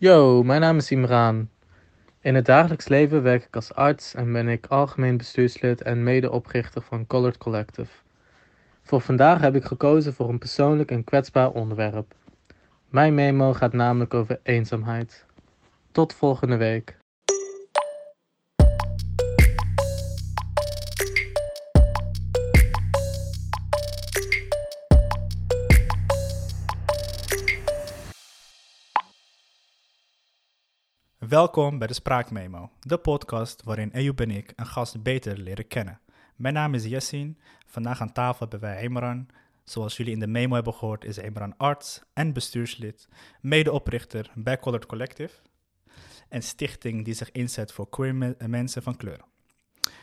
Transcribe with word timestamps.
Yo, 0.00 0.42
mijn 0.42 0.60
naam 0.60 0.76
is 0.76 0.90
Imran. 0.90 1.48
In 2.20 2.34
het 2.34 2.44
dagelijks 2.44 2.88
leven 2.88 3.22
werk 3.22 3.44
ik 3.44 3.54
als 3.54 3.74
arts 3.74 4.14
en 4.14 4.32
ben 4.32 4.48
ik 4.48 4.66
algemeen 4.66 5.16
bestuurslid 5.16 5.82
en 5.82 6.02
medeoprichter 6.02 6.82
van 6.82 7.06
Colored 7.06 7.38
Collective. 7.38 7.90
Voor 8.82 9.00
vandaag 9.00 9.40
heb 9.40 9.54
ik 9.54 9.64
gekozen 9.64 10.14
voor 10.14 10.28
een 10.28 10.38
persoonlijk 10.38 10.90
en 10.90 11.04
kwetsbaar 11.04 11.50
onderwerp. 11.50 12.14
Mijn 12.88 13.14
memo 13.14 13.52
gaat 13.52 13.72
namelijk 13.72 14.14
over 14.14 14.40
eenzaamheid. 14.42 15.24
Tot 15.92 16.14
volgende 16.14 16.56
week. 16.56 16.97
Welkom 31.28 31.78
bij 31.78 31.86
de 31.88 31.94
Spraakmemo, 31.94 32.70
de 32.80 32.98
podcast 32.98 33.62
waarin 33.62 33.92
Eyoub 33.92 34.20
en 34.20 34.30
ik 34.30 34.52
een 34.56 34.66
gast 34.66 35.02
beter 35.02 35.38
leren 35.38 35.66
kennen. 35.66 36.00
Mijn 36.36 36.54
naam 36.54 36.74
is 36.74 36.84
Yassin. 36.84 37.38
Vandaag 37.66 38.00
aan 38.00 38.12
tafel 38.12 38.38
hebben 38.40 38.60
wij 38.60 38.76
Emran. 38.76 39.28
Zoals 39.64 39.96
jullie 39.96 40.12
in 40.12 40.18
de 40.18 40.26
memo 40.26 40.54
hebben 40.54 40.74
gehoord 40.74 41.04
is 41.04 41.16
Emran 41.16 41.56
arts 41.56 42.02
en 42.12 42.32
bestuurslid, 42.32 43.08
medeoprichter 43.40 44.30
bij 44.34 44.58
Colored 44.58 44.86
Collective, 44.86 45.34
een 46.28 46.42
stichting 46.42 47.04
die 47.04 47.14
zich 47.14 47.32
inzet 47.32 47.72
voor 47.72 47.88
queer 47.88 48.14
me- 48.14 48.36
mensen 48.46 48.82
van 48.82 48.96
kleur. 48.96 49.20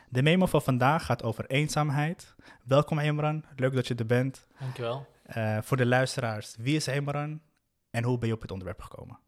De 0.09 0.21
memo 0.23 0.45
van 0.45 0.61
vandaag 0.61 1.05
gaat 1.05 1.23
over 1.23 1.45
eenzaamheid. 1.45 2.35
Welkom 2.63 2.99
Emran, 2.99 3.43
leuk 3.55 3.73
dat 3.73 3.87
je 3.87 3.95
er 3.95 4.05
bent. 4.05 4.47
Dankjewel. 4.59 5.07
Eh, 5.23 5.57
voor 5.61 5.77
de 5.77 5.85
luisteraars, 5.85 6.55
wie 6.59 6.75
is 6.75 6.87
Emran 6.87 7.41
en 7.89 8.03
hoe 8.03 8.17
ben 8.17 8.27
je 8.27 8.33
op 8.33 8.41
het 8.41 8.51
onderwerp 8.51 8.81
gekomen? 8.81 9.19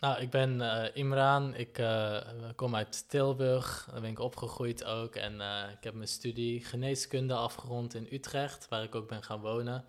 Nou, 0.00 0.20
ik 0.20 0.30
ben 0.30 0.60
eh, 0.60 0.96
Imran. 0.96 1.54
Ik 1.54 1.78
eh, 1.78 2.16
kom 2.56 2.74
uit 2.74 3.08
Tilburg. 3.08 3.88
Daar 3.90 4.00
ben 4.00 4.10
ik 4.10 4.18
opgegroeid 4.18 4.84
ook. 4.84 5.14
En 5.14 5.40
eh, 5.40 5.70
ik 5.76 5.84
heb 5.84 5.94
mijn 5.94 6.08
studie 6.08 6.64
geneeskunde 6.64 7.34
afgerond 7.34 7.94
in 7.94 8.08
Utrecht, 8.10 8.68
waar 8.68 8.82
ik 8.82 8.94
ook 8.94 9.08
ben 9.08 9.22
gaan 9.22 9.40
wonen. 9.40 9.84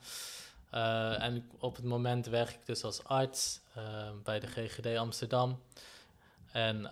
En 1.19 1.49
op 1.59 1.75
het 1.75 1.85
moment 1.85 2.25
werk 2.25 2.49
ik 2.49 2.65
dus 2.65 2.83
als 2.83 3.03
arts 3.03 3.61
bij 4.23 4.39
de 4.39 4.47
GGD 4.47 4.97
Amsterdam. 4.97 5.61
En 6.51 6.89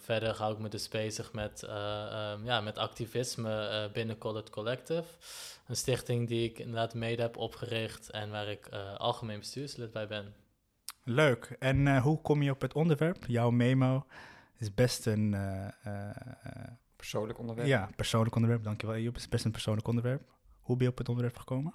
verder 0.00 0.36
hou 0.36 0.52
ik 0.52 0.58
me 0.58 0.68
dus 0.68 0.88
bezig 0.88 1.32
met, 1.32 1.62
eh, 1.62 2.32
ehm, 2.32 2.44
ja, 2.44 2.60
met 2.60 2.78
activisme 2.78 3.90
binnen 3.92 4.18
Colored 4.18 4.50
Collective. 4.50 5.04
Een 5.66 5.76
stichting 5.76 6.28
die 6.28 6.48
ik 6.48 6.58
inderdaad 6.58 6.94
mede 6.94 7.22
heb 7.22 7.36
opgericht 7.36 8.10
en 8.10 8.30
waar 8.30 8.48
ik 8.48 8.68
algemeen 8.96 9.38
bestuurslid 9.38 9.92
bij 9.92 10.06
ben. 10.06 10.45
Leuk. 11.08 11.56
En 11.58 11.86
eh, 11.86 12.02
hoe 12.02 12.20
kom 12.20 12.42
je 12.42 12.50
op 12.50 12.60
het 12.60 12.74
onderwerp? 12.74 13.24
Jouw 13.26 13.50
memo 13.50 14.06
is 14.58 14.74
best 14.74 15.06
een 15.06 15.34
eh, 15.34 15.66
eh, 15.84 16.16
Persoonlijk 16.96 17.38
onderwerp. 17.38 17.68
ja, 17.68 17.88
persoonlijk 17.96 18.34
onderwerp. 18.34 18.64
Dankjewel, 18.64 18.96
Joep. 18.98 19.14
Het 19.14 19.22
is 19.22 19.28
best 19.28 19.44
een 19.44 19.50
persoonlijk 19.50 19.88
onderwerp. 19.88 20.22
Hoe 20.60 20.76
ben 20.76 20.84
je 20.84 20.90
op 20.90 20.98
het 20.98 21.08
onderwerp 21.08 21.36
gekomen? 21.36 21.74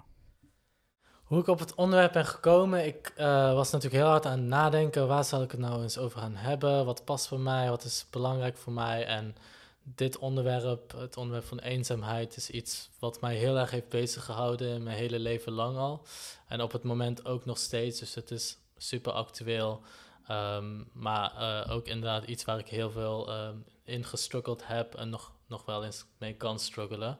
Hoe 1.24 1.40
ik 1.40 1.46
op 1.46 1.58
het 1.58 1.74
onderwerp 1.74 2.12
ben 2.12 2.26
gekomen, 2.26 2.86
ik 2.86 3.12
eh, 3.16 3.52
was 3.52 3.70
natuurlijk 3.70 4.02
heel 4.02 4.10
hard 4.10 4.26
aan 4.26 4.38
het 4.38 4.48
nadenken. 4.48 5.08
Waar 5.08 5.24
zal 5.24 5.42
ik 5.42 5.50
het 5.50 5.60
nou 5.60 5.82
eens 5.82 5.98
over 5.98 6.20
gaan 6.20 6.36
hebben? 6.36 6.84
Wat 6.84 7.04
past 7.04 7.28
voor 7.28 7.40
mij? 7.40 7.68
Wat 7.68 7.84
is 7.84 8.06
belangrijk 8.10 8.56
voor 8.56 8.72
mij? 8.72 9.06
En 9.06 9.34
dit 9.82 10.18
onderwerp, 10.18 10.92
het 10.96 11.16
onderwerp 11.16 11.46
van 11.46 11.58
eenzaamheid, 11.58 12.36
is 12.36 12.50
iets 12.50 12.90
wat 12.98 13.20
mij 13.20 13.36
heel 13.36 13.58
erg 13.58 13.70
heeft 13.70 13.88
bezig 13.88 14.24
gehouden 14.24 14.74
in 14.74 14.82
mijn 14.82 14.96
hele 14.96 15.18
leven 15.18 15.52
lang 15.52 15.76
al. 15.76 16.06
En 16.48 16.60
op 16.60 16.72
het 16.72 16.82
moment 16.82 17.26
ook 17.26 17.44
nog 17.44 17.58
steeds. 17.58 17.98
Dus 17.98 18.14
het 18.14 18.30
is 18.30 18.58
super 18.82 19.12
actueel. 19.12 19.82
Ehm, 20.26 20.82
maar 20.92 21.34
eh, 21.36 21.72
ook 21.72 21.86
inderdaad 21.86 22.24
iets 22.24 22.44
waar 22.44 22.58
ik 22.58 22.68
heel 22.68 22.90
veel 22.90 23.28
ehm, 23.28 23.56
in 23.84 24.04
gestruggeld 24.04 24.66
heb 24.66 24.94
en 24.94 25.08
nog, 25.08 25.32
nog 25.46 25.64
wel 25.64 25.84
eens 25.84 26.04
mee 26.18 26.34
kan 26.34 26.58
struggelen. 26.58 27.18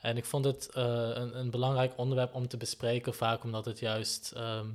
En 0.00 0.16
ik 0.16 0.24
vond 0.24 0.44
het 0.44 0.70
eh, 0.70 0.84
een, 1.14 1.38
een 1.38 1.50
belangrijk 1.50 1.92
onderwerp 1.96 2.34
om 2.34 2.48
te 2.48 2.56
bespreken, 2.56 3.14
vaak 3.14 3.44
omdat 3.44 3.64
het 3.64 3.78
juist 3.78 4.32
ehm, 4.32 4.66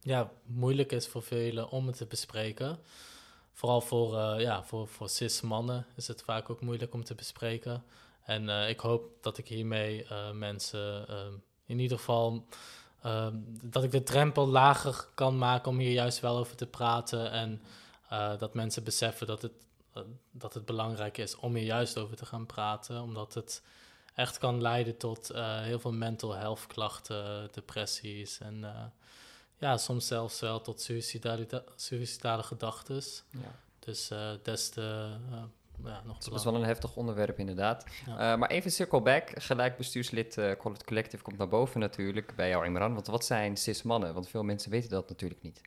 ja, 0.00 0.30
moeilijk 0.46 0.92
is 0.92 1.08
voor 1.08 1.22
velen 1.22 1.70
om 1.70 1.86
het 1.86 1.96
te 1.96 2.06
bespreken. 2.06 2.78
Vooral 3.52 3.80
voor, 3.80 4.18
eh, 4.18 4.40
ja, 4.40 4.64
voor, 4.64 4.88
voor 4.88 5.08
cis-mannen 5.08 5.86
is 5.96 6.08
het 6.08 6.22
vaak 6.22 6.50
ook 6.50 6.60
moeilijk 6.60 6.94
om 6.94 7.04
te 7.04 7.14
bespreken. 7.14 7.84
En 8.24 8.48
ik 8.68 8.80
hoop 8.80 9.22
dat 9.22 9.38
ik 9.38 9.48
hiermee 9.48 10.06
mensen 10.32 11.06
in 11.66 11.78
ieder 11.78 11.98
geval... 11.98 12.46
ehm, 13.02 13.36
dat 13.62 13.84
ik 13.84 13.90
de 13.90 14.02
drempel 14.02 14.48
lager 14.48 15.06
kan 15.14 15.38
maken 15.38 15.70
om 15.70 15.78
hier 15.78 15.92
juist 15.92 16.20
wel 16.20 16.36
over 16.36 16.56
te 16.56 16.66
praten. 16.66 17.30
En 17.30 17.62
eh, 18.08 18.38
dat 18.38 18.54
mensen 18.54 18.84
beseffen 18.84 19.26
dat 19.26 19.42
het, 19.42 19.52
eh, 19.92 20.02
dat 20.30 20.54
het 20.54 20.64
belangrijk 20.64 21.18
is 21.18 21.36
om 21.36 21.54
hier 21.54 21.64
juist 21.64 21.98
over 21.98 22.16
te 22.16 22.26
gaan 22.26 22.46
praten. 22.46 23.02
Omdat 23.02 23.34
het 23.34 23.62
echt 24.14 24.38
kan 24.38 24.60
leiden 24.60 24.96
tot 24.96 25.30
eh, 25.30 25.60
heel 25.60 25.80
veel 25.80 25.92
mental 25.92 26.32
health 26.32 26.66
klachten, 26.66 27.48
depressies 27.52 28.38
en 28.38 28.64
ja, 29.58 29.76
soms 29.76 30.06
zelfs 30.06 30.40
wel 30.40 30.60
tot 30.60 30.80
suïcidale 31.76 32.42
gedachten. 32.42 33.02
Ja. 33.30 33.54
Dus 33.78 34.10
des 34.42 34.68
te 34.68 35.16
ja, 35.84 36.02
nog 36.04 36.24
Het 36.24 36.34
is 36.34 36.44
wel 36.44 36.54
een 36.54 36.64
heftig 36.64 36.96
onderwerp, 36.96 37.38
inderdaad. 37.38 37.84
Ja. 38.06 38.32
Eh, 38.32 38.38
maar 38.38 38.50
even 38.50 38.70
circle 38.70 39.00
back. 39.00 39.30
Gelijk 39.34 39.76
bestuurslid 39.76 40.36
uh, 40.36 40.52
Collective 40.84 41.22
komt 41.22 41.38
naar 41.38 41.48
boven 41.48 41.80
natuurlijk 41.80 42.36
bij 42.36 42.48
jou, 42.48 42.64
Imran. 42.64 42.94
Want 42.94 43.06
wat 43.06 43.24
zijn 43.24 43.56
cis-mannen? 43.56 44.14
Want 44.14 44.28
veel 44.28 44.42
mensen 44.42 44.70
weten 44.70 44.90
dat 44.90 45.08
natuurlijk 45.08 45.42
niet. 45.42 45.60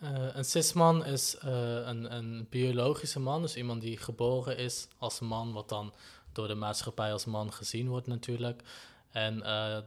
Eh, 0.00 0.10
een 0.32 0.44
cisman 0.44 1.04
is 1.04 1.36
een, 1.40 2.14
een 2.14 2.46
biologische 2.50 3.20
man, 3.20 3.42
dus 3.42 3.56
iemand 3.56 3.80
die 3.80 3.96
geboren 3.96 4.56
is 4.58 4.88
als 4.98 5.20
man, 5.20 5.52
wat 5.52 5.68
dan 5.68 5.94
door 6.32 6.48
de 6.48 6.54
maatschappij 6.54 7.12
als 7.12 7.24
man 7.24 7.52
gezien 7.52 7.88
wordt 7.88 8.06
natuurlijk. 8.06 8.62
En 9.10 9.42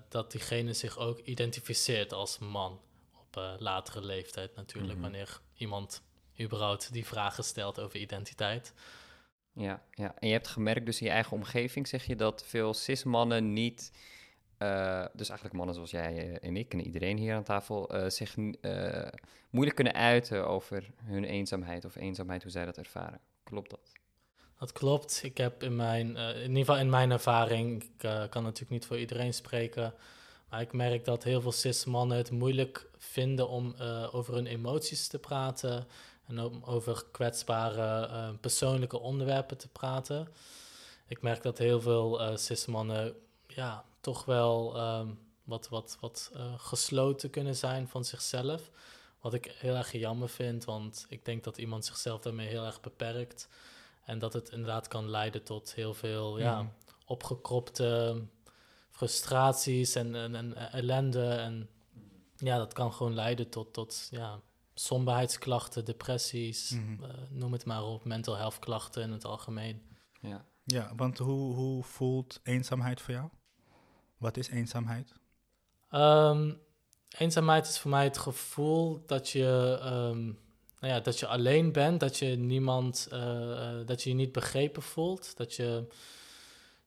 dat 0.10 0.32
diegene 0.32 0.74
zich 0.74 0.98
ook 0.98 1.20
identificeert 1.20 2.14
als 2.14 2.40
man 2.40 2.80
op 3.20 3.56
latere 3.60 4.06
leeftijd 4.06 4.56
natuurlijk, 4.56 4.94
Mhm. 4.94 5.02
wanneer 5.02 5.40
iemand 5.56 6.02
überhaupt 6.40 6.94
die 6.94 7.06
vragen 7.06 7.44
stelt 7.44 7.80
over 7.80 8.00
identiteit. 8.00 8.74
Ja, 9.60 9.82
ja. 9.92 10.16
En 10.20 10.28
je 10.28 10.34
hebt 10.34 10.48
gemerkt 10.48 10.86
dus 10.86 11.02
in 11.02 11.08
je 11.08 11.12
eigen 11.12 11.38
omgeving, 11.38 11.88
zeg 11.88 12.06
je, 12.06 12.16
dat 12.16 12.44
veel 12.46 12.74
cis-mannen 12.74 13.54
niet... 13.54 13.92
eh, 14.58 15.06
dus 15.14 15.28
eigenlijk 15.28 15.58
mannen 15.58 15.76
zoals 15.76 15.92
jij 15.92 16.18
eh, 16.18 16.48
en 16.50 16.58
ik 16.58 16.74
en 16.74 16.82
iedereen 16.82 17.18
hier 17.18 17.36
aan 17.36 17.44
tafel... 17.44 17.90
eh, 17.90 18.10
zich 18.10 18.36
moeilijk 19.50 19.76
kunnen 19.76 19.94
uiten 19.94 20.48
over 20.48 20.90
hun 21.04 21.24
eenzaamheid 21.24 21.86
of 21.86 21.96
eenzaamheid, 21.96 22.44
hoe 22.44 22.52
zij 22.52 22.66
dat 22.66 22.78
ervaren. 22.78 23.20
Klopt 23.44 23.70
dat? 23.70 23.92
Dat 24.60 24.72
klopt. 24.72 25.20
Ik 25.24 25.38
heb 25.38 25.64
in 25.64 25.76
mijn, 25.76 26.16
in 26.16 26.42
ieder 26.42 26.58
geval 26.58 26.78
in 26.78 26.90
mijn 26.90 27.12
ervaring, 27.12 27.84
ik 27.84 27.98
kan 28.30 28.44
natuurlijk 28.44 28.70
niet 28.70 28.86
voor 28.86 29.00
iedereen 29.00 29.34
spreken, 29.34 29.94
maar 30.50 30.62
ik 30.62 30.74
merk 30.74 31.06
dat 31.06 31.24
heel 31.24 31.42
veel 31.42 31.52
cis-mannen 31.52 32.18
het 32.18 32.32
moeilijk 32.32 32.90
vinden 32.98 33.50
om 33.50 33.76
over 34.12 34.34
hun 34.34 34.48
emoties 34.48 35.08
te 35.08 35.20
praten 35.20 35.88
en 36.30 36.40
om 36.40 36.64
over 36.64 37.06
kwetsbare 37.12 38.06
eh, 38.08 38.30
persoonlijke 38.42 39.00
onderwerpen 39.00 39.58
te 39.58 39.68
praten. 39.68 40.28
Ik 41.08 41.22
merk 41.22 41.44
dat 41.44 41.58
heel 41.58 41.82
veel 41.82 42.22
eh 42.22 42.36
cis-mannen 42.38 43.16
ja, 43.48 43.86
toch 44.02 44.26
wel 44.26 44.76
ehm, 44.78 45.08
wat, 45.44 45.70
wat, 45.70 45.98
wat 46.00 46.32
eh, 46.34 46.54
gesloten 46.58 47.30
kunnen 47.30 47.56
zijn 47.56 47.88
van 47.88 48.06
zichzelf. 48.06 48.70
Wat 49.22 49.34
ik 49.34 49.56
heel 49.58 49.76
erg 49.76 49.92
jammer 49.92 50.30
vind, 50.30 50.66
want 50.66 51.06
ik 51.10 51.26
denk 51.26 51.44
dat 51.44 51.58
iemand 51.58 51.86
zichzelf 51.86 52.22
daarmee 52.22 52.48
heel 52.48 52.66
erg 52.66 52.82
beperkt. 52.82 53.48
En 54.06 54.20
dat 54.20 54.34
het 54.34 54.50
inderdaad 54.50 54.88
kan 54.88 55.10
leiden 55.10 55.44
tot 55.44 55.74
heel 55.74 55.94
veel 55.94 56.40
ja, 56.40 56.62
Mhm. 56.62 56.72
opgekropte 57.06 58.22
frustraties 58.92 59.96
en, 59.96 60.16
en, 60.16 60.36
en 60.36 60.72
ellende. 60.72 61.30
En 61.30 61.70
ja, 62.38 62.58
dat 62.58 62.74
kan 62.74 62.94
gewoon 62.94 63.14
leiden 63.14 63.50
tot, 63.50 63.74
tot 63.74 64.08
ja, 64.12 64.40
somberheidsklachten, 64.86 65.86
depressies, 65.86 66.70
Mhm. 66.70 67.04
eh, 67.04 67.10
noem 67.30 67.52
het 67.52 67.66
maar 67.66 67.84
op, 67.84 68.06
mental 68.06 68.36
health 68.38 68.60
klachten 68.60 69.04
in 69.04 69.12
het 69.12 69.26
algemeen. 69.26 69.82
Ja. 70.22 70.46
Ja, 70.64 70.94
want 70.96 71.18
hoe, 71.18 71.54
hoe 71.56 71.84
voelt 71.84 72.40
eenzaamheid 72.44 73.02
voor 73.02 73.14
jou? 73.14 73.30
Wat 74.18 74.38
is 74.38 74.48
eenzaamheid? 74.50 75.14
Ehm, 75.90 76.54
eenzaamheid 77.18 77.68
is 77.68 77.80
voor 77.80 77.92
mij 77.92 78.04
het 78.04 78.18
gevoel 78.18 79.04
dat 79.06 79.30
je, 79.30 79.78
ehm, 79.82 80.24
nou 80.80 80.94
ja, 80.94 81.00
dat 81.00 81.20
je 81.20 81.28
alleen 81.28 81.72
bent, 81.72 82.00
dat 82.00 82.18
je 82.18 82.26
niemand, 82.26 83.08
eh, 83.12 83.80
eh, 83.80 83.88
dat 83.88 84.04
je 84.04 84.10
je 84.10 84.16
niet 84.16 84.32
begrepen 84.32 84.82
voelt, 84.82 85.38
dat 85.38 85.56
je 85.56 85.88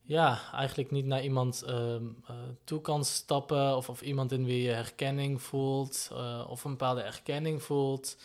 ja, 0.02 0.40
eigenlijk 0.52 0.90
niet 0.90 1.04
naar 1.04 1.22
iemand 1.22 1.62
ehm, 1.62 2.04
eh, 2.26 2.36
toe 2.64 2.80
kan 2.80 3.04
stappen 3.04 3.76
of, 3.76 3.88
of 3.88 4.02
iemand 4.02 4.32
in 4.32 4.44
wie 4.44 4.62
je 4.62 4.70
herkenning 4.70 5.42
voelt 5.42 6.08
eh, 6.12 6.46
of 6.48 6.64
een 6.64 6.70
bepaalde 6.70 7.02
erkenning 7.02 7.62
voelt. 7.62 8.16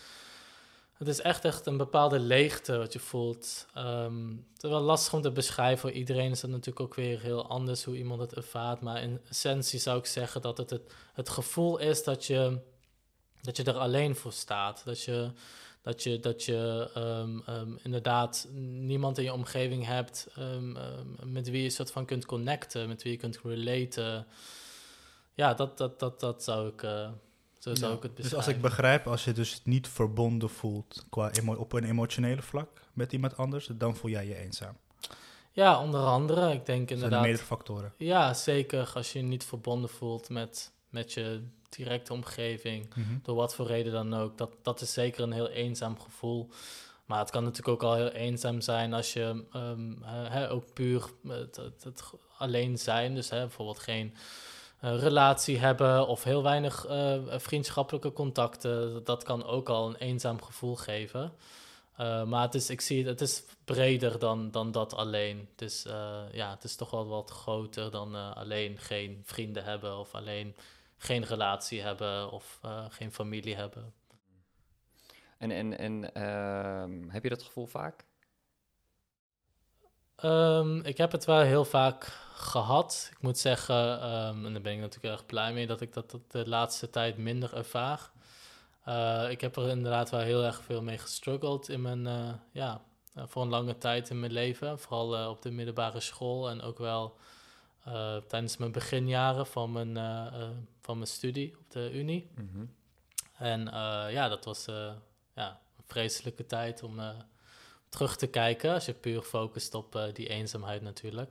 Het 0.94 1.08
is 1.08 1.22
echt, 1.22 1.46
echt 1.46 1.66
een 1.66 1.78
bepaalde 1.78 2.20
leegte 2.20 2.78
wat 2.78 2.94
je 2.94 3.00
voelt. 3.00 3.68
Ehm, 3.74 4.30
het 4.30 4.64
is 4.64 4.70
wel 4.70 4.82
lastig 4.82 5.14
om 5.14 5.22
te 5.22 5.32
beschrijven. 5.32 5.80
Voor 5.80 5.92
iedereen 5.92 6.32
is 6.32 6.40
dat 6.40 6.50
natuurlijk 6.50 6.80
ook 6.80 6.96
weer 6.96 7.20
heel 7.20 7.48
anders 7.48 7.84
hoe 7.84 7.98
iemand 7.98 8.22
het 8.22 8.34
ervaart. 8.34 8.82
Maar 8.82 9.02
in 9.02 9.22
essentie 9.30 9.80
zou 9.80 10.00
ik 10.00 10.06
zeggen 10.06 10.42
dat 10.42 10.58
het 10.58 10.70
het, 10.70 10.94
het 11.14 11.30
gevoel 11.30 11.78
is 11.78 12.04
dat 12.04 12.26
je 12.26 12.60
dat 13.42 13.58
je 13.58 13.64
er 13.64 13.78
alleen 13.78 14.16
voor 14.16 14.34
staat. 14.34 14.82
Dat 14.86 15.02
je, 15.02 15.32
dat 15.88 16.04
je, 16.04 16.20
dat 16.20 16.44
je 16.44 16.90
ehm, 16.94 17.40
ehm, 17.46 17.72
inderdaad 17.84 18.48
niemand 18.54 19.18
in 19.18 19.24
je 19.24 19.34
omgeving 19.34 19.86
hebt 19.86 20.28
ehm, 20.36 20.72
met 21.24 21.50
wie 21.50 21.64
je 21.64 21.70
soort 21.70 21.92
van 21.92 22.06
kunt 22.06 22.26
connecten, 22.26 22.88
met 22.88 23.04
wie 23.04 23.12
je 23.12 23.18
kunt 23.18 23.40
relaten. 23.44 24.26
Ja, 25.34 25.54
dat, 25.54 25.78
dat, 25.78 26.00
dat, 26.00 26.20
dat 26.20 26.44
zou 26.44 26.68
ik, 26.68 26.84
eh, 26.84 27.10
zo 27.60 27.76
zou 27.76 27.92
Ja. 27.92 27.98
ik 27.98 28.04
het 28.04 28.16
Dus 28.18 28.34
als 28.36 28.48
ik 28.48 28.62
begrijp, 28.62 29.08
als 29.08 29.24
je 29.24 29.32
dus 29.32 29.62
niet 29.64 29.88
verbonden 29.88 30.50
voelt 30.50 31.06
qua 31.10 31.32
op 31.58 31.74
een 31.74 31.84
emotionele 31.84 32.42
vlak 32.42 32.70
met 32.94 33.14
iemand 33.14 33.38
anders, 33.38 33.70
dan 33.74 33.96
voel 33.96 34.12
jij 34.12 34.28
je 34.28 34.36
eenzaam. 34.36 34.78
Ja, 35.52 35.82
onder 35.82 36.00
andere. 36.02 36.54
Ik 36.54 36.66
denk 36.66 36.68
Dat 36.68 36.68
zijn 36.68 36.86
de 36.88 36.94
inderdaad. 36.94 37.22
meerdere 37.22 37.46
factoren. 37.46 37.94
Ja, 37.98 38.34
zeker. 38.34 38.92
Als 38.96 39.14
je 39.14 39.20
je 39.20 39.26
niet 39.26 39.44
verbonden 39.44 39.90
voelt 39.90 40.30
met, 40.30 40.72
met 40.90 41.14
je 41.14 41.42
directe 41.70 42.14
omgeving, 42.14 42.94
Mhm. 42.96 43.18
door 43.24 43.36
wat 43.36 43.56
voor 43.56 43.68
reden 43.68 43.92
dan 43.92 44.14
ook, 44.14 44.38
dat, 44.38 44.52
dat 44.62 44.82
is 44.82 44.94
zeker 44.94 45.24
een 45.24 45.32
heel 45.32 45.50
eenzaam 45.50 46.00
gevoel. 46.00 46.50
Maar 47.06 47.20
het 47.20 47.30
kan 47.30 47.44
natuurlijk 47.44 47.84
ook 47.84 47.90
al 47.90 47.96
heel 47.96 48.12
eenzaam 48.12 48.62
zijn 48.62 48.94
als 48.94 49.14
je 49.14 49.44
ehm, 49.52 50.04
eh, 50.04 50.52
ook 50.52 50.74
puur 50.74 51.04
het, 51.28 51.56
het, 51.56 51.84
het 51.84 52.04
alleen 52.38 52.78
zijn, 52.78 53.16
dus 53.16 53.30
bijvoorbeeld 53.30 53.80
geen 53.80 54.16
eh, 54.80 55.00
relatie 55.00 55.58
hebben 55.58 56.08
of 56.08 56.24
heel 56.24 56.44
weinig 56.44 56.86
eh, 56.86 57.18
vriendschappelijke 57.28 58.14
contacten. 58.14 59.04
Dat 59.04 59.24
kan 59.24 59.44
ook 59.46 59.70
al 59.70 59.88
een 59.90 59.96
eenzaam 59.96 60.42
gevoel 60.42 60.76
geven. 60.76 61.34
Eh, 61.98 62.24
maar 62.24 62.42
het 62.42 62.56
is, 62.56 62.70
ik 62.70 62.82
zie 62.82 62.98
het, 62.98 63.08
het 63.08 63.22
is 63.22 63.44
breder 63.66 64.20
dan, 64.20 64.52
dan 64.52 64.72
dat 64.72 64.94
alleen. 64.94 65.48
Het 65.52 65.62
is, 65.62 65.86
eh, 65.86 66.20
ja, 66.32 66.50
het 66.50 66.64
is 66.64 66.76
toch 66.76 66.92
wel 66.92 67.08
wat 67.08 67.30
groter 67.32 67.92
dan 67.92 68.16
eh, 68.16 68.36
alleen 68.36 68.78
geen 68.78 69.22
vrienden 69.26 69.64
hebben 69.64 69.98
of 69.98 70.14
alleen 70.16 70.56
geen 70.98 71.24
relatie 71.24 71.82
hebben 71.82 72.32
of 72.32 72.60
eh, 72.62 72.86
geen 72.90 73.12
familie 73.12 73.56
hebben. 73.56 73.94
En, 75.38 75.52
en, 75.52 75.78
en 75.78 76.14
ehm, 76.14 77.10
heb 77.10 77.24
je 77.24 77.30
dat 77.30 77.44
gevoel 77.44 77.66
vaak? 77.66 78.06
Ehm, 80.16 80.80
ik 80.80 80.98
heb 80.98 81.12
het 81.12 81.26
wel 81.26 81.40
heel 81.40 81.66
vaak 81.66 82.04
gehad. 82.34 83.10
Ik 83.12 83.22
moet 83.22 83.38
zeggen, 83.38 84.02
ehm, 84.02 84.46
en 84.46 84.54
daar 84.54 84.62
ben 84.62 84.74
ik 84.74 84.80
natuurlijk 84.80 85.14
erg 85.14 85.26
blij 85.26 85.54
mee 85.54 85.68
dat 85.68 85.82
ik 85.82 85.94
dat 85.94 86.12
dat 86.12 86.32
de 86.32 86.50
laatste 86.50 86.90
tijd 86.90 87.18
minder 87.18 87.56
ervaar. 87.56 88.12
Eh, 88.84 89.30
ik 89.30 89.42
heb 89.42 89.56
er 89.56 89.68
inderdaad 89.70 90.10
wel 90.10 90.20
heel 90.20 90.44
erg 90.44 90.64
veel 90.64 90.82
mee 90.82 90.98
gestruggeld 90.98 91.70
in 91.70 91.82
mijn, 91.82 92.08
eh, 92.08 92.34
ja, 92.52 92.82
voor 93.16 93.42
een 93.42 93.50
lange 93.50 93.78
tijd 93.78 94.10
in 94.10 94.20
mijn 94.20 94.32
leven. 94.32 94.80
Vooral 94.80 95.30
op 95.30 95.42
de 95.42 95.52
middelbare 95.52 96.00
school 96.00 96.50
en 96.50 96.62
ook 96.62 96.78
wel 96.78 97.18
eh, 97.88 98.18
tijdens 98.18 98.58
mijn 98.58 98.72
beginjaren 98.72 99.48
van 99.48 99.72
mijn, 99.72 99.98
eh, 99.98 100.26
eh, 100.26 100.50
van 100.82 100.96
mijn 100.96 101.10
studie 101.10 101.58
op 101.60 101.72
de 101.72 101.92
Unie. 101.94 102.30
Mhm. 102.36 102.66
En 103.38 103.66
ja, 104.12 104.28
dat 104.28 104.46
was 104.46 104.66
ja, 105.36 105.60
een 105.78 105.84
vreselijke 105.88 106.46
tijd 106.46 106.84
om 106.84 107.00
terug 107.90 108.16
te 108.16 108.28
kijken. 108.28 108.74
Als 108.74 108.86
je 108.86 108.94
puur 108.94 109.22
focust 109.22 109.74
op 109.74 110.10
die 110.14 110.28
eenzaamheid 110.28 110.82
natuurlijk. 110.82 111.30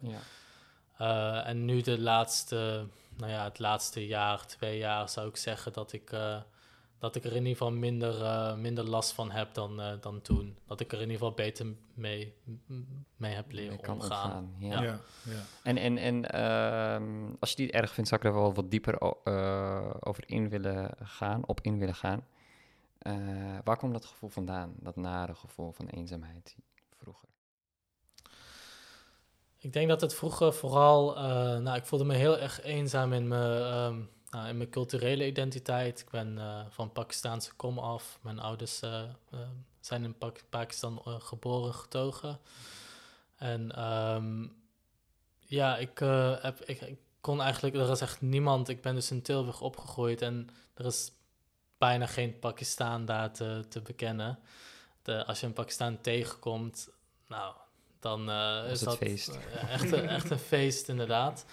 Ja. 0.99 1.45
En 1.45 1.65
nu 1.65 1.81
de 1.81 2.01
laatste, 2.01 2.87
nou 3.17 3.33
ja, 3.33 3.45
het 3.45 3.59
laatste 3.59 4.07
jaar, 4.07 4.47
twee 4.47 4.79
jaar 4.79 5.09
zou 5.09 5.29
ik 5.29 5.37
zeggen 5.37 5.73
dat 5.73 5.93
ik, 5.93 6.11
dat 6.99 7.17
ik 7.17 7.25
er 7.25 7.31
in 7.31 7.37
ieder 7.37 7.53
geval 7.53 7.73
minder, 7.73 8.23
eh, 8.23 8.57
minder 8.57 8.85
last 8.85 9.13
van 9.13 9.31
heb 9.31 9.55
dan, 9.55 9.81
eh, 9.81 9.93
dan 10.01 10.21
toen. 10.21 10.57
Dat 10.67 10.81
ik 10.81 10.93
er 10.93 11.01
in 11.01 11.11
ieder 11.11 11.19
geval 11.19 11.35
beter 11.35 11.67
mee, 11.95 12.35
mee 13.17 13.35
heb 13.35 13.53
leren 13.53 13.81
kan 13.81 13.95
omgaan. 13.95 14.31
omgaan. 14.31 14.55
Ja. 14.59 14.83
Ja. 14.83 15.01
Ja, 15.23 15.43
En, 15.63 15.77
en, 15.77 15.99
en 15.99 16.31
ehm, 16.31 17.35
als 17.41 17.51
je 17.51 17.57
die 17.57 17.73
erg 17.73 17.93
vindt, 17.93 18.09
zou 18.09 18.21
ik 18.21 18.27
er 18.27 18.35
wel 18.35 18.55
wat 18.55 18.71
dieper 18.71 18.99
eh, 19.25 19.91
over 20.01 20.23
in 20.27 20.49
willen 20.49 20.95
gaan, 21.03 21.47
op 21.47 21.61
in 21.61 21.79
willen 21.79 21.95
gaan. 21.95 22.25
Eh, 23.07 23.59
waar 23.65 23.77
komt 23.77 23.93
dat 23.93 24.05
gevoel 24.05 24.29
vandaan? 24.29 24.75
Dat 24.81 24.97
nare 24.97 25.35
gevoel 25.35 25.73
van 25.73 25.87
eenzaamheid 25.87 26.57
vroeger? 26.97 27.29
Ik 29.59 29.73
denk 29.73 29.89
dat 29.89 30.01
het 30.01 30.15
vroeger 30.15 30.53
vooral, 30.55 31.17
eh, 31.17 31.23
nou, 31.59 31.77
ik 31.77 31.85
voelde 31.85 32.05
me 32.05 32.15
heel 32.15 32.39
erg 32.39 32.63
eenzaam 32.63 33.13
in 33.13 33.29
mijn, 33.29 33.63
ehm, 33.63 34.03
in 34.45 34.57
mijn 34.57 34.71
culturele 34.71 35.27
identiteit. 35.27 36.01
Ik 36.01 36.11
ben 36.11 36.39
eh, 36.39 36.61
van 36.69 36.93
Pakistaanse 36.93 37.55
kom 37.55 37.79
af. 37.79 38.19
Mijn 38.23 38.39
ouders 38.39 38.81
eh, 38.83 39.03
eh, 39.31 39.39
zijn 39.81 40.05
in 40.05 40.19
Pak- 40.19 40.45
Pakistan 40.49 41.03
eh, 41.05 41.15
geboren, 41.21 41.75
getogen. 41.75 42.39
En 43.37 43.73
ehm, 43.77 44.47
ja, 45.39 45.77
ik, 45.77 46.01
eh, 46.01 46.43
heb, 46.43 46.61
ik, 46.65 46.81
ik 46.81 46.99
kon 47.21 47.41
eigenlijk, 47.41 47.75
er 47.77 47.91
is 47.91 48.01
echt 48.01 48.21
niemand. 48.21 48.69
Ik 48.69 48.81
ben 48.83 48.95
dus 48.95 49.11
in 49.11 49.23
Tilburg 49.23 49.61
opgegroeid 49.61 50.23
en 50.23 50.49
er 50.75 50.85
is 50.87 51.13
bijna 51.79 52.07
geen 52.07 52.39
Pakistaan 52.39 53.05
daar 53.05 53.33
te, 53.33 53.65
te 53.69 53.81
bekennen. 53.81 54.39
De, 55.03 55.25
als 55.27 55.41
je 55.41 55.47
een 55.47 55.53
Pakistaan 55.53 56.01
tegenkomt, 56.01 56.89
nou, 57.27 57.55
dan 58.01 58.31
eh, 58.31 58.71
is 58.71 58.81
dat 58.81 58.97
feest. 58.97 59.29
eh, 59.29 59.73
echt, 59.73 59.93
echt 59.93 60.31
een 60.31 60.39
feest, 60.39 60.89
inderdaad. 60.89 61.45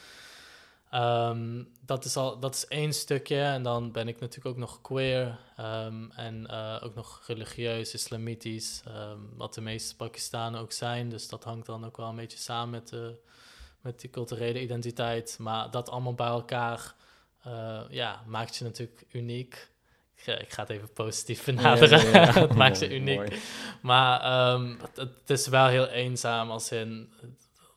Ehm, 0.93 1.63
dat, 1.85 2.05
is 2.05 2.15
al, 2.17 2.39
dat 2.39 2.55
is 2.55 2.67
één 2.67 2.93
stukje. 2.93 3.41
En 3.41 3.63
dan 3.63 3.91
ben 3.91 4.07
ik 4.07 4.19
natuurlijk 4.19 4.47
ook 4.55 4.57
nog 4.61 4.81
queer. 4.81 5.39
ehm, 5.57 6.09
en 6.11 6.47
eh, 6.47 6.77
ook 6.83 6.95
nog 6.95 7.23
religieus, 7.27 7.93
islamitisch. 7.93 8.81
ehm, 8.87 9.17
wat 9.35 9.53
de 9.53 9.61
meeste 9.61 9.95
Pakistanen 9.95 10.59
ook 10.61 10.71
zijn. 10.71 11.09
Dus 11.09 11.27
dat 11.27 11.43
hangt 11.43 11.65
dan 11.65 11.85
ook 11.85 11.97
wel 11.97 12.07
een 12.09 12.15
beetje 12.15 12.37
samen 12.37 12.69
met, 12.69 12.87
de, 12.89 13.15
met 13.81 13.99
die 14.01 14.09
culturele 14.09 14.61
identiteit. 14.61 15.35
Maar 15.39 15.71
dat 15.71 15.89
allemaal 15.89 16.13
bij 16.13 16.27
elkaar 16.27 16.93
eh, 17.43 17.81
ja, 17.89 18.23
maakt 18.27 18.55
je 18.55 18.63
natuurlijk 18.63 19.05
uniek. 19.11 19.71
Ik, 20.15 20.23
ga- 20.23 20.37
ik 20.39 20.53
ga 20.53 20.61
het 20.61 20.69
even 20.71 20.93
positief 20.93 21.45
benaderen. 21.53 21.99
Ja, 22.05 22.09
ja, 22.11 22.21
ja. 22.25 22.33
het 22.47 22.55
maakt 22.55 22.79
je 22.79 22.87
Mooi, 22.87 22.99
uniek. 22.99 23.15
mooi. 23.17 23.41
Maar 23.81 24.21
het, 24.81 24.95
het 24.95 25.29
is 25.29 25.47
wel 25.47 25.67
heel 25.67 25.87
eenzaam 25.87 26.51
als 26.51 26.71
in... 26.71 27.13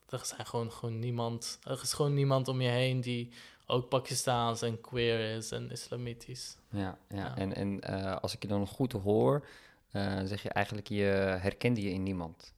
Er, 0.08 0.20
zijn 0.24 0.46
gewoon, 0.46 0.72
gewoon 0.72 0.98
niemand, 0.98 1.58
er 1.62 1.80
is 1.82 1.92
gewoon 1.92 2.14
niemand 2.14 2.48
om 2.48 2.60
je 2.60 2.68
heen 2.68 3.00
die 3.00 3.30
ook 3.66 3.88
Pakistaans 3.88 4.62
en 4.62 4.80
queer 4.80 5.36
is 5.36 5.50
en 5.52 5.70
islamitisch. 5.70 6.56
Ja, 6.70 6.98
ja. 7.08 7.16
Ja. 7.16 7.36
en, 7.36 7.54
en 7.54 7.80
eh, 7.80 8.16
als 8.16 8.34
ik 8.34 8.42
je 8.42 8.48
dan 8.48 8.66
goed 8.66 8.92
hoor, 8.92 9.46
eh, 9.90 10.20
zeg 10.24 10.42
je 10.42 10.48
eigenlijk, 10.48 10.88
je 10.88 11.04
herkende 11.40 11.82
je 11.82 11.90
in 11.90 12.02
niemand. 12.02 12.54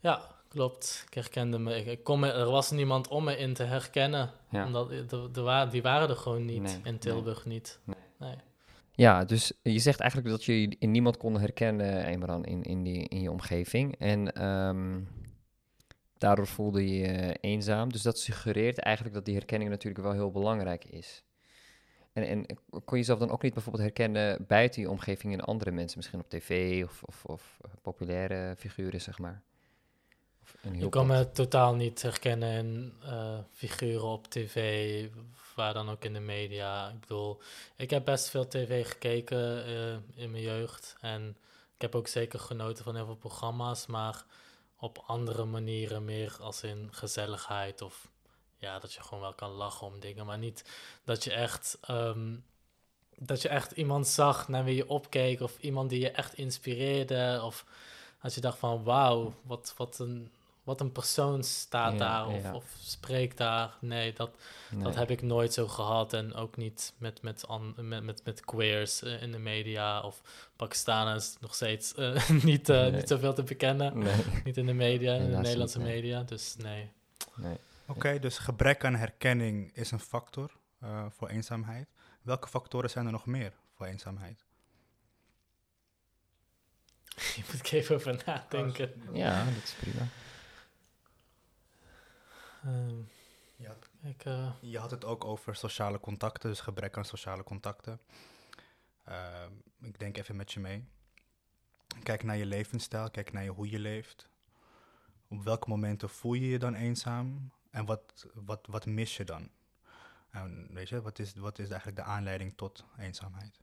Ja, 0.00 0.20
klopt. 0.48 1.04
Ik 1.06 1.14
herkende 1.14 1.58
me. 1.58 1.84
Ik, 1.84 2.04
kon 2.04 2.20
me 2.20 2.30
er 2.30 2.50
was 2.50 2.70
niemand 2.70 3.08
om 3.08 3.24
me 3.24 3.36
in 3.36 3.54
te 3.54 3.62
herkennen. 3.62 4.30
Ja. 4.50 4.66
Omdat 4.66 4.90
er 5.36 5.42
wa- 5.42 5.66
die 5.66 5.82
waren 5.82 6.08
er 6.08 6.16
gewoon 6.16 6.44
niet. 6.44 6.62
Nee, 6.62 6.80
in 6.84 6.98
Tilburg 6.98 7.44
niet. 7.44 7.78
Nee. 7.84 7.96
Nee. 8.18 8.36
Ja, 8.96 9.24
dus 9.24 9.52
je 9.62 9.78
zegt 9.78 10.00
eigenlijk 10.00 10.30
dat 10.30 10.44
je 10.44 10.76
in 10.78 10.90
niemand 10.90 11.16
kon 11.16 11.38
herkennen, 11.40 12.04
Emran, 12.04 12.44
in, 12.44 12.62
in, 12.62 12.82
die, 12.82 13.08
in 13.08 13.20
je 13.20 13.30
omgeving. 13.30 13.98
En 13.98 14.32
ehm, 14.34 15.00
daardoor 16.24 16.46
voelde 16.46 16.88
je 16.88 17.06
je 17.06 17.36
eenzaam. 17.40 17.92
Dus 17.92 18.02
dat 18.02 18.18
suggereert 18.18 18.78
eigenlijk 18.78 19.14
dat 19.14 19.24
die 19.24 19.34
herkenning 19.34 19.70
natuurlijk 19.70 20.04
wel 20.04 20.12
heel 20.12 20.30
belangrijk 20.30 20.84
is. 20.84 21.24
En, 22.12 22.26
en 22.26 22.46
kon 22.68 22.82
je 22.84 22.96
jezelf 22.96 23.18
dan 23.18 23.30
ook 23.30 23.42
niet 23.42 23.54
bijvoorbeeld 23.54 23.84
herkennen 23.84 24.44
buiten 24.46 24.82
je 24.82 24.90
omgeving 24.90 25.32
in 25.32 25.40
andere 25.40 25.70
mensen, 25.70 25.98
misschien 25.98 26.20
op 26.20 26.28
tv 26.28 26.82
of, 26.84 27.02
of, 27.02 27.24
of 27.24 27.58
populaire 27.82 28.54
figuren, 28.56 29.00
zeg 29.00 29.18
maar? 29.18 29.42
Ik 30.72 30.90
kan 30.90 31.06
me 31.06 31.30
totaal 31.30 31.74
niet 31.74 32.02
herkennen 32.02 32.52
in 32.58 32.92
eh, 33.02 33.38
figuren 33.52 34.08
op 34.08 34.26
tv, 34.26 35.08
waar 35.54 35.74
dan 35.74 35.88
ook 35.88 36.04
in 36.04 36.12
de 36.12 36.20
media. 36.20 36.88
Ik 36.88 37.00
bedoel, 37.00 37.40
ik 37.76 37.90
heb 37.90 38.04
best 38.04 38.28
veel 38.28 38.48
tv 38.48 38.88
gekeken 38.88 39.66
eh, 39.66 40.22
in 40.22 40.30
mijn 40.30 40.42
jeugd. 40.42 40.96
En 41.00 41.36
ik 41.74 41.80
heb 41.80 41.94
ook 41.94 42.08
zeker 42.08 42.38
genoten 42.38 42.84
van 42.84 42.94
heel 42.94 43.06
veel 43.06 43.16
programma's, 43.16 43.86
maar 43.86 44.24
op 44.78 45.02
andere 45.06 45.44
manieren 45.44 46.04
meer 46.04 46.36
als 46.40 46.62
in 46.62 46.88
gezelligheid 46.92 47.82
of 47.82 48.08
ja, 48.56 48.78
dat 48.78 48.92
je 48.92 49.02
gewoon 49.02 49.20
wel 49.20 49.34
kan 49.34 49.50
lachen 49.50 49.86
om 49.86 50.00
dingen, 50.00 50.26
maar 50.26 50.38
niet 50.38 50.64
dat 51.04 51.24
je 51.24 51.32
echt, 51.32 51.78
ehm, 51.80 52.36
dat 53.16 53.42
je 53.42 53.48
echt 53.48 53.72
iemand 53.72 54.06
zag 54.06 54.48
naar 54.48 54.64
wie 54.64 54.76
je 54.76 54.88
opkeek 54.88 55.40
of 55.40 55.58
iemand 55.58 55.90
die 55.90 56.00
je 56.00 56.10
echt 56.10 56.34
inspireerde 56.34 57.40
of 57.42 57.64
dat 58.22 58.34
je 58.34 58.40
dacht 58.40 58.58
van 58.58 58.84
wauw, 58.84 59.34
wat, 59.42 59.74
wat, 59.76 59.98
een, 59.98 60.32
wat 60.64 60.80
een 60.80 60.92
persoon 60.92 61.42
staat 61.44 61.92
Ja, 61.92 61.98
daar 61.98 62.26
of, 62.26 62.42
ja. 62.42 62.54
of 62.54 62.64
spreekt 62.80 63.36
daar. 63.36 63.76
Nee, 63.80 64.12
dat, 64.12 64.30
Nee. 64.70 64.82
dat 64.82 64.94
heb 64.94 65.10
ik 65.10 65.22
nooit 65.22 65.52
zo 65.52 65.68
gehad 65.68 66.12
en 66.12 66.34
ook 66.34 66.56
niet 66.56 66.92
met, 66.98 67.22
met, 67.22 67.46
an, 67.48 67.74
met, 67.76 68.02
met, 68.02 68.24
met 68.24 68.40
queers 68.40 69.02
eh, 69.02 69.22
in 69.22 69.32
de 69.32 69.38
media 69.38 70.00
of 70.00 70.22
Pakistanen 70.56 71.16
is 71.16 71.36
nog 71.40 71.54
steeds 71.54 71.94
eh, 71.94 72.30
niet, 72.42 72.68
eh, 72.68 72.80
Nee. 72.80 72.90
niet 72.90 73.08
zoveel 73.08 73.34
te 73.34 73.42
bekennen. 73.42 73.98
Nee, 73.98 74.24
Niet 74.44 74.56
in 74.56 74.66
de 74.66 74.72
media, 74.72 75.14
in 75.14 75.30
de 75.30 75.36
Nederlandse 75.36 75.78
niet, 75.78 75.86
nee. 75.86 75.96
media, 75.96 76.22
dus 76.22 76.56
nee. 76.56 76.90
nee. 77.34 77.56
Oké, 77.86 78.18
dus 78.18 78.38
gebrek 78.38 78.84
aan 78.84 78.94
herkenning 78.94 79.70
is 79.74 79.90
een 79.90 80.00
factor 80.00 80.50
eh, 80.80 81.04
voor 81.10 81.28
eenzaamheid. 81.28 81.88
Welke 82.22 82.48
factoren 82.48 82.90
zijn 82.90 83.06
er 83.06 83.12
nog 83.12 83.26
meer 83.26 83.52
voor 83.76 83.86
eenzaamheid? 83.86 84.44
Je 87.36 87.42
moet 87.50 87.58
ik 87.66 87.72
even 87.72 87.94
over 87.94 88.22
nadenken. 88.26 88.92
Ja, 89.12 89.44
dat 89.44 89.62
is 89.62 89.72
prima. 89.80 90.06
Ehm, 92.64 93.02
Ja. 93.56 93.76
ik, 94.02 94.24
eh, 94.24 94.52
Je 94.60 94.78
had 94.78 94.90
het 94.90 95.04
ook 95.04 95.24
over 95.24 95.56
sociale 95.56 96.00
contacten, 96.00 96.48
dus 96.50 96.60
gebrek 96.60 96.96
aan 96.96 97.04
sociale 97.04 97.42
contacten. 97.44 98.00
Ehm, 99.04 99.52
ik 99.80 99.98
denk 99.98 100.16
even 100.16 100.36
met 100.36 100.52
je 100.52 100.60
mee. 100.60 100.84
Kijk 102.02 102.22
naar 102.22 102.36
je 102.36 102.46
levensstijl, 102.46 103.10
kijk 103.10 103.32
naar 103.32 103.42
je, 103.44 103.50
hoe 103.50 103.70
je 103.70 103.78
leeft. 103.78 104.28
Op 105.28 105.44
welke 105.44 105.68
momenten 105.68 106.08
voel 106.08 106.32
je 106.34 106.48
je 106.48 106.58
dan 106.58 106.74
eenzaam? 106.74 107.50
En 107.70 107.84
wat, 107.84 108.26
wat, 108.34 108.66
wat 108.66 108.86
mis 108.86 109.16
je 109.16 109.24
dan? 109.24 109.50
En 110.30 110.68
weet 110.74 110.88
je, 110.88 111.02
wat 111.02 111.18
is, 111.18 111.34
wat 111.34 111.58
is 111.58 111.68
eigenlijk 111.68 111.96
de 111.96 112.04
aanleiding 112.04 112.56
tot 112.56 112.84
eenzaamheid? 112.98 113.60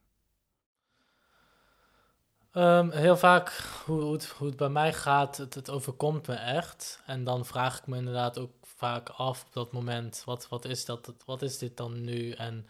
Ehm, 2.51 2.89
heel 2.89 3.17
vaak 3.17 3.49
hoe, 3.85 4.01
hoe, 4.37 4.47
het, 4.47 4.57
bij 4.57 4.69
mij 4.69 4.93
gaat, 4.93 5.37
het, 5.37 5.53
het 5.53 5.69
overkomt 5.69 6.27
me 6.27 6.33
echt. 6.33 7.01
En 7.05 7.23
dan 7.23 7.45
vraag 7.45 7.77
ik 7.79 7.87
me 7.87 7.97
inderdaad 7.97 8.37
ook 8.39 8.51
vaak 8.61 9.09
af 9.09 9.45
op 9.45 9.53
dat 9.53 9.71
moment, 9.71 10.21
wat, 10.25 10.47
wat, 10.49 10.65
is, 10.65 10.85
dat, 10.85 11.13
wat 11.25 11.41
is 11.41 11.57
dit 11.57 11.77
dan 11.77 12.03
nu? 12.03 12.31
En 12.31 12.67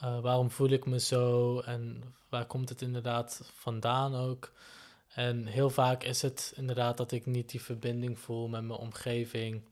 eh, 0.00 0.20
waarom 0.20 0.50
voel 0.50 0.68
ik 0.68 0.86
me 0.86 1.00
zo? 1.00 1.60
En 1.60 2.14
waar 2.28 2.46
komt 2.46 2.68
het 2.68 2.82
inderdaad 2.82 3.50
vandaan 3.54 4.14
ook? 4.14 4.52
En 5.08 5.46
heel 5.46 5.70
vaak 5.70 6.02
is 6.02 6.22
het 6.22 6.52
inderdaad 6.56 6.96
dat 6.96 7.12
ik 7.12 7.26
niet 7.26 7.50
die 7.50 7.62
verbinding 7.62 8.18
voel 8.18 8.48
met 8.48 8.62
mijn 8.62 8.78
omgeving. 8.78 9.68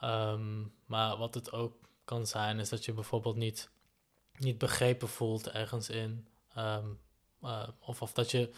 Ehm, 0.00 0.62
maar 0.86 1.16
wat 1.16 1.34
het 1.34 1.52
ook 1.52 1.74
kan 2.04 2.26
zijn, 2.26 2.58
is 2.58 2.68
dat 2.68 2.84
je 2.84 2.92
bijvoorbeeld 2.92 3.36
niet, 3.36 3.70
niet 4.38 4.58
begrepen 4.58 5.08
voelt 5.08 5.50
ergens 5.50 5.88
in. 5.88 6.26
Ehm, 6.54 6.86
uh, 7.44 7.62
of, 7.80 8.02
of 8.02 8.12
dat 8.12 8.30
je 8.30 8.50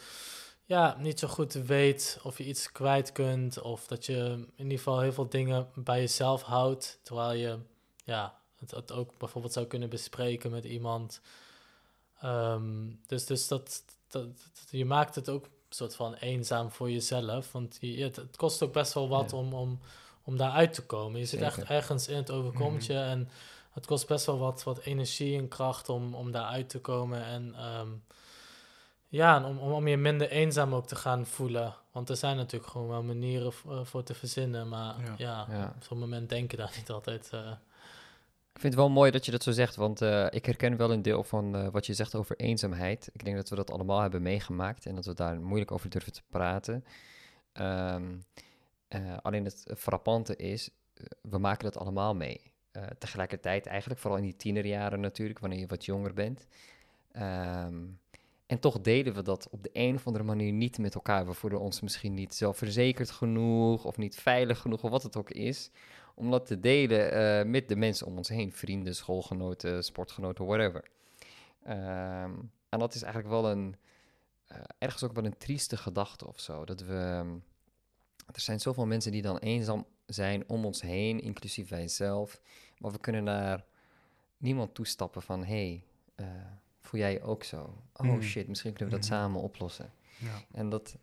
ja, 0.64 0.97
niet 0.99 1.19
zo 1.19 1.29
goed 1.29 1.53
weet 1.53 2.19
of 2.23 2.38
je 2.38 2.45
iets 2.45 2.73
kwijt 2.73 3.12
kunt. 3.12 3.61
Of 3.61 3.87
dat 3.87 4.07
je 4.07 4.47
in 4.57 4.62
ieder 4.62 4.79
geval 4.79 5.00
heel 5.00 5.12
veel 5.12 5.29
dingen 5.29 5.69
bij 5.75 6.00
jezelf 6.00 6.43
houdt. 6.43 6.99
Terwijl 7.03 7.33
je 7.33 7.59
ja, 8.05 8.38
het, 8.57 8.71
het 8.71 8.93
ook 8.93 9.19
bijvoorbeeld 9.19 9.53
zou 9.53 9.67
kunnen 9.67 9.88
bespreken 9.88 10.50
met 10.50 10.64
iemand. 10.64 11.21
Um, 12.25 13.00
dus 13.07 13.26
dus 13.26 13.49
dat, 13.49 13.83
dat, 14.09 14.26
je 14.71 14.85
maakt 14.85 15.14
het 15.14 15.29
ook 15.29 15.45
een 15.45 15.50
soort 15.69 15.97
van 15.97 16.14
eenzaam 16.14 16.71
voor 16.71 16.91
jezelf. 16.91 17.53
Want 17.53 17.79
je, 17.81 18.03
het, 18.03 18.17
het 18.17 18.37
kost 18.37 18.62
ook 18.62 18.73
best 18.73 18.93
wel 18.93 19.09
wat 19.09 19.33
om, 19.33 19.53
om, 19.53 19.81
om 20.25 20.37
daaruit 20.37 20.75
te 20.75 20.83
komen. 20.83 21.21
Je 21.21 21.26
zit 21.26 21.41
echt 21.41 21.62
ergens 21.64 22.09
in, 22.09 22.17
het 22.17 22.31
overkomt 22.31 22.88
mhm. 22.88 22.99
En 22.99 23.29
het 23.71 23.87
kost 23.87 24.07
best 24.07 24.26
wel 24.26 24.38
wat, 24.38 24.62
wat 24.62 24.79
energie 24.79 25.38
en 25.38 25.49
kracht 25.49 25.88
om, 25.88 26.14
om 26.14 26.31
daaruit 26.31 26.69
te 26.69 26.81
komen. 26.81 27.25
En 27.25 27.64
um, 27.64 28.03
ja, 29.14 29.44
om, 29.44 29.59
om, 29.59 29.73
om 29.73 29.88
je 29.88 29.97
minder 29.97 30.30
eenzaam 30.30 30.75
ook 30.75 30.87
te 30.87 30.97
gaan 30.97 31.26
voelen. 31.26 31.75
Want 31.92 32.09
er 32.09 32.16
zijn 32.16 32.37
natuurlijk 32.37 32.71
gewoon 32.71 32.88
wel 32.88 33.02
manieren 33.02 33.52
uh, 33.66 33.85
voor 33.85 34.02
te 34.02 34.14
verzinnen. 34.14 34.68
Maar 34.68 34.97
ja, 35.16 35.47
op 35.76 35.83
zo'n 35.83 35.99
moment 35.99 36.28
denken 36.28 36.59
daar 36.59 36.73
niet 36.76 36.90
altijd. 36.90 37.30
Uh... 37.35 37.50
Ik 38.52 38.61
vind 38.61 38.73
het 38.73 38.83
wel 38.83 38.90
mooi 38.90 39.11
dat 39.11 39.25
je 39.25 39.30
dat 39.30 39.42
zo 39.42 39.52
zegt, 39.52 39.76
want 39.76 40.02
uh, 40.02 40.26
ik 40.30 40.47
herken 40.47 40.76
wel 40.76 40.92
een 40.92 41.02
deel 41.02 41.25
van 41.25 41.71
wat 41.71 41.87
je 41.87 41.94
zegt 41.94 42.14
over 42.14 42.37
eenzaamheid. 42.37 43.11
Ik 43.12 43.25
denk 43.25 43.37
dat 43.37 43.49
we 43.49 43.56
dat 43.56 43.71
allemaal 43.71 44.00
hebben 44.00 44.23
meegemaakt 44.23 44.87
en 44.87 44.94
dat 44.94 45.04
we 45.04 45.14
daar 45.14 45.40
moeilijk 45.40 45.71
over 45.71 45.90
durven 45.90 46.12
te 46.12 46.23
praten. 46.28 46.85
Um, 47.52 48.25
alleen 49.23 49.44
het 49.44 49.66
frappante 49.76 50.37
is, 50.37 50.71
we 51.23 51.38
maken 51.38 51.64
dat 51.64 51.76
allemaal 51.76 52.14
mee. 52.14 52.40
tegelijkertijd 52.99 53.66
eigenlijk, 53.66 54.00
vooral 54.00 54.18
in 54.18 54.25
die 54.25 54.37
tienerjaren 54.37 55.00
natuurlijk, 55.00 55.38
wanneer 55.38 55.59
je 55.59 55.66
wat 55.66 55.85
jonger 55.85 56.12
bent. 56.12 56.47
Um, 57.16 57.99
en 58.47 58.59
toch 58.59 58.81
delen 58.81 59.15
we 59.15 59.23
dat 59.23 59.49
op 59.51 59.63
de 59.63 59.71
een 59.73 59.95
of 59.95 60.07
andere 60.07 60.25
manier 60.25 60.53
niet 60.53 60.79
met 60.79 60.95
elkaar. 60.95 61.27
We 61.27 61.33
voelen 61.33 61.61
ons 61.61 61.81
misschien 61.81 62.15
niet 62.15 62.35
zelfverzekerd 62.35 63.11
genoeg 63.11 63.85
of 63.85 63.97
niet 63.97 64.17
veilig 64.17 64.59
genoeg 64.59 64.83
of 64.83 64.91
wat 64.91 65.03
het 65.03 65.17
ook 65.17 65.31
is. 65.31 65.71
Om 66.15 66.31
dat 66.31 66.47
te 66.47 66.61
delen 66.61 67.15
uh, 67.15 67.51
met 67.51 67.69
de 67.69 67.77
mensen 67.77 68.07
om 68.07 68.17
ons 68.17 68.29
heen. 68.29 68.53
Vrienden, 68.53 68.95
schoolgenoten, 68.95 69.85
sportgenoten, 69.85 70.47
whatever. 70.47 70.85
Um, 71.69 72.51
en 72.69 72.79
dat 72.79 72.95
is 72.95 73.03
eigenlijk 73.03 73.35
wel 73.35 73.51
een, 73.51 73.77
uh, 74.53 74.59
ergens 74.79 75.03
ook 75.03 75.13
wel 75.13 75.25
een 75.25 75.39
trieste 75.39 75.77
gedachte 75.77 76.27
of 76.27 76.41
zo. 76.41 76.65
Dat 76.65 76.81
we, 76.81 76.95
er 78.27 78.41
zijn 78.41 78.61
zoveel 78.61 78.87
mensen 78.87 79.13
die 79.13 79.23
dan 79.23 79.39
eenzaam 79.39 79.87
zijn 80.07 80.49
om 80.49 80.65
ons 80.65 80.81
heen, 80.81 81.21
inclusief 81.21 81.69
wij 81.69 81.89
zelf. 81.89 82.41
Maar 82.79 82.93
we 82.93 82.99
kunnen 82.99 83.25
naar 83.25 83.65
niemand 84.37 84.75
toestappen 84.75 85.23
van, 85.23 85.45
hé, 85.45 85.47
hey, 85.47 85.85
uh, 86.17 86.27
voel 86.95 87.03
jij 87.03 87.13
je 87.13 87.23
ook 87.23 87.45
zo? 87.45 87.83
Oh 87.93 88.07
mm. 88.07 88.23
shit, 88.23 88.49
misschien 88.49 88.73
kunnen 88.73 88.95
we 88.95 89.01
dat 89.01 89.11
mm-hmm. 89.11 89.27
samen 89.27 89.41
oplossen. 89.41 89.93
Ja. 90.17 90.43
En 90.53 90.69
dat, 90.69 90.97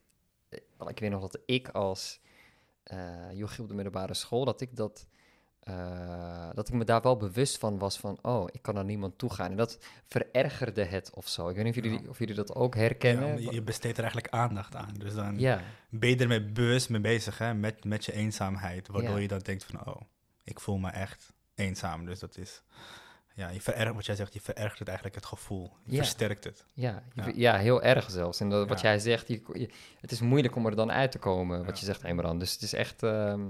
eh, 0.50 0.60
ik 0.88 1.00
weet 1.00 1.10
nog 1.10 1.22
dat 1.22 1.40
ik 1.46 1.70
als 1.70 2.20
uh, 2.94 3.32
jochie 3.34 3.62
op 3.62 3.68
de 3.68 3.74
middelbare 3.74 4.14
school, 4.14 4.46
dat 4.46 4.62
ik 4.62 4.76
dat, 4.76 5.08
uh, 5.64 6.50
dat 6.54 6.68
ik 6.68 6.74
me 6.74 6.84
daar 6.84 7.02
wel 7.02 7.18
bewust 7.18 7.58
van 7.58 7.78
was 7.78 7.98
van, 7.98 8.18
oh, 8.22 8.48
ik 8.52 8.62
kan 8.62 8.74
naar 8.74 8.86
niemand 8.86 9.18
toe 9.18 9.34
gaan. 9.34 9.52
En 9.52 9.58
dat 9.58 9.78
verergerde 10.06 10.84
het 10.84 11.12
of 11.14 11.28
zo. 11.28 11.50
Ik 11.50 11.56
weet 11.56 11.66
niet 11.66 11.78
of 11.78 11.84
jullie, 11.84 12.10
of 12.10 12.20
jullie 12.20 12.36
dat 12.36 12.56
ook 12.56 12.76
herkennen. 12.76 13.42
Ja, 13.42 13.52
je 13.52 13.62
besteedt 13.62 13.98
er 13.98 14.04
eigenlijk 14.04 14.34
aandacht 14.34 14.76
aan. 14.76 14.94
Dus 14.98 15.14
dan 15.14 15.40
ja. 15.40 15.62
ben 15.90 16.10
je 16.10 16.18
er 16.18 16.28
met 16.28 16.54
bewust 16.54 16.90
mee 16.90 17.02
bezig, 17.02 17.38
hè, 17.38 17.54
met, 17.54 17.84
met 17.84 18.06
je 18.06 18.14
eenzaamheid. 18.14 18.88
Waardoor 18.88 19.22
je 19.22 19.28
dan 19.28 19.40
denkt 19.40 19.64
van, 19.64 19.88
oh, 19.88 20.02
ik 20.44 20.60
voel 20.60 20.78
me 20.78 20.90
echt 20.90 21.34
eenzaam. 21.56 22.06
Dus 22.06 22.20
dat 22.20 22.38
is 22.38 22.64
ja, 23.42 23.50
je 23.50 23.62
verergert, 23.62 23.96
wat 23.96 24.06
jij 24.06 24.16
zegt, 24.16 24.34
je 24.34 24.42
verergert 24.42 24.80
het 24.80 24.88
eigenlijk 24.88 25.18
het 25.18 25.26
gevoel. 25.26 25.72
Je 25.86 25.98
versterkt 25.98 26.44
het. 26.44 26.66
Ja, 26.74 27.04
ja. 27.36 27.58
heel 27.58 27.82
erg 27.82 28.12
zelfs. 28.12 28.40
En 28.40 28.50
dat, 28.50 28.68
wat 28.68 28.82
jij 28.82 29.00
zegt, 29.00 29.28
je, 29.28 29.70
het 30.02 30.12
is 30.12 30.22
moeilijk 30.22 30.56
om 30.56 30.66
er 30.66 30.76
dan 30.76 30.92
uit 30.92 31.12
te 31.12 31.20
komen, 31.20 31.66
wat 31.66 31.80
je 31.80 31.86
zegt, 31.86 32.04
Emran. 32.04 32.40
Dus 32.40 32.54
het 32.54 32.62
is 32.62 32.74
echt... 32.74 33.04
Ehm, 33.04 33.42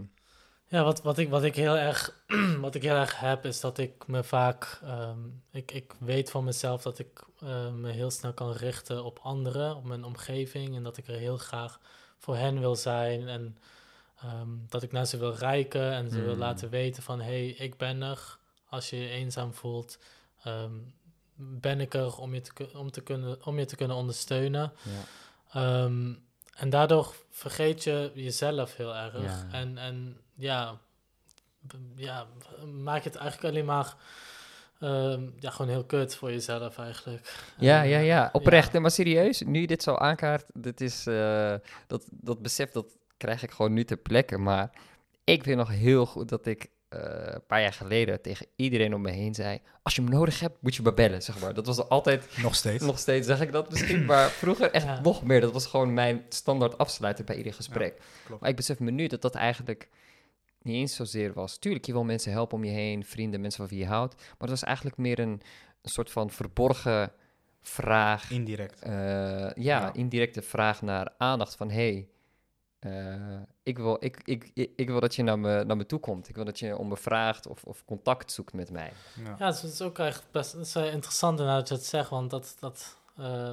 ja, 0.68 0.84
wat, 0.84 1.02
wat, 1.02 1.18
ik, 1.18 1.30
wat, 1.30 1.44
ik 1.44 1.56
heel 1.56 1.78
erg, 1.78 2.24
wat 2.66 2.76
ik 2.76 2.82
heel 2.82 2.96
erg 2.96 3.20
heb, 3.20 3.46
is 3.46 3.60
dat 3.60 3.78
ik 3.78 4.08
me 4.08 4.24
vaak... 4.24 4.80
Ehm, 4.84 5.20
ik, 5.52 5.72
ik 5.72 5.94
weet 6.00 6.32
van 6.32 6.44
mezelf 6.44 6.82
dat 6.82 7.00
ik 7.00 7.24
uh, 7.44 7.72
me 7.72 7.92
heel 7.92 8.12
snel 8.12 8.34
kan 8.34 8.52
richten 8.52 9.04
op 9.04 9.20
anderen, 9.22 9.76
op 9.76 9.86
mijn 9.86 10.04
omgeving. 10.04 10.76
En 10.76 10.84
dat 10.84 10.98
ik 10.98 11.08
er 11.08 11.18
heel 11.18 11.38
graag 11.38 11.80
voor 12.18 12.36
hen 12.36 12.60
wil 12.60 12.76
zijn. 12.76 13.28
En 13.28 13.58
um, 14.26 14.66
dat 14.70 14.84
ik 14.84 14.92
naar 14.92 15.06
ze 15.06 15.18
wil 15.18 15.36
reiken 15.36 15.92
en 15.92 16.10
ze 16.10 16.22
wil 16.22 16.34
mm. 16.34 16.40
laten 16.40 16.70
weten 16.70 17.04
van... 17.04 17.20
hé, 17.20 17.26
hey, 17.26 17.48
ik 17.48 17.78
ben 17.78 18.02
er 18.02 18.40
als 18.72 18.90
je 18.90 18.98
je 18.98 19.10
eenzaam 19.10 19.54
voelt, 19.54 19.98
ehm, 20.44 20.74
ben 21.36 21.80
ik 21.80 21.94
er 21.94 22.18
om 22.18 22.34
je 22.34 22.42
te, 22.42 22.70
om 22.74 22.92
te, 22.92 23.02
kunnen, 23.02 23.46
om 23.46 23.60
je 23.60 23.66
te 23.66 23.76
kunnen 23.76 23.98
ondersteunen. 23.98 24.74
Ja. 24.82 25.04
Ehm, 25.62 26.14
en 26.56 26.70
daardoor 26.70 27.16
vergeet 27.30 27.84
je 27.84 28.12
jezelf 28.14 28.76
heel 28.76 28.96
erg. 28.96 29.46
En, 29.52 29.78
en 29.78 30.18
ja, 30.36 30.78
ja, 31.96 32.28
maak 32.84 33.04
het 33.04 33.16
eigenlijk 33.16 33.54
alleen 33.54 33.66
maar 33.66 33.96
ehm, 34.80 35.30
ja, 35.40 35.50
gewoon 35.50 35.72
heel 35.72 35.84
kut 35.84 36.16
voor 36.16 36.32
jezelf 36.32 36.78
eigenlijk. 36.78 37.54
Ja, 37.58 37.82
ja, 37.82 38.00
ja, 38.00 38.30
oprecht. 38.32 38.74
Ja. 38.74 38.80
Maar 38.80 38.92
serieus, 38.92 39.42
nu 39.42 39.60
je 39.60 39.68
dit 39.68 39.84
zo 39.84 39.96
aankaart, 39.96 40.46
dit 40.54 40.82
is, 40.82 41.08
uh, 41.08 41.56
dat, 41.88 42.06
dat 42.10 42.42
besef 42.42 42.72
dat 42.72 42.98
krijg 43.18 43.44
ik 43.44 43.52
gewoon 43.52 43.74
nu 43.74 43.84
ter 43.84 43.98
plekke. 43.98 44.38
Maar 44.38 44.72
ik 45.24 45.44
weet 45.44 45.58
nog 45.58 45.70
heel 45.70 46.06
goed 46.06 46.30
dat 46.30 46.46
ik 46.46 46.70
een 46.92 47.46
paar 47.48 47.62
jaar 47.62 47.74
geleden 47.74 48.22
tegen 48.22 48.48
iedereen 48.56 48.94
om 48.94 49.02
me 49.02 49.12
heen 49.12 49.36
zei: 49.36 49.62
Als 49.84 49.96
je 49.96 50.02
me 50.02 50.10
nodig 50.10 50.40
hebt, 50.40 50.58
moet 50.62 50.76
je 50.76 50.82
me 50.82 50.94
bellen. 50.94 51.22
Zeg 51.22 51.40
maar. 51.40 51.54
Dat 51.54 51.66
was 51.66 51.90
altijd. 51.90 52.28
Nog 52.42 52.56
steeds. 52.56 52.84
Nog 52.84 53.00
steeds 53.00 53.28
zeg 53.28 53.42
ik 53.42 53.52
dat 53.52 53.70
misschien. 53.70 54.06
maar 54.06 54.30
vroeger 54.30 54.72
echt 54.72 55.02
nog 55.02 55.24
meer. 55.24 55.42
Dat 55.42 55.54
was 55.54 55.66
gewoon 55.66 55.94
mijn 55.94 56.26
standaard 56.30 56.78
afsluiter 56.78 57.26
bij 57.26 57.36
ieder 57.36 57.54
gesprek. 57.54 58.02
maar 58.40 58.50
ik 58.50 58.56
besef 58.56 58.80
me 58.80 58.92
nu 58.92 59.08
dat 59.08 59.22
dat 59.22 59.36
eigenlijk 59.36 59.90
niet 60.62 60.76
eens 60.76 60.96
zozeer 60.96 61.34
was. 61.34 61.58
Tuurlijk, 61.58 61.86
je 61.86 61.92
wil 61.92 62.04
mensen 62.04 62.32
helpen 62.32 62.58
om 62.58 62.64
je 62.64 62.72
heen, 62.72 63.06
vrienden, 63.06 63.42
mensen 63.42 63.68
van 63.68 63.78
wie 63.78 63.86
je 63.86 63.92
houdt. 63.92 64.16
Maar 64.16 64.36
het 64.38 64.50
was 64.50 64.64
eigenlijk 64.64 64.98
meer 64.98 65.20
een, 65.20 65.42
een 65.82 65.90
soort 65.90 66.12
van 66.12 66.30
verborgen 66.30 67.12
vraag. 67.62 68.32
Indirect. 68.32 68.86
Uh, 68.88 68.92
ja, 68.92 69.54
ja, 69.56 69.94
indirecte 69.94 70.42
vraag 70.42 70.82
naar 70.82 71.14
aandacht 71.18 71.56
van: 71.56 71.70
Hey, 71.70 72.08
uh, 72.86 73.16
ik, 73.64 73.78
wil, 73.78 73.98
ik, 74.00 74.22
ik, 74.24 74.52
ik, 74.76 74.90
wil 74.90 75.00
dat 75.00 75.16
je 75.16 75.24
naar 75.24 75.40
me, 75.40 75.64
naar 75.64 75.78
me 75.78 75.86
toe 75.86 76.00
komt. 76.00 76.30
Ik 76.30 76.36
wil 76.36 76.46
dat 76.46 76.60
je 76.60 76.78
om 76.78 76.88
me 76.88 76.98
vraagt 76.98 77.48
of, 77.48 77.64
of 77.64 77.86
contact 77.86 78.32
zoekt 78.32 78.54
met 78.54 78.72
mij. 78.72 78.92
Ja, 79.24 79.36
ja 79.40 79.46
het 79.46 79.64
is 79.64 79.82
ook 79.82 80.00
echt 80.00 80.24
best 80.32 80.56
is 80.56 80.76
interessant 80.76 81.40
inderdaad 81.40 81.60
dat 81.60 81.68
je 81.68 81.74
het 81.74 81.86
zegt, 81.86 82.10
want 82.10 82.30
dat, 82.30 82.56
dat 82.60 82.98
uh, 83.20 83.52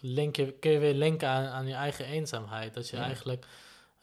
link 0.00 0.36
je, 0.36 0.52
kun 0.52 0.70
je 0.70 0.78
weer 0.78 0.94
linken 0.94 1.28
aan, 1.28 1.46
aan 1.46 1.66
je 1.66 1.74
eigen 1.74 2.04
eenzaamheid. 2.04 2.74
Dat 2.74 2.88
je 2.88 2.96
eigenlijk, 2.96 3.46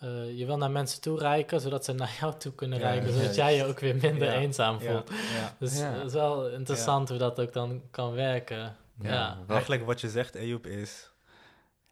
uh, 0.03 0.37
je 0.37 0.45
wil 0.45 0.57
naar 0.57 0.71
mensen 0.71 1.01
toe 1.01 1.19
reiken, 1.19 1.61
zodat 1.61 1.85
ze 1.85 1.93
naar 1.93 2.17
jou 2.19 2.37
toe 2.37 2.53
kunnen 2.53 2.79
reiken, 2.79 3.13
zodat 3.13 3.35
jij 3.35 3.55
je 3.55 3.65
ook 3.65 3.79
weer 3.79 3.95
minder 3.95 4.33
eenzaam 4.33 4.81
voelt. 4.81 5.11
Dus 5.59 5.79
het 5.79 6.05
is 6.05 6.13
wel 6.13 6.49
interessant 6.49 7.09
hoe 7.09 7.17
dat 7.17 7.39
ook 7.39 7.53
dan 7.53 7.81
kan 7.91 8.13
werken. 8.13 8.75
Ja. 9.01 9.37
Eigenlijk 9.47 9.85
wat 9.85 10.01
je 10.01 10.09
zegt, 10.09 10.35
Ejoep, 10.35 10.65
is 10.67 11.09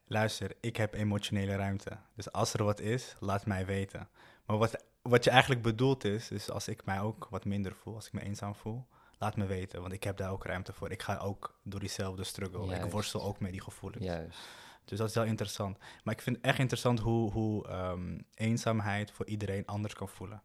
luister, 0.05 0.55
ik 0.59 0.77
heb 0.77 0.93
emotionele 0.93 1.55
ruimte. 1.55 1.97
Dus 2.15 2.31
als 2.31 2.53
er 2.53 2.63
wat 2.63 2.79
is, 2.79 3.15
laat 3.19 3.45
mij 3.45 3.65
weten. 3.65 4.09
Maar 4.45 4.57
wat, 4.57 4.83
wat 5.01 5.23
je 5.23 5.29
eigenlijk 5.29 5.61
bedoelt 5.61 6.03
is, 6.03 6.31
is 6.31 6.49
als 6.49 6.67
ik 6.67 6.85
mij 6.85 6.99
ook 6.99 7.27
wat 7.29 7.45
minder 7.45 7.75
voel, 7.75 7.95
als 7.95 8.07
ik 8.07 8.13
me 8.13 8.21
eenzaam 8.21 8.55
voel, 8.55 8.87
laat 9.17 9.35
me 9.35 9.45
weten. 9.45 9.81
Want 9.81 9.93
ik 9.93 10.03
heb 10.03 10.17
daar 10.17 10.31
ook 10.31 10.45
ruimte 10.45 10.73
voor. 10.73 10.91
Ik 10.91 11.01
ga 11.01 11.17
ook 11.17 11.59
door 11.63 11.79
diezelfde 11.79 12.23
struggle. 12.23 12.75
Ik 12.75 12.91
worstel 12.91 13.23
ook 13.23 13.39
met 13.39 13.51
die 13.51 13.61
gevoelens. 13.61 14.05
Juist. 14.05 14.39
Dus 14.85 14.97
dat 14.97 15.09
is 15.09 15.15
wel 15.15 15.23
interessant. 15.23 15.77
Maar 16.03 16.13
ik 16.13 16.21
vind 16.21 16.35
het 16.35 16.45
echt 16.45 16.59
interessant 16.59 16.99
hoe, 16.99 17.31
hoe 17.31 17.67
ehm, 17.67 18.19
eenzaamheid 18.33 19.11
voor 19.11 19.25
iedereen 19.25 19.65
anders 19.65 19.93
kan 19.93 20.09
voelen. 20.09 20.43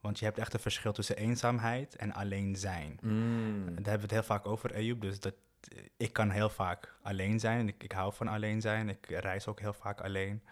Want 0.00 0.18
je 0.18 0.24
hebt 0.24 0.38
echt 0.38 0.54
een 0.54 0.60
verschil 0.60 0.92
tussen 0.92 1.16
eenzaamheid 1.16 1.96
en 1.96 2.12
alleen 2.12 2.56
zijn. 2.56 2.98
Mm. 3.02 3.64
Daar 3.64 3.74
hebben 3.74 3.84
we 3.84 4.00
het 4.00 4.10
heel 4.10 4.22
vaak 4.22 4.46
over, 4.46 4.74
Ayub. 4.74 5.00
Dus 5.00 5.20
dat, 5.20 5.34
ik 5.96 6.12
kan 6.12 6.30
heel 6.30 6.48
vaak 6.48 6.94
alleen 7.02 7.40
zijn. 7.40 7.68
Ik, 7.68 7.82
ik 7.82 7.92
hou 7.92 8.12
van 8.12 8.28
alleen 8.28 8.60
zijn. 8.60 8.88
Ik 8.88 9.06
reis 9.08 9.46
ook 9.46 9.60
heel 9.60 9.72
vaak 9.72 10.00
alleen. 10.00 10.42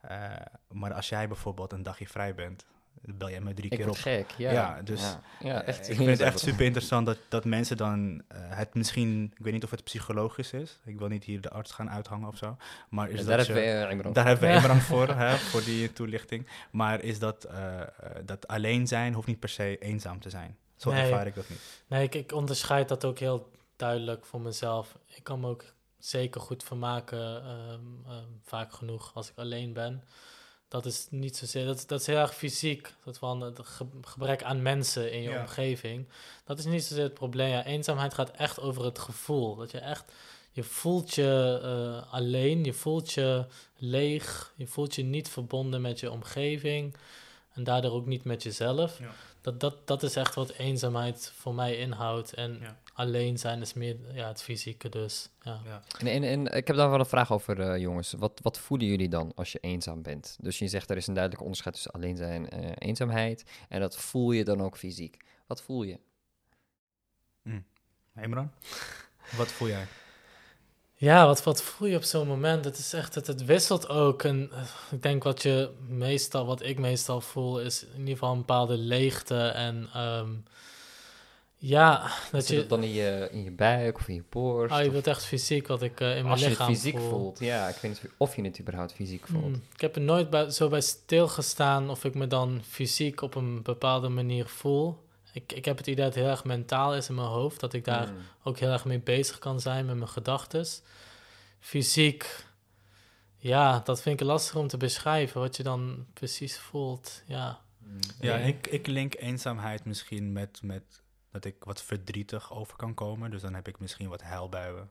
Eh, 0.00 0.30
maar 0.68 0.92
als 0.92 1.08
jij 1.08 1.28
bijvoorbeeld 1.28 1.72
een 1.72 1.82
dagje 1.82 2.06
vrij 2.08 2.34
bent, 2.34 2.64
dan 3.02 3.16
bel 3.18 3.30
jij 3.30 3.40
me 3.40 3.54
drie 3.54 3.70
Ik 3.70 3.78
keer 3.78 3.88
op. 3.88 3.96
gek, 3.96 4.30
ja. 4.36 4.52
Ja, 4.52 4.82
dus, 4.82 5.00
Ja, 5.00 5.20
ja, 5.40 5.62
Eh, 5.62 5.68
echt. 5.68 5.88
ik 5.88 5.96
vind 5.96 6.08
het 6.08 6.20
echt 6.20 6.38
super 6.38 6.64
interessant 6.64 7.06
dat, 7.06 7.18
dat 7.28 7.44
mensen 7.44 7.76
dan 7.76 8.22
eh, 8.28 8.38
het 8.40 8.74
misschien, 8.74 9.32
ik 9.38 9.44
weet 9.44 9.52
niet 9.52 9.64
of 9.64 9.70
het 9.70 9.84
psychologisch 9.84 10.52
is. 10.52 10.80
Ik 10.84 10.98
wil 10.98 11.08
niet 11.08 11.24
hier 11.24 11.40
de 11.40 11.50
arts 11.50 11.72
gaan 11.72 11.90
uithangen 11.90 12.28
of 12.28 12.36
zo. 12.36 12.56
Maar 12.88 13.08
is 13.08 13.20
Ja, 13.20 13.26
dat 13.26 13.26
daar 13.46 13.46
hebben 13.56 13.86
we 13.88 13.92
Imran. 13.94 14.12
daar 14.12 14.26
hebben 14.26 14.48
we 14.48 14.54
Ja. 14.54 14.60
Imran 14.60 14.80
voor, 14.90 15.08
hè, 15.08 15.36
voor 15.36 15.64
die 15.64 15.92
toelichting. 15.92 16.46
Maar 16.70 17.02
is 17.02 17.18
dat, 17.18 17.48
dat 18.24 18.46
alleen 18.48 18.86
zijn 18.86 19.14
hoeft 19.14 19.26
niet 19.26 19.40
per 19.40 19.48
se 19.48 19.78
eenzaam 19.78 20.20
te 20.20 20.30
zijn. 20.30 20.56
Zo 20.76 20.90
Nee. 20.92 21.02
ervaar 21.02 21.26
ik 21.26 21.34
dat 21.34 21.48
niet. 21.48 21.82
Nee, 21.86 22.02
ik, 22.02 22.14
ik 22.14 22.32
onderscheid 22.32 22.88
dat 22.88 23.04
ook 23.04 23.18
heel 23.18 23.50
duidelijk 23.76 24.24
voor 24.24 24.40
mezelf. 24.40 24.98
Ik 25.06 25.24
kan 25.24 25.40
me 25.40 25.48
ook 25.48 25.64
zeker 25.98 26.40
goed 26.40 26.62
vermaken, 26.62 27.42
ehm, 27.44 27.80
ehm, 28.12 28.24
vaak 28.42 28.72
genoeg 28.72 29.10
als 29.14 29.30
ik 29.30 29.38
alleen 29.38 29.72
ben. 29.72 30.04
Dat 30.68 30.86
is 30.86 31.06
niet 31.10 31.36
zozeer, 31.36 31.66
dat, 31.66 31.84
dat 31.86 32.00
is 32.00 32.06
heel 32.06 32.16
erg 32.16 32.34
fysiek. 32.34 32.94
Dat 33.04 33.18
van 33.18 33.40
het 33.40 33.58
ge- 33.62 33.86
gebrek 34.00 34.42
aan 34.42 34.62
mensen 34.62 35.12
in 35.12 35.22
je 35.22 35.30
Ja. 35.30 35.40
omgeving. 35.40 36.08
Dat 36.44 36.58
is 36.58 36.64
niet 36.64 36.84
zozeer 36.84 37.04
het 37.04 37.14
probleem. 37.14 37.48
Ja, 37.48 37.64
eenzaamheid 37.64 38.14
gaat 38.14 38.30
echt 38.30 38.60
over 38.60 38.84
het 38.84 38.98
gevoel. 38.98 39.56
Dat 39.56 39.70
je 39.70 39.78
echt, 39.78 40.12
je 40.52 40.62
voelt 40.62 41.14
je 41.14 41.60
eh, 41.62 42.12
alleen, 42.12 42.64
je 42.64 42.72
voelt 42.72 43.12
je 43.12 43.46
leeg, 43.76 44.52
je 44.56 44.66
voelt 44.66 44.94
je 44.94 45.02
niet 45.02 45.28
verbonden 45.28 45.80
met 45.80 46.00
je 46.00 46.10
omgeving. 46.10 46.96
En 47.52 47.64
daardoor 47.64 47.92
ook 47.92 48.06
niet 48.06 48.24
met 48.24 48.42
jezelf. 48.42 48.98
Ja. 48.98 49.10
Dat, 49.40 49.60
dat, 49.60 49.86
dat 49.86 50.02
is 50.02 50.16
echt 50.16 50.34
wat 50.34 50.50
eenzaamheid 50.50 51.32
voor 51.36 51.54
mij 51.54 51.76
inhoudt. 51.76 52.32
En 52.32 52.58
Ja. 52.60 52.78
Alleen 52.94 53.38
zijn 53.38 53.60
is 53.60 53.72
meer 53.72 53.96
ja, 54.12 54.28
het 54.28 54.42
fysieke 54.42 54.88
dus. 54.88 55.28
Ja. 55.42 55.60
Ja. 55.64 55.82
En, 55.98 56.06
en, 56.06 56.22
en 56.22 56.56
ik 56.56 56.66
heb 56.66 56.76
daar 56.76 56.90
wel 56.90 56.98
een 56.98 57.06
vraag 57.06 57.32
over, 57.32 57.60
eh, 57.60 57.80
jongens. 57.80 58.12
Wat, 58.12 58.40
wat 58.42 58.58
voelen 58.58 58.86
jullie 58.86 59.08
dan 59.08 59.32
als 59.34 59.52
je 59.52 59.58
eenzaam 59.58 60.02
bent? 60.02 60.36
Dus 60.40 60.58
je 60.58 60.68
zegt 60.68 60.90
er 60.90 60.96
is 60.96 61.06
een 61.06 61.14
duidelijk 61.14 61.42
onderscheid 61.42 61.74
tussen 61.74 61.92
alleen 61.92 62.16
zijn 62.16 62.48
en 62.48 62.62
eh, 62.62 62.88
eenzaamheid. 62.88 63.44
En 63.68 63.80
dat 63.80 63.96
voel 63.96 64.32
je 64.32 64.44
dan 64.44 64.62
ook 64.62 64.76
fysiek. 64.76 65.16
Wat 65.46 65.62
voel 65.62 65.82
je? 65.82 65.98
Imran, 68.22 68.50
wat 69.38 69.52
voel 69.52 69.68
jij? 69.68 69.86
Ja, 70.96 71.26
wat, 71.26 71.42
wat 71.42 71.62
voel 71.62 71.88
je 71.88 71.96
op 71.96 72.02
zo'n 72.02 72.28
moment? 72.28 72.64
Het 72.64 72.78
is 72.78 72.92
echt, 72.92 73.14
het, 73.14 73.26
het 73.26 73.44
wisselt 73.44 73.88
ook. 73.88 74.22
En 74.22 74.50
eh, 74.52 74.62
ik 74.90 75.02
denk 75.02 75.22
wat 75.22 75.42
je 75.42 75.70
meestal, 75.88 76.46
wat 76.46 76.62
ik 76.62 76.78
meestal 76.78 77.20
voel, 77.20 77.60
is 77.60 77.84
in 77.84 77.98
ieder 77.98 78.12
geval 78.12 78.32
een 78.32 78.38
bepaalde 78.38 78.76
leegte. 78.76 79.46
En 79.46 79.88
ehm, 79.92 80.30
ja, 81.66 82.10
dat 82.32 82.46
Zit 82.46 82.60
je, 82.62 82.66
dan 82.66 82.82
in 82.82 82.92
je, 82.92 83.28
in 83.30 83.44
je 83.44 83.50
buik 83.50 83.96
of 83.98 84.08
in 84.08 84.14
je 84.14 84.24
borst? 84.30 84.72
oh, 84.74 84.80
je 84.80 84.86
Of 84.86 84.92
wilt 84.92 85.06
echt 85.06 85.24
fysiek 85.24 85.66
wat 85.66 85.82
ik 85.82 86.00
eh, 86.00 86.08
in 86.08 86.14
mijn 86.14 86.26
als 86.26 86.38
je 86.40 86.46
het 86.48 86.58
lichaam 86.58 86.74
fysiek 86.74 86.98
voel. 86.98 87.08
voelt. 87.08 87.38
Ja, 87.38 87.68
ik 87.68 87.74
weet 87.76 87.90
niet 88.02 88.12
of 88.16 88.36
je 88.36 88.42
het 88.42 88.60
überhaupt 88.60 88.92
fysiek 88.92 89.26
voelt. 89.26 89.44
Hmm, 89.44 89.62
ik 89.74 89.80
heb 89.80 89.94
er 89.96 90.02
nooit 90.02 90.30
bij, 90.30 90.50
zo 90.50 90.68
bij 90.68 90.80
stilgestaan 90.80 91.90
of 91.90 92.04
ik 92.04 92.14
me 92.14 92.26
dan 92.26 92.60
fysiek 92.68 93.20
op 93.20 93.34
een 93.34 93.62
bepaalde 93.62 94.08
manier 94.08 94.46
voel. 94.46 95.02
Ik, 95.32 95.52
ik 95.52 95.64
heb 95.64 95.76
het 95.76 95.86
idee 95.86 96.04
dat 96.04 96.14
het 96.14 96.22
heel 96.22 96.32
erg 96.32 96.44
mentaal 96.44 96.94
is 96.94 97.08
in 97.08 97.14
mijn 97.14 97.26
hoofd. 97.28 97.60
Dat 97.60 97.72
ik 97.72 97.84
daar 97.84 98.06
Hmm. 98.06 98.16
ook 98.42 98.58
heel 98.58 98.70
erg 98.70 98.84
mee 98.84 99.00
bezig 99.00 99.38
kan 99.38 99.60
zijn 99.60 99.86
met 99.86 99.96
mijn 99.96 100.08
gedachten. 100.08 100.66
Fysiek, 101.60 102.44
ja, 103.38 103.80
dat 103.84 104.02
vind 104.02 104.20
ik 104.20 104.26
lastig 104.26 104.56
om 104.56 104.66
te 104.68 104.76
beschrijven. 104.76 105.40
Wat 105.40 105.56
je 105.56 105.62
dan 105.62 106.06
precies 106.12 106.58
voelt. 106.58 107.22
Ja, 107.26 107.60
Ja, 108.20 108.36
Ja. 108.36 108.44
ik, 108.44 108.66
ik 108.66 108.86
link 108.86 109.14
eenzaamheid 109.16 109.84
misschien 109.84 110.32
met, 110.32 110.58
met 110.62 110.82
dat 111.34 111.44
ik 111.44 111.64
wat 111.64 111.82
verdrietig 111.82 112.52
over 112.52 112.76
kan 112.76 112.94
komen. 112.94 113.30
Dus 113.30 113.40
dan 113.40 113.54
heb 113.54 113.68
ik 113.68 113.78
misschien 113.78 114.08
wat 114.08 114.22
huilbuien. 114.22 114.90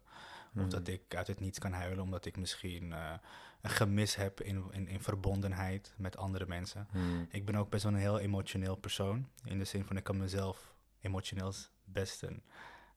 Of 0.55 0.61
Hmm. 0.61 0.69
dat 0.69 0.87
ik 0.87 1.15
uit 1.15 1.27
het 1.27 1.39
niets 1.39 1.59
kan 1.59 1.71
huilen, 1.73 2.03
omdat 2.03 2.25
ik 2.25 2.37
misschien 2.37 2.93
eh, 2.93 3.11
een 3.61 3.69
gemis 3.69 4.15
heb 4.15 4.41
in, 4.41 4.63
in, 4.71 4.87
in 4.87 4.99
verbondenheid 5.01 5.93
met 5.97 6.17
andere 6.17 6.45
mensen. 6.47 6.87
Hmm. 6.91 7.27
Ik 7.29 7.45
ben 7.45 7.55
ook 7.55 7.69
best 7.69 7.83
wel 7.83 7.93
een 7.93 7.99
heel 7.99 8.19
emotioneel 8.19 8.75
persoon. 8.75 9.27
In 9.43 9.57
de 9.57 9.63
zin 9.65 9.85
van, 9.85 9.97
ik 9.97 10.03
kan 10.03 10.17
mezelf 10.17 10.73
emotioneel 11.01 11.53
best 11.85 12.21
een... 12.23 12.43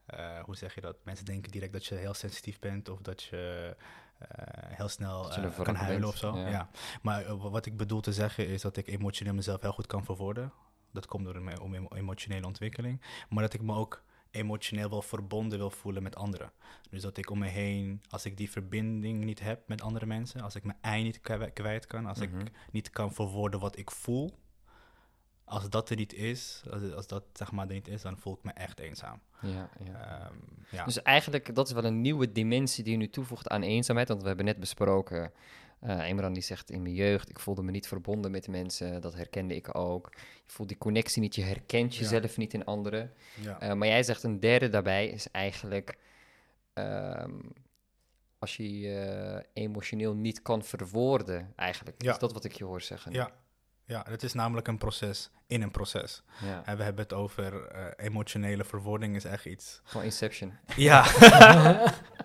eh, 0.07 0.39
hoe 0.43 0.57
zeg 0.57 0.75
je 0.75 0.81
dat? 0.81 0.97
Mensen 1.03 1.25
denken 1.25 1.51
direct 1.51 1.73
dat 1.73 1.87
je 1.87 1.95
heel 1.95 2.15
sensitief 2.15 2.59
bent 2.59 2.89
of 2.89 3.01
dat 3.01 3.23
je 3.23 3.77
eh, 4.19 4.77
heel 4.77 4.89
snel 4.89 5.33
je 5.43 5.63
kan 5.63 5.75
huilen 5.75 6.01
bent, 6.01 6.13
of 6.13 6.19
zo. 6.19 6.37
ja. 6.39 6.49
Ja. 6.49 6.69
Maar 7.03 7.37
wa- 7.37 7.51
wat 7.51 7.67
ik 7.67 7.77
bedoel 7.77 8.01
te 8.01 8.13
zeggen 8.13 8.47
is 8.49 8.63
dat 8.63 8.77
ik 8.77 8.87
emotioneel 8.87 9.35
mezelf 9.35 9.61
heel 9.61 9.73
goed 9.73 9.87
kan 9.87 10.05
verwoorden. 10.05 10.53
Dat 10.93 11.07
komt 11.07 11.25
door 11.25 11.37
emo- 11.37 11.89
emotionele 11.95 12.47
ontwikkeling. 12.47 13.01
Maar 13.29 13.43
dat 13.43 13.55
ik 13.55 13.63
me 13.63 13.75
ook 13.75 14.03
emotioneel 14.31 14.91
wel 14.91 15.03
verbonden 15.03 15.59
wil 15.59 15.71
voelen 15.71 16.03
met 16.03 16.17
anderen. 16.17 16.53
Dus 16.91 17.03
dat 17.03 17.17
ik 17.17 17.31
om 17.31 17.39
me 17.39 17.47
heen, 17.49 18.03
als 18.09 18.25
ik 18.25 18.37
die 18.37 18.51
verbinding 18.51 19.25
niet 19.25 19.41
heb 19.41 19.69
met 19.69 19.83
andere 19.83 20.07
mensen, 20.07 20.41
als 20.41 20.55
ik 20.55 20.65
mijn 20.65 20.79
ei 20.81 21.03
niet 21.03 21.21
kwijt, 21.53 21.87
kan, 21.87 22.07
als 22.07 22.19
Mhm. 22.19 22.39
ik 22.41 22.51
niet 22.73 22.91
kan 22.91 23.13
verwoorden 23.13 23.61
wat 23.61 23.79
ik 23.79 23.91
voel, 23.91 24.39
als 25.45 25.69
dat 25.71 25.91
er 25.91 25.97
niet 25.97 26.13
is, 26.13 26.63
als, 26.71 26.93
als 26.93 27.07
dat 27.07 27.25
zeg 27.33 27.53
maar 27.53 27.67
er 27.69 27.75
niet 27.75 27.89
is, 27.89 28.03
dan 28.03 28.19
voel 28.19 28.35
ik 28.35 28.43
me 28.43 28.51
echt 28.53 28.79
eenzaam. 28.81 29.21
Ja, 29.41 29.69
ja. 29.85 30.21
Ehm, 30.27 30.35
ja. 30.71 30.85
Dus 30.85 31.03
eigenlijk, 31.03 31.55
dat 31.55 31.67
is 31.67 31.73
wel 31.73 31.85
een 31.85 32.01
nieuwe 32.01 32.33
dimensie 32.33 32.85
die 32.85 32.93
je 32.93 32.99
nu 32.99 33.09
toevoegt 33.11 33.49
aan 33.49 33.63
eenzaamheid. 33.63 34.09
Want 34.09 34.21
we 34.23 34.27
hebben 34.29 34.47
net 34.47 34.61
besproken, 34.61 35.33
eh 35.81 36.09
Imran 36.09 36.33
die 36.33 36.43
zegt 36.43 36.71
in 36.71 36.83
mijn 36.83 36.95
jeugd, 36.95 37.29
ik 37.31 37.39
voelde 37.39 37.63
me 37.63 37.71
niet 37.71 37.89
verbonden 37.89 38.31
met 38.31 38.49
mensen. 38.49 39.01
Dat 39.01 39.15
herkende 39.15 39.55
ik 39.55 39.77
ook. 39.79 40.11
Je 40.15 40.53
voelt 40.53 40.69
die 40.69 40.79
connectie 40.79 41.23
niet, 41.23 41.35
je 41.35 41.43
herkent 41.43 41.95
Ja. 41.95 42.01
jezelf 42.01 42.37
niet 42.37 42.55
in 42.55 42.65
anderen. 42.65 43.13
ja. 43.41 43.61
Eh, 43.61 43.73
maar 43.73 43.89
jij 43.89 44.03
zegt 44.03 44.23
een 44.23 44.41
derde 44.41 44.69
daarbij 44.69 45.07
is 45.09 45.31
eigenlijk, 45.31 45.99
ehm, 46.73 47.35
als 48.39 48.57
je 48.57 48.79
je 48.81 49.45
emotioneel 49.53 50.15
niet 50.15 50.43
kan 50.43 50.63
verwoorden 50.65 51.53
eigenlijk. 51.57 52.03
Ja. 52.03 52.13
Is 52.13 52.19
dat 52.19 52.33
wat 52.33 52.45
ik 52.45 52.53
je 52.53 52.65
hoor 52.65 52.81
zeggen? 52.81 53.13
ja. 53.13 53.31
Ja, 53.87 54.05
het 54.09 54.23
is 54.23 54.33
namelijk 54.33 54.69
een 54.69 54.79
proces 54.79 55.31
in 55.47 55.63
een 55.63 55.71
proces. 55.71 56.23
ja. 56.45 56.63
En 56.65 56.77
we 56.77 56.83
hebben 56.83 57.03
het 57.03 57.13
over 57.13 57.67
eh, 57.67 57.85
emotionele 58.07 58.65
verwoording 58.65 59.17
is 59.17 59.25
echt 59.25 59.45
iets 59.45 59.81
Gewoon 59.85 60.05
Inception. 60.05 60.53
Ja. 60.77 61.05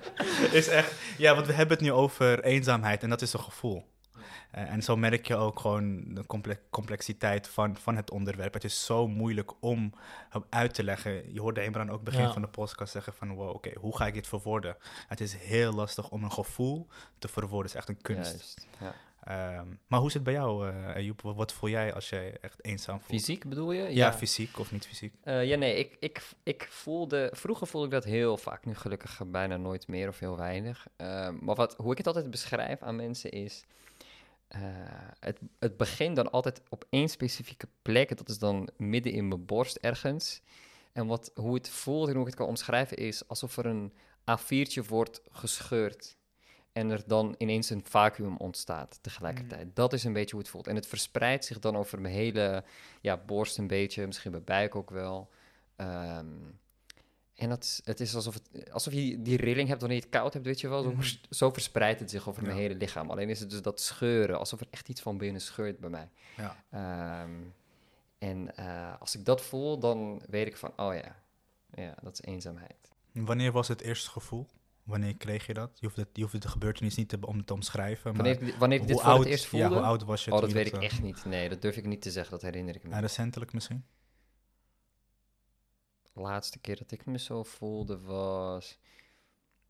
is 0.52 0.68
echt. 0.68 0.94
Ja, 1.18 1.34
want 1.36 1.48
we 1.48 1.54
hebben 1.54 1.78
het 1.78 1.86
nu 1.86 1.92
over 1.92 2.44
eenzaamheid 2.44 3.04
en 3.04 3.10
dat 3.10 3.22
is 3.22 3.34
een 3.34 3.40
gevoel. 3.40 3.90
Eh, 4.52 4.72
en 4.72 4.82
zo 4.82 4.98
merk 4.98 5.28
je 5.28 5.36
ook 5.36 5.60
gewoon 5.60 6.14
de 6.14 6.26
comple- 6.26 6.60
complexiteit 6.70 7.48
van, 7.48 7.78
van 7.78 7.96
het 7.96 8.12
onderwerp. 8.12 8.54
Het 8.54 8.64
is 8.64 8.86
zo 8.86 9.08
moeilijk 9.08 9.52
om 9.60 9.94
uit 10.50 10.74
te 10.74 10.84
leggen. 10.84 11.34
Je 11.34 11.40
hoorde 11.42 11.64
Imran 11.64 11.90
ook 11.92 12.04
begin 12.04 12.22
Ja. 12.22 12.32
van 12.34 12.42
de 12.42 12.48
podcast 12.48 12.92
zeggen 12.92 13.14
van... 13.14 13.34
wow, 13.34 13.50
oké, 13.50 13.72
hoe 13.80 13.98
ga 13.98 14.06
ik 14.08 14.14
dit 14.14 14.28
verwoorden? 14.28 14.78
Het 15.08 15.22
is 15.22 15.36
heel 15.36 15.74
lastig 15.74 16.10
om 16.10 16.24
een 16.24 16.32
gevoel 16.32 16.88
te 17.20 17.28
verwoorden. 17.28 17.62
Het 17.62 17.72
is 17.72 17.78
echt 17.78 17.90
een 17.90 18.02
kunst. 18.02 18.30
Juist. 18.32 18.68
Ja. 18.80 18.94
Ehm, 19.22 19.68
maar 19.88 20.00
hoe 20.00 20.08
is 20.08 20.14
het 20.14 20.24
bij 20.24 20.34
jou, 20.34 20.70
eh 20.70 20.96
Ayoub? 20.96 21.22
Wat, 21.22 21.36
wat 21.36 21.54
voel 21.54 21.70
jij 21.70 21.94
als 21.94 22.10
jij 22.10 22.38
echt 22.38 22.66
eenzaam 22.66 23.00
voelt? 23.00 23.22
Fysiek 23.22 23.50
bedoel 23.50 23.72
je? 23.72 23.94
Ja, 23.94 24.14
fysiek 24.14 24.60
of 24.60 24.72
niet 24.72 24.88
fysiek? 24.88 25.14
Eh, 25.22 25.46
ja, 25.46 25.58
nee, 25.58 25.76
ik, 25.76 25.98
ik, 26.00 26.22
ik 26.44 26.68
voelde... 26.70 27.30
Vroeger 27.34 27.68
voelde 27.68 27.88
ik 27.88 27.94
dat 27.94 28.04
heel 28.04 28.38
vaak, 28.38 28.66
nu 28.66 28.76
gelukkig 28.76 29.22
bijna 29.26 29.58
nooit 29.58 29.88
meer 29.88 30.08
of 30.08 30.20
heel 30.20 30.38
weinig. 30.38 30.88
Eh, 30.96 31.30
maar 31.40 31.56
wat, 31.56 31.76
hoe 31.78 31.92
ik 31.92 31.98
het 31.98 32.08
altijd 32.08 32.30
beschrijf 32.32 32.82
aan 32.82 32.96
mensen 32.96 33.32
is... 33.32 33.64
eh, 34.48 34.60
het, 35.20 35.40
het 35.60 35.78
begint 35.78 36.16
dan 36.16 36.32
altijd 36.32 36.62
op 36.70 36.86
één 36.90 37.10
specifieke 37.10 37.68
plek. 37.82 38.18
Dat 38.18 38.30
is 38.30 38.38
dan 38.40 38.70
midden 38.78 39.12
in 39.14 39.28
mijn 39.28 39.46
borst 39.46 39.76
ergens. 39.76 40.42
En 40.94 41.08
wat, 41.08 41.32
hoe 41.36 41.54
het 41.54 41.70
voelt 41.70 42.08
en 42.08 42.14
hoe 42.14 42.22
ik 42.22 42.28
het 42.28 42.38
kan 42.38 42.48
omschrijven 42.48 42.98
is... 42.98 43.28
alsof 43.28 43.58
er 43.58 43.66
een 43.66 43.94
A4'tje 44.32 44.86
wordt 44.88 45.22
gescheurd. 45.32 46.18
En 46.72 46.90
er 46.90 47.04
dan 47.06 47.36
ineens 47.38 47.70
een 47.70 47.84
vacuüm 47.86 48.38
ontstaat 48.38 49.00
tegelijkertijd. 49.02 49.76
Dat 49.76 49.94
is 49.94 50.04
een 50.04 50.14
beetje 50.14 50.32
hoe 50.32 50.40
het 50.40 50.50
voelt. 50.50 50.68
En 50.68 50.76
het 50.76 50.88
verspreidt 50.88 51.46
zich 51.46 51.60
dan 51.60 51.76
over 51.76 52.02
mijn 52.02 52.14
hele 52.14 52.64
ja, 53.02 53.18
borst 53.18 53.58
een 53.58 53.68
beetje, 53.68 54.06
misschien 54.08 54.32
mijn 54.32 54.44
buik 54.44 54.76
ook 54.76 54.90
wel. 54.90 55.30
Ehm, 55.76 56.26
en 57.36 57.50
dat, 57.50 57.82
het 57.84 58.00
is 58.00 58.16
alsof, 58.16 58.34
het, 58.34 58.72
alsof 58.72 58.94
je 58.94 59.22
die 59.22 59.38
rilling 59.38 59.68
hebt 59.68 59.80
wanneer 59.82 59.98
je 60.00 60.06
het 60.06 60.14
koud 60.14 60.34
hebt, 60.34 60.46
weet 60.46 60.62
je 60.62 60.68
wel. 60.70 60.84
Zo, 60.84 60.94
vers- 60.96 61.22
zo 61.30 61.50
verspreidt 61.50 62.00
het 62.00 62.10
zich 62.10 62.30
over 62.30 62.42
mijn 62.44 62.56
Ja. 62.56 62.62
hele 62.62 62.76
lichaam. 62.76 63.10
Alleen 63.10 63.30
is 63.30 63.40
het 63.40 63.50
dus 63.50 63.62
dat 63.62 63.82
scheuren, 63.82 64.40
alsof 64.40 64.60
er 64.60 64.68
echt 64.70 64.90
iets 64.90 65.02
van 65.02 65.18
binnen 65.18 65.42
scheurt 65.42 65.80
bij 65.80 65.90
mij. 65.90 66.10
Ja. 66.38 66.64
Ehm, 66.70 67.32
en 68.18 68.56
eh, 68.58 68.94
als 69.00 69.16
ik 69.16 69.26
dat 69.26 69.42
voel, 69.42 69.80
dan 69.80 70.22
weet 70.30 70.48
ik 70.48 70.58
van, 70.58 70.72
oh 70.76 70.94
ja, 70.96 71.16
ja, 71.74 71.96
dat 72.02 72.14
is 72.14 72.22
eenzaamheid. 72.22 72.76
Wanneer 73.12 73.52
was 73.52 73.68
het 73.68 73.82
eerste 73.82 74.10
gevoel? 74.10 74.48
Wanneer 74.92 75.18
kreeg 75.18 75.46
je 75.46 75.54
dat? 75.54 75.72
Je 75.80 75.86
hoeft, 75.86 75.98
het, 75.98 76.08
je 76.14 76.22
hoeft 76.22 76.42
de 76.42 76.48
gebeurtenis 76.48 76.96
niet 76.96 77.10
te, 77.10 77.18
om 77.22 77.46
te 77.46 77.54
omschrijven. 77.54 78.16
Maar 78.16 78.24
Wanneer, 78.26 78.48
ik- 78.48 78.56
wanneer 78.56 78.80
ik 78.82 78.88
dit 78.88 79.02
voor 79.02 79.10
oud, 79.10 79.20
het 79.20 79.28
eerst 79.28 79.46
voelde, 79.46 79.66
Ja, 79.66 79.72
hoe 79.72 79.82
oud 79.82 80.04
was 80.04 80.26
je? 80.26 80.32
oh, 80.32 80.40
dat 80.42 80.52
weet 80.52 80.68
ik 80.68 80.74
echt 80.74 81.02
niet. 81.02 81.26
Nee, 81.26 81.50
dat 81.50 81.62
durf 81.62 81.78
ik 81.78 81.86
niet 81.86 82.02
te 82.02 82.12
zeggen, 82.12 82.32
dat 82.32 82.42
herinner 82.42 82.76
ik 82.76 82.84
me. 82.84 82.94
en 82.94 83.02
recentelijk 83.02 83.54
misschien? 83.54 83.86
De 86.14 86.22
laatste 86.22 86.60
keer 86.60 86.78
dat 86.78 86.92
ik 86.92 87.06
me 87.06 87.20
zo 87.20 87.44
voelde 87.44 88.00
was. 88.00 88.80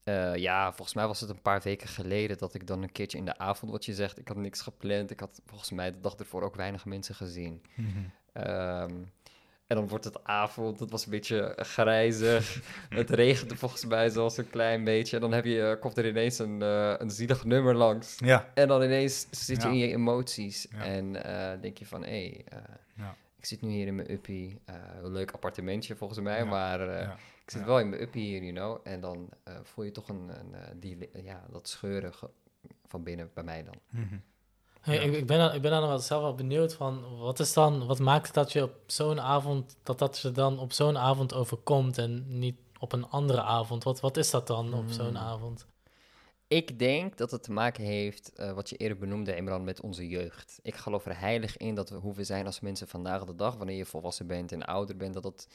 eh, 0.04 0.36
ja, 0.36 0.68
volgens 0.74 0.94
mij 0.96 1.08
was 1.08 1.20
het 1.20 1.30
een 1.30 1.42
paar 1.42 1.62
weken 1.62 1.88
geleden 1.88 2.38
dat 2.38 2.54
ik 2.54 2.68
dan 2.68 2.82
een 2.84 2.92
keertje 2.92 3.18
in 3.18 3.26
de 3.26 3.38
avond, 3.38 3.72
wat 3.72 3.86
je 3.86 3.94
zegt, 3.94 4.20
ik 4.20 4.28
had 4.28 4.38
niks 4.38 4.62
gepland. 4.62 5.12
Ik 5.12 5.20
had 5.20 5.42
volgens 5.46 5.72
mij 5.72 5.92
de 5.92 6.00
dag 6.00 6.16
ervoor 6.16 6.42
ook 6.44 6.56
weinig 6.56 6.86
mensen 6.86 7.16
gezien. 7.16 7.62
Ehm, 8.34 8.94
En 9.72 9.78
dan 9.78 9.88
wordt 9.88 10.06
het 10.06 10.24
avond, 10.24 10.80
het 10.80 10.92
was 10.92 11.06
een 11.06 11.12
beetje 11.12 11.54
grijzig. 11.58 12.62
het 12.90 13.10
regende 13.10 13.56
volgens 13.56 13.86
mij 13.86 14.10
zelfs 14.10 14.38
een 14.38 14.50
klein 14.50 14.84
beetje. 14.84 15.16
En 15.16 15.22
dan 15.22 15.32
heb 15.32 15.46
je, 15.46 15.78
komt 15.80 15.98
er 15.98 16.08
ineens 16.08 16.40
een, 16.40 16.62
uh, 16.62 16.94
een 16.98 17.12
zielig 17.12 17.44
nummer 17.46 17.76
langs. 17.76 18.18
Ja. 18.20 18.52
En 18.54 18.68
dan 18.68 18.82
ineens 18.84 19.28
zit 19.32 19.62
je 19.62 19.68
Ja. 19.68 19.74
in 19.74 19.78
je 19.80 19.88
emoties. 19.88 20.68
Ja. 20.72 20.84
En 20.84 21.24
eh, 21.24 21.62
denk 21.62 21.78
je 21.78 21.86
van, 21.86 22.04
hé, 22.04 22.10
hey, 22.10 22.42
eh, 22.48 22.58
ik 23.38 23.46
zit 23.46 23.62
nu 23.62 23.70
hier 23.70 23.88
in 23.88 23.96
mijn 23.96 24.12
uppie. 24.12 24.60
Eh, 24.66 24.76
een 25.04 25.12
leuk 25.12 25.32
appartementje 25.32 25.96
volgens 25.96 26.20
mij, 26.20 26.46
maar 26.46 26.90
eh, 26.90 27.10
ik 27.44 27.52
zit 27.52 27.64
wel 27.66 27.80
in 27.80 27.90
mijn 27.90 28.02
uppie 28.02 28.24
hier, 28.26 28.42
you 28.44 28.54
know. 28.54 28.80
En 28.84 29.02
dan 29.02 29.30
eh, 29.44 29.54
voel 29.64 29.86
je 29.86 29.92
toch 29.92 30.10
een, 30.10 30.30
een 30.40 30.54
eh, 30.54 30.62
die, 30.76 31.10
ja, 31.24 31.46
dat 31.52 31.68
scheuren 31.68 32.12
van 32.88 33.04
binnen 33.04 33.30
bij 33.34 33.44
mij 33.44 33.64
dan. 33.64 33.76
Mhm. 33.90 34.16
Hey, 34.82 34.96
Ja. 34.96 35.02
ik, 35.02 35.14
ik 35.14 35.26
ben 35.28 35.38
dan, 35.38 35.54
ik 35.54 35.62
ben 35.62 35.72
dan 35.72 35.88
wel 35.88 36.00
zelf 36.00 36.22
wel 36.22 36.36
benieuwd 36.36 36.74
van 36.74 37.18
wat 37.18 37.40
is 37.40 37.54
dan, 37.54 37.86
wat 37.88 38.00
maakt 38.00 38.34
dat 38.34 38.52
je 38.52 38.64
op 38.64 38.76
zo'n 38.86 39.20
avond, 39.22 39.76
dat 39.84 40.00
dat 40.00 40.20
je 40.20 40.32
dan 40.32 40.60
op 40.60 40.72
zo'n 40.74 40.98
avond 40.98 41.34
overkomt 41.34 41.98
en 41.98 42.40
niet 42.40 42.56
op 42.80 42.92
een 42.94 43.10
andere 43.10 43.42
avond? 43.42 43.84
Wat, 43.84 44.00
wat 44.00 44.18
is 44.18 44.30
dat 44.32 44.48
dan 44.48 44.74
op 44.74 44.90
zo'n 44.90 45.06
Hmm. 45.08 45.18
avond? 45.18 45.66
Ik 46.48 46.80
denk 46.80 47.18
dat 47.18 47.32
het 47.32 47.44
te 47.44 47.52
maken 47.52 47.84
heeft, 47.84 48.34
eh, 48.34 48.52
wat 48.52 48.70
je 48.70 48.76
eerder 48.78 48.98
benoemde, 48.98 49.36
Imran, 49.36 49.64
met 49.64 49.82
onze 49.82 50.08
jeugd. 50.08 50.60
Ik 50.62 50.76
geloof 50.76 51.06
er 51.06 51.20
heilig 51.20 51.58
in 51.58 51.76
dat 51.76 51.90
we 51.90 51.96
hoe 51.96 52.14
we 52.14 52.24
zijn 52.24 52.46
als 52.46 52.60
mensen 52.60 52.88
vandaag 52.88 53.24
de 53.26 53.36
dag, 53.36 53.56
wanneer 53.56 53.78
je 53.78 53.86
volwassen 53.86 54.28
bent 54.28 54.52
en 54.52 54.66
ouder 54.66 54.98
bent, 54.98 55.14
dat 55.14 55.24
het 55.24 55.48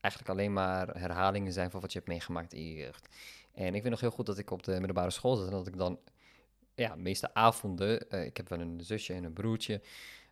eigenlijk 0.00 0.32
alleen 0.32 0.52
maar 0.52 0.88
herhalingen 0.98 1.52
zijn 1.52 1.70
van 1.70 1.80
wat 1.80 1.92
je 1.92 1.98
hebt 1.98 2.10
meegemaakt 2.10 2.52
in 2.52 2.64
je 2.68 2.74
jeugd. 2.74 3.08
En 3.52 3.74
ik 3.74 3.82
weet 3.82 3.90
nog 3.90 4.00
heel 4.00 4.10
goed 4.10 4.26
dat 4.26 4.38
ik 4.38 4.50
op 4.50 4.62
de 4.62 4.72
middelbare 4.72 5.10
school 5.10 5.36
zat 5.36 5.46
en 5.46 5.52
dat 5.52 5.66
ik 5.66 5.76
dan, 5.78 5.98
ja, 6.80 6.94
de 6.94 7.02
meeste 7.02 7.34
avonden, 7.34 8.10
eh, 8.10 8.24
ik 8.24 8.36
heb 8.36 8.48
wel 8.48 8.60
een 8.60 8.80
zusje 8.82 9.14
en 9.14 9.24
een 9.24 9.32
broertje, 9.32 9.80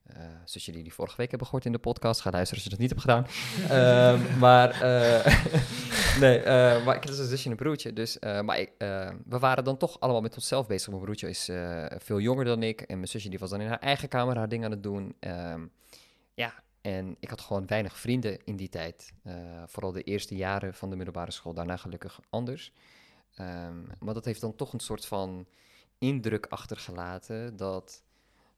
eh, 0.02 0.16
zusje 0.44 0.70
die 0.70 0.76
jullie 0.76 0.94
vorige 0.94 1.16
week 1.16 1.28
hebben 1.28 1.46
gehoord 1.46 1.66
in 1.66 1.72
de 1.72 1.78
podcast, 1.78 2.20
ga 2.20 2.30
luisteren 2.30 2.64
als 2.64 2.64
je 2.64 2.70
dat 2.70 2.78
niet 2.78 2.90
hebt 2.90 3.00
gedaan. 3.00 3.26
Ehm, 3.78 4.38
maar, 4.38 4.70
eh, 4.70 5.26
nee, 6.22 6.44
maar 6.84 6.96
ik 6.96 7.02
heb 7.02 7.06
dus 7.06 7.18
een 7.18 7.26
zusje 7.26 7.44
en 7.44 7.50
een 7.50 7.56
broertje. 7.56 7.92
Dus, 7.92 8.18
maar 8.18 8.58
ik, 8.58 8.72
we 9.24 9.38
waren 9.38 9.64
dan 9.64 9.76
toch 9.76 10.00
allemaal 10.00 10.20
met 10.20 10.34
onszelf 10.34 10.66
bezig. 10.66 10.88
Mijn 10.88 11.02
broertje 11.02 11.28
is 11.28 11.50
veel 11.98 12.20
jonger 12.20 12.44
dan 12.44 12.62
ik. 12.62 12.80
En 12.80 12.96
mijn 12.96 13.08
zusje 13.08 13.28
die 13.28 13.38
was 13.38 13.50
dan 13.50 13.60
in 13.60 13.68
haar 13.68 13.78
eigen 13.78 14.08
kamer 14.08 14.36
haar 14.36 14.48
ding 14.48 14.64
aan 14.64 14.70
het 14.70 14.82
doen. 14.82 15.16
Ehm, 15.20 15.66
ja, 16.34 16.54
en 16.80 17.16
ik 17.20 17.30
had 17.30 17.40
gewoon 17.40 17.66
weinig 17.66 17.98
vrienden 17.98 18.38
in 18.44 18.56
die 18.56 18.68
tijd. 18.68 19.12
Vooral 19.66 19.92
de 19.92 20.02
eerste 20.02 20.36
jaren 20.36 20.74
van 20.74 20.90
de 20.90 20.96
middelbare 20.96 21.30
school. 21.30 21.54
Daarna 21.54 21.76
gelukkig 21.76 22.20
anders. 22.30 22.72
Ehm, 23.34 23.82
maar 23.98 24.14
dat 24.14 24.24
heeft 24.24 24.40
dan 24.40 24.56
toch 24.56 24.72
een 24.72 24.80
soort 24.80 25.06
van 25.06 25.46
indruk 25.98 26.46
achtergelaten 26.46 27.56
dat... 27.56 28.02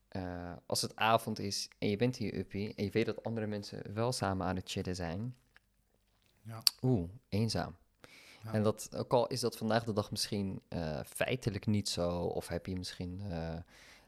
eh, 0.09 0.53
als 0.66 0.83
het 0.83 0.96
avond 0.96 1.38
is 1.38 1.68
en 1.79 1.88
je 1.88 1.96
bent 1.96 2.18
je 2.18 2.38
uppie 2.38 2.74
en 2.74 2.85
je 2.85 2.90
weet 2.90 3.07
dat 3.07 3.24
andere 3.24 3.46
mensen 3.46 3.94
wel 3.94 4.12
samen 4.12 4.46
aan 4.46 4.57
het 4.57 4.70
chillen 4.70 4.94
zijn, 4.96 5.37
Ja. 6.42 6.62
oeh, 6.83 7.09
eenzaam. 7.29 7.76
Ja. 8.44 8.53
En 8.53 8.62
dat, 8.62 8.96
ook 8.96 9.12
al 9.12 9.26
is 9.26 9.40
dat 9.40 9.57
vandaag 9.57 9.85
de 9.85 9.92
dag 9.92 10.11
misschien 10.11 10.61
eh, 10.68 11.00
feitelijk 11.07 11.66
niet 11.66 11.88
zo, 11.88 12.20
of 12.20 12.48
heb 12.48 12.66
je 12.66 12.76
misschien 12.76 13.20
eh, 13.31 13.57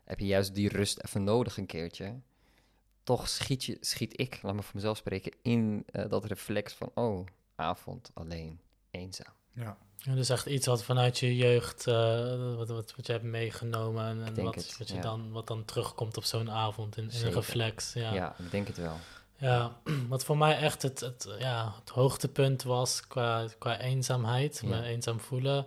heb 0.05 0.19
je 0.19 0.27
juist 0.27 0.55
die 0.55 0.69
rust 0.69 1.05
even 1.05 1.25
nodig 1.25 1.57
een 1.57 1.67
keertje, 1.67 2.21
toch 3.03 3.29
schiet, 3.29 3.65
je, 3.65 3.77
schiet 3.81 4.21
ik, 4.21 4.43
laat 4.43 4.55
me 4.55 4.63
voor 4.63 4.75
mezelf 4.75 4.97
spreken, 4.97 5.33
in 5.43 5.85
dat 6.09 6.25
reflex 6.25 6.73
van, 6.73 6.91
oh, 6.95 7.27
avond, 7.55 8.11
alleen, 8.15 8.61
eenzaam. 8.91 9.33
Ja. 9.55 9.77
Ja, 9.97 10.15
dus 10.15 10.29
echt 10.29 10.47
iets 10.47 10.67
wat 10.67 10.85
vanuit 10.85 11.19
je 11.19 11.37
jeugd, 11.37 11.87
eh, 11.87 12.55
wat, 12.57 12.69
wat, 12.69 12.95
wat 12.97 13.07
je 13.07 13.13
hebt 13.13 13.25
meegenomen 13.25 14.05
en, 14.05 14.37
en 14.37 14.45
wat, 14.45 14.55
het, 14.55 14.79
wat, 14.79 14.89
je 14.89 14.95
ja. 14.95 15.01
dan, 15.01 15.31
wat 15.33 15.47
dan 15.47 15.65
terugkomt 15.65 16.17
op 16.17 16.25
zo'n 16.25 16.51
avond 16.51 16.97
in, 16.97 17.11
in 17.11 17.27
een 17.27 17.33
reflex. 17.33 17.93
Ja. 17.93 18.13
Ja. 18.15 18.35
ik 18.39 18.51
denk 18.51 18.67
het 18.67 18.77
wel. 18.77 18.97
Ja, 19.37 19.77
wat 20.09 20.25
voor 20.25 20.39
mij 20.39 20.57
echt 20.59 20.83
het, 20.83 21.01
het, 21.01 21.29
ja, 21.39 21.75
het 21.81 21.89
hoogtepunt 21.91 22.63
was 22.63 23.07
qua, 23.07 23.45
qua 23.59 23.79
eenzaamheid, 23.79 24.61
Ja. 24.63 24.69
me 24.69 24.83
eenzaam 24.83 25.21
voelen, 25.21 25.67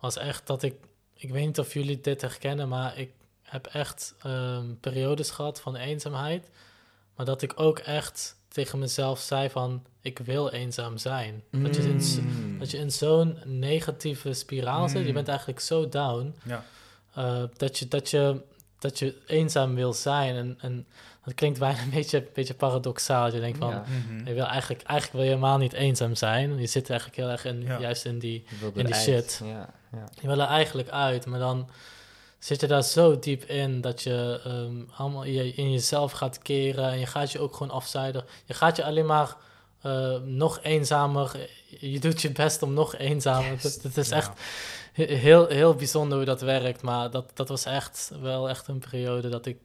was 0.00 0.16
echt 0.16 0.46
dat 0.46 0.62
ik, 0.62 0.74
ik 1.14 1.30
weet 1.30 1.46
niet 1.46 1.58
of 1.58 1.72
jullie 1.72 2.00
dit 2.00 2.20
herkennen, 2.20 2.68
maar 2.68 2.98
ik 2.98 3.10
heb 3.42 3.66
echt 3.66 4.14
ehm, 4.22 4.74
periodes 4.80 5.30
gehad 5.30 5.60
van 5.60 5.76
eenzaamheid, 5.76 6.50
maar 7.16 7.26
dat 7.26 7.42
ik 7.42 7.52
ook 7.60 7.78
echt 7.78 8.36
tegen 8.48 8.78
mezelf 8.78 9.20
zei 9.20 9.50
van, 9.50 9.84
ik 10.00 10.18
wil 10.18 10.48
eenzaam 10.50 10.98
zijn. 10.98 11.42
Dat 11.50 11.76
je 11.76 11.82
in, 11.82 12.00
z- 12.02 12.18
Mm. 12.58 12.64
dat 12.64 12.70
je 12.70 12.78
in 12.78 12.92
zo'n 12.92 13.38
negatieve 13.44 14.32
spiraal 14.32 14.88
zit, 14.88 15.00
je 15.02 15.08
Mm. 15.08 15.14
bent 15.14 15.28
eigenlijk 15.28 15.60
zo 15.60 15.88
down, 15.88 16.34
Ja. 16.44 16.64
eh, 17.14 17.42
dat, 17.56 17.78
je, 17.78 17.88
dat, 17.88 18.10
je, 18.10 18.40
dat 18.78 18.98
je 18.98 19.14
eenzaam 19.26 19.74
wil 19.74 19.92
zijn. 19.92 20.36
En, 20.36 20.58
en 20.60 20.86
dat 21.24 21.34
klinkt 21.34 21.58
bijna 21.58 21.80
een 21.82 21.90
beetje, 21.90 22.18
een 22.18 22.28
beetje 22.34 22.54
paradoxaal. 22.54 23.24
Dat 23.24 23.32
je 23.34 23.40
denkt 23.40 23.58
van, 23.58 23.70
Ja. 23.70 23.84
Mhm. 24.08 24.26
je 24.26 24.34
wil 24.34 24.44
eigenlijk, 24.46 24.82
eigenlijk 24.82 25.12
wil 25.12 25.22
je 25.22 25.28
helemaal 25.28 25.58
niet 25.58 25.72
eenzaam 25.72 26.14
zijn. 26.14 26.58
Je 26.60 26.66
zit 26.66 26.90
eigenlijk 26.90 27.18
heel 27.20 27.28
erg 27.30 27.44
in, 27.44 27.62
Ja. 27.62 27.80
juist 27.80 28.04
in 28.04 28.18
die... 28.18 28.44
Je 28.60 28.70
in 28.74 28.86
die 28.86 28.94
shit. 28.94 29.40
Ja, 29.44 29.68
ja. 29.92 30.08
Je 30.20 30.26
wil 30.26 30.40
er 30.40 30.46
eigenlijk 30.46 30.88
uit, 30.88 31.26
maar 31.26 31.38
dan 31.38 31.68
zit 32.38 32.60
je 32.60 32.66
daar 32.66 32.82
zo 32.84 33.18
diep 33.18 33.44
in 33.44 33.80
dat 33.80 34.02
je 34.02 34.40
ehm, 34.44 35.00
allemaal 35.00 35.24
je, 35.24 35.52
in 35.54 35.72
jezelf 35.72 36.12
gaat 36.12 36.38
keren. 36.38 36.90
En 36.90 36.98
je 36.98 37.06
gaat 37.06 37.32
je 37.32 37.38
ook 37.38 37.52
gewoon 37.56 37.72
afzijden. 37.72 38.24
Je 38.44 38.54
gaat 38.54 38.76
je 38.76 38.84
alleen 38.84 39.06
maar 39.06 39.36
eh, 39.82 40.16
nog 40.24 40.60
eenzamer... 40.62 41.48
Je 41.80 42.00
doet 42.00 42.22
je 42.22 42.30
best 42.32 42.62
om 42.62 42.72
nog 42.72 42.96
eenzamer. 42.96 43.50
Het, 43.62 43.78
het 43.82 43.96
is 43.96 44.08
Ja. 44.08 44.16
echt 44.16 44.30
he- 44.92 45.14
heel, 45.14 45.46
heel 45.46 45.74
bijzonder 45.74 46.16
hoe 46.16 46.26
dat 46.26 46.40
werkt. 46.40 46.82
Maar 46.82 47.10
dat, 47.10 47.30
dat 47.34 47.48
was 47.48 47.64
echt 47.64 48.10
wel 48.20 48.48
echt 48.48 48.68
een 48.68 48.84
periode 48.90 49.28
dat 49.28 49.46
ik 49.46 49.56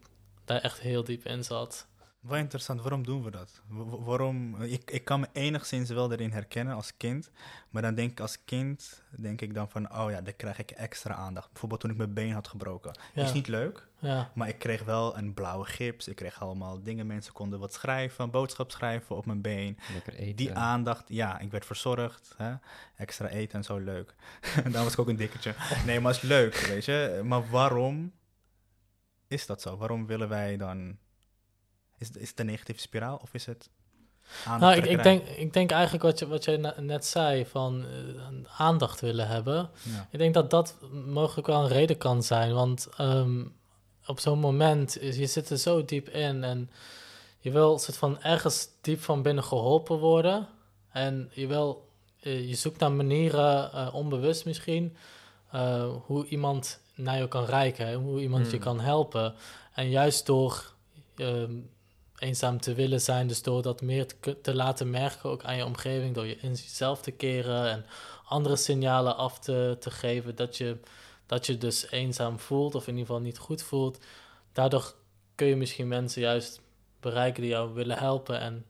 daar 0.45 0.62
echt 0.62 0.80
heel 0.80 1.04
diep 1.04 1.26
in 1.26 1.43
zat. 1.43 1.86
Wel 2.24 2.38
interessant, 2.38 2.82
waarom 2.82 3.04
doen 3.06 3.24
we 3.24 3.32
dat? 3.32 3.62
Wa- 3.68 3.84
wa- 3.86 3.98
waarom, 4.00 4.62
ik, 4.62 4.92
ik 4.92 5.06
kan 5.06 5.20
me 5.20 5.28
enigszins 5.34 5.90
wel 5.90 6.12
erin 6.12 6.32
herkennen 6.32 6.76
als 6.76 6.98
kind, 6.98 7.32
maar 7.70 7.82
dan 7.82 7.96
denk 7.96 8.12
ik 8.12 8.20
als 8.20 8.44
kind, 8.46 9.04
denk 9.18 9.42
ik 9.42 9.54
dan 9.54 9.70
van, 9.70 9.94
oh 9.98 10.12
ja, 10.12 10.22
dan 10.22 10.36
krijg 10.36 10.58
ik 10.60 10.72
extra 10.72 11.14
aandacht. 11.14 11.50
Bijvoorbeeld 11.52 11.82
toen 11.82 11.92
ik 11.92 11.98
mijn 11.98 12.14
been 12.14 12.32
had 12.32 12.48
gebroken. 12.48 12.98
Ja. 13.14 13.24
Is 13.24 13.34
niet 13.34 13.48
leuk, 13.48 13.88
Ja, 14.00 14.32
maar 14.36 14.48
ik 14.48 14.60
kreeg 14.60 14.84
wel 14.84 15.18
een 15.18 15.34
blauwe 15.34 15.66
gips, 15.66 16.08
ik 16.08 16.16
kreeg 16.16 16.42
allemaal 16.42 16.84
dingen, 16.84 17.08
mensen 17.08 17.34
konden 17.34 17.60
wat 17.60 17.74
schrijven, 17.74 18.24
een 18.24 18.32
boodschap 18.32 18.72
schrijven 18.72 19.16
op 19.16 19.26
mijn 19.26 19.42
been. 19.42 19.78
Lekker 19.94 20.14
eten. 20.14 20.36
Die 20.36 20.54
aandacht, 20.54 21.04
ja, 21.08 21.40
ik 21.40 21.52
werd 21.52 21.66
verzorgd, 21.66 22.34
hè? 22.38 22.54
extra 22.96 23.28
eten 23.28 23.58
en 23.58 23.64
zo, 23.64 23.78
leuk. 23.78 24.16
dan 24.72 24.84
was 24.84 24.94
ik 24.94 25.00
ook 25.00 25.08
een 25.10 25.16
dikketje. 25.16 25.56
Nee, 25.86 26.00
maar 26.00 26.14
het 26.14 26.24
is 26.24 26.30
leuk, 26.30 26.56
weet 26.56 26.86
je. 26.86 27.22
Maar 27.24 27.50
waarom 27.50 28.12
is 29.28 29.46
dat 29.46 29.62
zo? 29.62 29.78
Waarom 29.78 30.06
willen 30.06 30.30
wij 30.30 30.58
dan... 30.58 30.98
Is, 32.10 32.22
is 32.22 32.30
het 32.30 32.39
een 32.39 32.46
negatieve 32.46 32.82
spiraal 32.82 33.20
of 33.22 33.34
is 33.34 33.46
het 33.46 33.70
nou, 34.60 34.76
ik, 34.76 34.86
ik, 34.86 35.04
denk, 35.04 35.28
ik 35.28 35.54
denk 35.54 35.72
eigenlijk 35.72 36.04
wat 36.04 36.20
je, 36.20 36.28
wat 36.28 36.46
ne- 36.46 36.74
net 36.78 37.06
zei, 37.06 37.46
van 37.46 37.86
eh, 37.86 38.60
aandacht 38.60 39.02
willen 39.02 39.28
hebben. 39.28 39.70
Ja. 39.84 40.08
Ik 40.12 40.20
denk 40.20 40.34
dat 40.34 40.50
dat 40.50 40.78
mogelijk 41.06 41.48
wel 41.48 41.62
een 41.62 41.68
reden 41.68 41.98
kan 41.98 42.24
zijn. 42.24 42.54
Want 42.54 42.88
ehm, 42.98 43.44
op 44.06 44.20
zo'n 44.20 44.39
moment, 44.39 44.98
je 45.02 45.26
zit 45.28 45.50
er 45.50 45.58
zo 45.58 45.86
diep 45.86 46.10
in 46.10 46.44
en 46.44 46.70
je 47.39 47.52
wil 47.52 47.80
soort 47.80 47.98
van 47.98 48.22
ergens 48.22 48.68
diep 48.82 49.02
van 49.02 49.22
binnen 49.22 49.44
geholpen 49.44 49.98
worden. 49.98 50.48
En 50.92 51.30
je 51.34 51.48
wil, 51.48 51.89
eh, 52.22 52.48
je 52.50 52.56
zoekt 52.56 52.80
naar 52.80 52.92
manieren, 52.92 53.72
eh, 53.72 53.94
onbewust 53.94 54.46
misschien, 54.46 54.96
hoe 56.06 56.26
iemand 56.28 56.82
naar 56.96 57.18
je 57.18 57.28
kan 57.28 57.46
reiken, 57.46 57.88
hè, 57.88 57.96
hoe 57.96 58.22
iemand 58.22 58.50
je 58.52 58.58
Mm. 58.58 58.63
kan 58.63 58.80
helpen. 58.80 59.34
En 59.74 59.89
juist 59.89 60.26
door 60.26 60.72
ehm, 61.16 61.54
eenzaam 62.24 62.60
te 62.62 62.74
willen 62.74 63.02
zijn, 63.02 63.28
dus 63.28 63.42
door 63.42 63.62
dat 63.62 63.82
meer 63.82 64.06
te, 64.42 64.56
laten 64.56 64.90
merken 64.90 65.30
ook 65.30 65.44
aan 65.44 65.56
je 65.56 65.66
omgeving, 65.66 66.16
door 66.16 66.26
je 66.26 66.38
in 66.38 66.50
jezelf 66.50 67.02
te 67.02 67.12
keren 67.12 67.70
en 67.70 67.86
andere 68.26 68.56
signalen 68.56 69.16
af 69.18 69.40
te, 69.40 69.78
te 69.80 69.92
geven 69.92 70.36
dat 70.36 70.58
je, 70.58 70.78
dat 71.26 71.46
je 71.46 71.58
dus 71.58 71.92
eenzaam 71.92 72.40
voelt 72.40 72.76
of 72.76 72.88
in 72.88 72.94
ieder 72.94 73.06
geval 73.08 73.22
niet 73.22 73.38
goed 73.38 73.64
voelt. 73.64 74.00
Daardoor 74.52 74.94
kun 75.36 75.48
je 75.48 75.56
misschien 75.56 75.88
mensen 75.88 76.22
juist 76.22 76.62
bereiken 77.00 77.42
die 77.42 77.52
jou 77.52 77.74
willen 77.74 77.98
helpen 77.98 78.40
en 78.40 78.66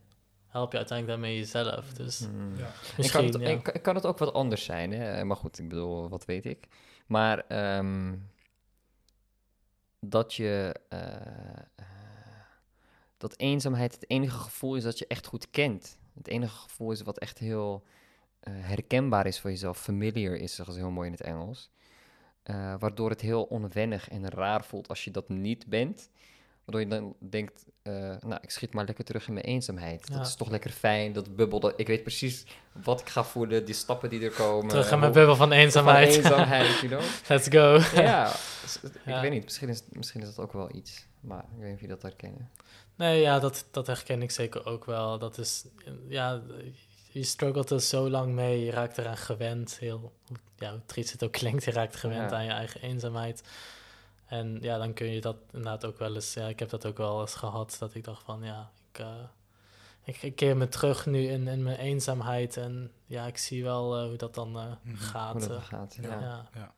help 0.47 0.71
je 0.71 0.77
uiteindelijk 0.77 1.19
daarmee 1.19 1.37
jezelf. 1.39 1.85
Dus 1.93 2.19
Mm. 2.19 2.57
Ja. 2.57 2.63
En 2.65 2.71
kan, 2.71 2.93
misschien, 2.97 3.25
het, 3.25 3.41
ja. 3.41 3.71
en 3.73 3.81
kan- 3.81 3.95
het 3.95 4.05
ook 4.05 4.17
wat 4.17 4.33
anders 4.33 4.63
zijn, 4.63 4.91
hè? 4.91 5.23
Maar 5.23 5.37
goed, 5.37 5.59
ik 5.59 5.69
bedoel, 5.69 6.09
wat 6.09 6.25
weet 6.25 6.45
ik. 6.45 6.67
Maar 7.07 7.43
ehm, 7.47 8.15
dat 9.99 10.33
je... 10.33 10.75
eh, 10.89 10.99
dat 13.23 13.39
eenzaamheid 13.39 13.93
het 13.93 14.09
enige 14.09 14.37
gevoel 14.37 14.75
is 14.75 14.83
dat 14.83 14.99
je 14.99 15.07
echt 15.07 15.25
goed 15.27 15.49
kent. 15.49 15.97
Het 16.15 16.27
enige 16.27 16.55
gevoel 16.55 16.91
is 16.91 17.01
wat 17.01 17.19
echt 17.19 17.37
heel 17.37 17.83
eh, 18.39 18.53
herkenbaar 18.57 19.25
is 19.25 19.39
voor 19.39 19.49
jezelf. 19.49 19.77
Familiar 19.79 20.35
is, 20.35 20.55
zeggen 20.55 20.73
ze 20.73 20.79
heel 20.81 20.91
mooi 20.91 21.05
in 21.07 21.13
het 21.13 21.21
Engels. 21.21 21.69
Eh, 22.43 22.75
waardoor 22.79 23.09
het 23.09 23.21
heel 23.21 23.43
onwennig 23.43 24.09
en 24.09 24.29
raar 24.29 24.63
voelt 24.65 24.87
als 24.87 25.03
je 25.03 25.11
dat 25.11 25.29
niet 25.29 25.67
bent. 25.67 26.09
Waardoor 26.65 26.81
je 26.89 26.99
dan 26.99 27.15
denkt, 27.19 27.65
eh, 27.81 27.93
nou, 28.19 28.37
ik 28.41 28.49
schiet 28.49 28.73
maar 28.73 28.85
lekker 28.85 29.03
terug 29.03 29.27
in 29.27 29.33
mijn 29.33 29.45
eenzaamheid. 29.45 30.07
Ja. 30.07 30.17
Dat 30.17 30.27
is 30.27 30.35
toch 30.35 30.49
lekker 30.49 30.71
fijn, 30.71 31.13
dat 31.13 31.35
bubbel. 31.35 31.59
Dat, 31.59 31.73
ik 31.79 31.87
weet 31.87 32.01
precies 32.03 32.45
wat 32.83 32.99
ik 33.01 33.09
ga 33.09 33.23
voelen, 33.23 33.65
die 33.65 33.75
stappen 33.75 34.09
die 34.09 34.21
er 34.23 34.31
komen. 34.31 34.67
Terug 34.69 34.91
in 34.91 34.99
mijn 34.99 35.11
hoe- 35.11 35.19
bubbel 35.19 35.35
van 35.35 35.47
van 35.47 35.57
eenzaamheid. 35.57 36.15
eenzaamheid, 36.15 36.79
you 36.79 36.87
know? 36.87 37.01
Let's 37.29 37.47
go. 37.47 37.79
ja, 38.01 38.27
ik 38.83 38.91
Ja. 39.05 39.21
weet 39.21 39.31
niet, 39.31 39.43
misschien 39.43 39.69
is, 39.69 39.83
misschien 39.91 40.21
is 40.21 40.27
dat 40.35 40.39
ook 40.45 40.53
wel 40.53 40.75
iets. 40.75 41.07
Maar 41.19 41.39
ik 41.43 41.57
weet 41.57 41.65
niet 41.65 41.75
of 41.75 41.81
je 41.81 41.87
dat 41.87 42.01
herkennen. 42.01 42.49
Nee, 42.95 43.21
ja, 43.21 43.39
dat, 43.39 43.65
dat 43.71 43.87
herken 43.87 44.21
ik 44.21 44.31
zeker 44.31 44.65
ook 44.65 44.85
wel. 44.85 45.19
Dat 45.19 45.37
is, 45.37 45.65
ja, 46.07 46.41
je 47.11 47.23
struggelt 47.23 47.69
er 47.69 47.81
zo 47.81 48.09
lang 48.09 48.33
mee, 48.33 48.65
je 48.65 48.71
raakt 48.71 48.97
eraan 48.97 49.17
gewend. 49.17 49.77
Heel, 49.79 50.13
ja, 50.57 50.71
hoe 50.71 50.81
triest 50.85 51.11
het 51.11 51.23
ook 51.23 51.31
klinkt, 51.31 51.63
je 51.63 51.71
raakt 51.71 51.95
gewend 51.95 52.29
Ja. 52.31 52.37
aan 52.37 52.45
je 52.45 52.51
eigen 52.51 52.81
eenzaamheid. 52.81 53.43
En 54.25 54.57
ja, 54.61 54.77
dan 54.77 54.93
kun 54.93 55.07
je 55.07 55.21
dat 55.21 55.35
inderdaad 55.51 55.85
ook 55.85 55.97
wel 55.97 56.15
eens, 56.15 56.33
ja, 56.33 56.47
ik 56.47 56.59
heb 56.59 56.69
dat 56.69 56.85
ook 56.85 56.97
wel 56.97 57.21
eens 57.21 57.35
gehad, 57.35 57.75
dat 57.79 57.93
ik 57.95 58.03
dacht 58.03 58.23
van, 58.23 58.43
ja, 58.43 58.71
ik, 58.91 58.99
eh, 58.99 59.07
ik, 60.03 60.21
ik 60.21 60.35
keer 60.35 60.57
me 60.57 60.67
terug 60.69 61.05
nu 61.05 61.27
in, 61.27 61.47
in 61.47 61.63
mijn 61.63 61.77
eenzaamheid. 61.77 62.57
En 62.57 62.91
ja, 63.05 63.25
ik 63.27 63.37
zie 63.37 63.63
wel 63.63 63.97
eh, 63.97 64.05
hoe 64.07 64.17
dat 64.17 64.33
dan 64.35 64.57
eh, 64.57 64.65
Mhm. 64.81 64.95
gaat. 64.97 65.31
Hoe 65.31 65.39
dat 65.41 65.49
dan 65.49 65.61
gaat. 65.61 65.97
ja. 66.01 66.49
Ja. 66.53 66.73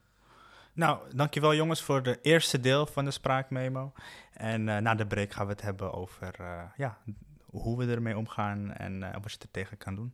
Nou, 0.76 1.00
dankjewel 1.16 1.56
jongens 1.56 1.82
voor 1.82 2.04
de 2.04 2.20
eerste 2.22 2.60
deel 2.60 2.86
van 2.86 3.06
de 3.06 3.12
spraakmemo. 3.12 3.94
En 4.34 4.70
eh, 4.70 4.78
na 4.78 4.96
de 4.96 5.08
break 5.08 5.32
gaan 5.32 5.46
we 5.46 5.52
het 5.52 5.62
hebben 5.62 5.94
over 5.94 6.36
eh, 6.40 6.64
ja, 6.78 6.98
hoe 7.46 7.78
we 7.78 7.92
ermee 7.92 8.18
omgaan 8.18 8.74
en 8.74 9.04
eh, 9.04 9.22
wat 9.22 9.32
je 9.32 9.38
er 9.40 9.52
tegen 9.52 9.78
kan 9.78 9.96
doen. 9.96 10.14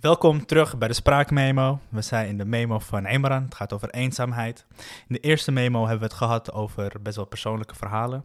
Welkom 0.00 0.46
terug 0.46 0.78
bij 0.78 0.88
de 0.88 0.94
spraakmemo. 0.94 1.80
We 1.88 2.02
zijn 2.02 2.28
in 2.28 2.38
de 2.38 2.44
memo 2.44 2.78
van 2.78 3.04
Emran. 3.04 3.42
Het 3.42 3.54
gaat 3.54 3.72
over 3.72 3.90
eenzaamheid. 3.90 4.66
In 4.78 5.14
de 5.14 5.20
eerste 5.20 5.52
memo 5.52 5.80
hebben 5.80 5.98
we 5.98 6.04
het 6.04 6.14
gehad 6.14 6.52
over 6.52 7.02
best 7.02 7.16
wel 7.16 7.24
persoonlijke 7.24 7.74
verhalen. 7.74 8.24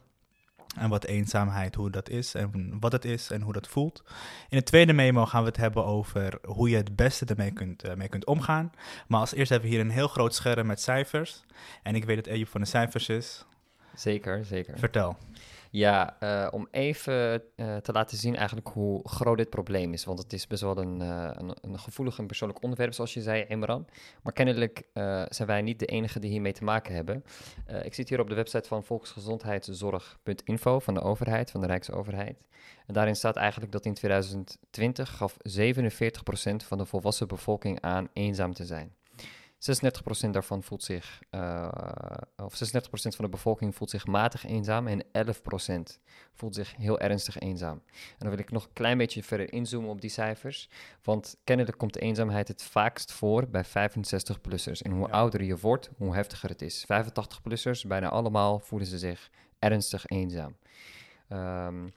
En 0.78 0.90
wat 0.90 1.06
eenzaamheid, 1.06 1.76
hoe 1.76 1.90
dat 1.90 2.10
is 2.10 2.34
en 2.34 2.78
wat 2.80 2.92
het 2.92 3.06
is 3.06 3.32
en 3.32 3.42
hoe 3.42 3.54
dat 3.54 3.68
voelt. 3.68 4.04
In 4.50 4.58
de 4.58 4.64
tweede 4.64 4.94
memo 4.94 5.26
gaan 5.26 5.42
we 5.42 5.48
het 5.48 5.58
hebben 5.58 5.86
over 5.86 6.40
hoe 6.46 6.70
je 6.70 6.76
het 6.76 6.96
beste 6.96 7.26
ermee 7.26 7.52
kunt, 7.52 7.84
eh, 7.84 7.96
mee 7.96 8.10
kunt 8.10 8.26
omgaan. 8.26 8.72
Maar 9.08 9.20
als 9.20 9.34
eerst 9.34 9.50
hebben 9.50 9.70
we 9.70 9.76
hier 9.76 9.86
een 9.86 9.92
heel 9.92 10.08
groot 10.08 10.36
scherm 10.36 10.68
met 10.68 10.82
cijfers. 10.82 11.44
En 11.84 11.96
ik 11.96 12.06
weet 12.06 12.16
dat 12.16 12.34
Ejob 12.34 12.48
van 12.48 12.62
de 12.62 12.68
cijfers 12.68 13.10
is. 13.10 13.46
Zeker, 13.96 14.46
zeker. 14.46 14.80
Vertel. 14.80 15.18
Ja, 15.74 16.20
eh, 16.20 16.48
om 16.52 16.68
even 16.72 17.44
eh, 17.56 17.76
te 17.76 17.92
laten 17.92 18.18
zien 18.18 18.36
eigenlijk 18.36 18.68
hoe 18.68 19.10
groot 19.10 19.38
dit 19.38 19.50
probleem 19.50 19.94
is. 19.94 20.06
Want 20.06 20.20
het 20.20 20.34
is 20.34 20.48
best 20.48 20.62
wel 20.62 20.78
een, 20.78 21.02
eh, 21.02 21.30
een, 21.32 21.56
een 21.62 21.80
gevoelig 21.80 22.20
en 22.20 22.28
persoonlijk 22.28 22.64
onderwerp, 22.64 22.94
zoals 22.94 23.14
je 23.14 23.22
zei, 23.22 23.46
Imran. 23.48 23.88
Maar 24.24 24.34
kennelijk 24.34 24.84
zijn 25.30 25.48
wij 25.48 25.62
niet 25.62 25.80
de 25.80 25.86
enige 25.86 26.20
die 26.20 26.32
hiermee 26.32 26.54
te 26.54 26.64
maken 26.64 26.96
hebben. 26.96 27.24
Ik 27.84 27.94
zit 27.94 28.10
hier 28.10 28.20
op 28.20 28.30
de 28.30 28.36
website 28.36 28.68
van 28.68 28.84
volksgezondheidszorg.info 28.84 30.80
van 30.80 30.94
de 30.94 31.02
overheid, 31.02 31.52
van 31.52 31.62
de 31.62 31.68
Rijksoverheid. 31.68 32.38
En 32.88 32.94
daarin 32.94 33.16
staat 33.16 33.36
eigenlijk 33.36 33.72
dat 33.72 33.86
in 33.86 33.94
2020 33.94 35.18
gaf 35.18 35.38
47% 35.38 36.66
van 36.66 36.78
de 36.78 36.86
volwassen 36.86 37.28
bevolking 37.28 37.82
aan 37.82 38.08
eenzaam 38.14 38.54
te 38.54 38.66
zijn. 38.66 38.94
36% 39.64 40.30
daarvan 40.32 40.64
voelt 40.64 40.84
zich, 40.84 41.22
eh, 41.30 41.68
of 42.36 42.56
36% 42.56 43.16
van 43.16 43.26
de 43.26 43.32
bevolking 43.32 43.76
voelt 43.76 43.90
zich 43.90 44.06
matig 44.06 44.46
eenzaam 44.46 44.88
en 44.88 45.04
11% 45.12 46.00
voelt 46.34 46.56
zich 46.56 46.76
heel 46.76 47.00
ernstig 47.00 47.40
eenzaam. 47.40 47.82
En 47.86 48.16
dan 48.18 48.30
wil 48.30 48.38
ik 48.38 48.52
nog 48.52 48.64
een 48.66 48.74
klein 48.74 48.98
beetje 48.98 49.24
verder 49.24 49.54
inzoomen 49.54 49.90
op 49.90 50.02
die 50.02 50.10
cijfers, 50.10 50.70
want 51.04 51.38
kennelijk 51.44 51.78
komt 51.78 51.94
de 51.94 52.00
eenzaamheid 52.00 52.48
het 52.48 52.64
vaakst 52.64 53.12
voor 53.12 53.48
bij 53.48 53.66
65-plussers. 53.66 54.82
En 54.82 54.92
hoe 54.92 55.08
Ja. 55.08 55.14
ouder 55.14 55.44
je 55.44 55.58
wordt, 55.58 55.90
hoe 55.98 56.16
heftiger 56.16 56.50
het 56.50 56.62
is. 56.62 56.86
85-plussers, 56.86 57.86
bijna 57.86 58.10
allemaal 58.10 58.60
voelen 58.60 58.88
ze 58.88 58.98
zich 58.98 59.30
ernstig 59.60 60.06
eenzaam. 60.06 60.56
Ehm, 61.28 61.88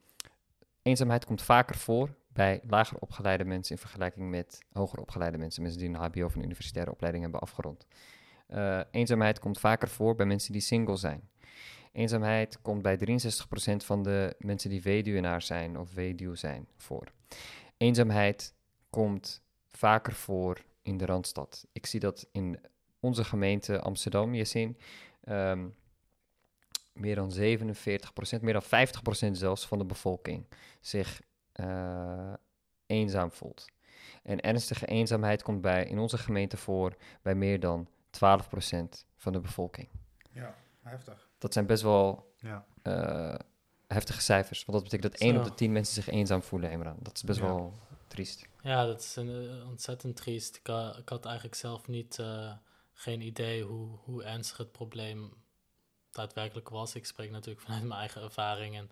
eenzaamheid 0.83 1.25
komt 1.25 1.43
vaker 1.43 1.77
voor 1.77 2.15
bij 2.37 2.61
lager 2.67 2.99
opgeleide 2.99 3.45
mensen 3.45 3.75
in 3.75 3.81
vergelijking 3.81 4.31
met 4.31 4.59
hoger 4.73 4.99
opgeleide 4.99 5.39
mensen, 5.39 5.63
mensen 5.63 5.81
die 5.81 5.89
een 5.89 5.95
HBO 5.95 6.25
of 6.25 6.35
een 6.35 6.43
universitaire 6.43 6.91
opleiding 6.91 7.23
hebben 7.23 7.41
afgerond. 7.41 7.87
Eh, 8.47 8.81
eenzaamheid 8.91 9.39
komt 9.39 9.59
vaker 9.59 9.89
voor 9.89 10.15
bij 10.15 10.27
mensen 10.27 10.53
die 10.53 10.61
single 10.61 10.97
zijn. 10.97 11.29
Eenzaamheid 11.93 12.59
komt 12.63 12.83
bij 12.83 12.97
63% 12.97 13.85
van 13.85 14.03
de 14.03 14.35
mensen 14.39 14.71
die 14.71 14.83
weduwnaar 14.83 15.43
zijn 15.43 15.79
of 15.79 15.95
weduw 15.95 16.35
zijn 16.35 16.69
voor. 16.77 17.05
Eenzaamheid 17.77 18.55
komt 18.91 19.43
vaker 19.67 20.13
voor 20.13 20.65
in 20.83 20.97
de 20.97 21.07
Randstad. 21.07 21.67
Ik 21.73 21.87
zie 21.87 22.01
dat 22.01 22.29
in 22.33 22.61
onze 23.01 23.25
gemeente 23.25 23.81
Amsterdam, 23.81 24.35
Jessin, 24.35 24.79
ehm 25.25 25.67
meer 26.93 27.15
dan 27.15 27.33
47%, 27.33 28.41
meer 28.41 28.53
dan 28.53 28.63
50% 29.29 29.31
zelfs 29.37 29.67
van 29.67 29.79
de 29.79 29.85
bevolking 29.85 30.47
zich 30.81 31.21
eh, 31.57 32.33
eenzaam 32.87 33.31
voelt. 33.31 33.65
En 34.23 34.41
ernstige 34.41 34.87
eenzaamheid 34.87 35.43
komt 35.43 35.61
bij, 35.61 35.85
in 35.85 35.99
onze 35.99 36.19
gemeente 36.19 36.57
voor 36.57 36.97
bij 37.23 37.35
meer 37.35 37.61
dan 37.61 37.89
12% 38.11 39.05
van 39.17 39.33
de 39.33 39.41
bevolking. 39.41 39.89
Ja, 40.33 40.55
heftig. 40.83 41.29
Dat 41.39 41.53
zijn 41.53 41.67
best 41.67 41.83
wel 41.83 42.35
Ja. 42.39 42.65
eh, 42.83 43.35
heftige 43.87 44.21
cijfers. 44.21 44.65
Want 44.65 44.79
dat 44.79 44.91
betekent 44.91 45.13
dat 45.13 45.21
1 45.21 45.35
Zo. 45.35 45.39
op 45.41 45.45
de 45.47 45.55
10 45.55 45.73
mensen 45.73 45.95
zich 45.95 46.09
eenzaam 46.09 46.43
voelen, 46.43 46.71
Emran. 46.71 46.97
Dat 47.03 47.17
is 47.17 47.23
best 47.23 47.39
Ja. 47.39 47.45
wel 47.45 47.73
triest. 48.09 48.47
Ja, 48.63 48.85
dat 48.87 49.01
is 49.01 49.17
een, 49.17 49.49
eh, 49.61 49.69
ontzettend 49.69 50.17
triest. 50.17 50.57
Ik, 50.57 50.69
ik 50.99 51.09
had 51.09 51.25
eigenlijk 51.25 51.55
zelf 51.57 51.89
niet, 51.89 52.19
eh, 52.19 52.53
geen 52.93 53.21
idee 53.21 53.63
hoe, 53.63 53.89
hoe 54.05 54.25
ernstig 54.25 54.57
het 54.57 54.73
probleem 54.73 55.33
daadwerkelijk 56.11 56.69
was. 56.69 56.95
Ik 56.95 57.07
spreek 57.07 57.31
natuurlijk 57.31 57.65
vanuit 57.67 57.83
mijn 57.85 58.01
eigen 58.01 58.23
ervaring 58.23 58.77
en 58.77 58.91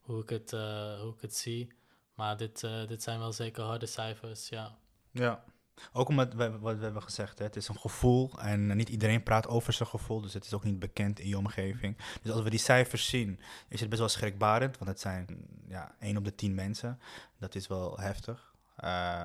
hoe 0.00 0.22
ik 0.22 0.28
het, 0.28 0.52
eh, 0.52 1.00
hoe 1.00 1.14
ik 1.14 1.20
het 1.20 1.36
zie. 1.36 1.72
Maar 2.20 2.36
dit, 2.36 2.62
eh, 2.62 2.86
dit 2.86 3.02
zijn 3.02 3.18
wel 3.18 3.32
zeker 3.32 3.62
harde 3.62 3.86
cijfers, 3.86 4.48
ja. 4.48 4.76
Ja, 5.10 5.44
ook 5.92 6.08
omdat 6.08 6.34
we, 6.34 6.58
wat 6.58 6.76
we 6.76 6.82
hebben 6.84 7.02
gezegd, 7.02 7.38
hè, 7.38 7.44
het 7.44 7.56
is 7.56 7.68
een 7.68 7.78
gevoel 7.78 8.38
en 8.38 8.76
niet 8.76 8.88
iedereen 8.88 9.22
praat 9.22 9.46
over 9.46 9.72
zijn 9.72 9.88
gevoel, 9.88 10.20
dus 10.20 10.34
het 10.34 10.44
is 10.44 10.54
ook 10.54 10.64
niet 10.64 10.78
bekend 10.78 11.18
in 11.18 11.28
je 11.28 11.38
omgeving. 11.38 11.96
Dus 12.22 12.32
als 12.32 12.42
we 12.42 12.50
die 12.50 12.58
cijfers 12.58 13.08
zien, 13.08 13.40
is 13.68 13.80
het 13.80 13.88
best 13.88 14.00
wel 14.00 14.10
schrikbarend, 14.10 14.78
want 14.78 14.90
het 14.90 15.00
zijn 15.00 15.46
ja, 15.68 15.94
1 15.98 16.16
op 16.16 16.24
de 16.24 16.34
10 16.34 16.54
mensen. 16.54 17.00
Dat 17.38 17.54
is 17.54 17.66
wel 17.66 17.98
heftig, 17.98 18.49
Eh, 18.49 18.49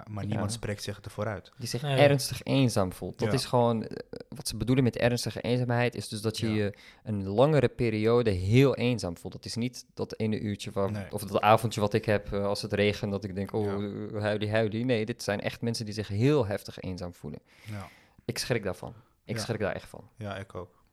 maar 0.10 0.26
niemand 0.26 0.50
Ja. 0.50 0.56
spreekt 0.58 0.84
zich 0.84 1.00
ervoor 1.02 1.28
uit. 1.28 1.52
Die 1.58 1.68
zich 1.68 1.82
Nee. 1.82 1.98
ernstig 1.98 2.44
eenzaam 2.44 2.94
voelt. 2.94 3.20
Dat 3.20 3.28
Ja. 3.28 3.34
is 3.34 3.46
gewoon, 3.46 3.84
eh, 3.86 3.98
wat 4.30 4.48
ze 4.48 4.58
bedoelen 4.58 4.84
met 4.84 4.98
ernstige 4.98 5.42
eenzaamheid, 5.42 5.96
is 5.96 6.08
dus 6.08 6.22
dat 6.22 6.38
je 6.38 6.48
Ja. 6.50 6.54
je 6.56 6.74
een 7.04 7.28
langere 7.28 7.68
periode 7.68 8.30
heel 8.30 8.76
eenzaam 8.76 9.18
voelt. 9.18 9.34
Dat 9.34 9.46
is 9.46 9.56
niet 9.56 9.86
dat 9.94 10.14
ene 10.20 10.40
uurtje, 10.40 10.72
Nee. 10.92 11.12
of 11.12 11.24
dat 11.24 11.42
avondje 11.42 11.82
wat 11.82 11.94
ik 11.94 12.06
heb 12.06 12.34
eh, 12.34 12.46
als 12.46 12.62
het 12.62 12.74
regent, 12.74 13.12
dat 13.12 13.24
ik 13.24 13.36
denk, 13.36 13.54
oh, 13.54 13.66
Ja. 14.12 14.20
huilie, 14.20 14.50
huilie. 14.52 14.86
Nee, 14.86 15.06
dit 15.06 15.24
zijn 15.24 15.42
echt 15.42 15.62
mensen 15.62 15.86
die 15.86 15.94
zich 15.94 16.08
heel 16.08 16.46
heftig 16.46 16.80
eenzaam 16.80 17.14
voelen. 17.14 17.40
Ja, 17.66 17.88
Ik 18.26 18.38
schrik 18.38 18.64
daarvan. 18.64 18.94
Ik 19.26 19.36
Ja. 19.36 19.42
schrik 19.42 19.60
daar 19.60 19.74
echt 19.76 19.90
van. 19.90 20.10
ja 20.18 20.38
ik 20.38 20.56
ook. 20.56 20.84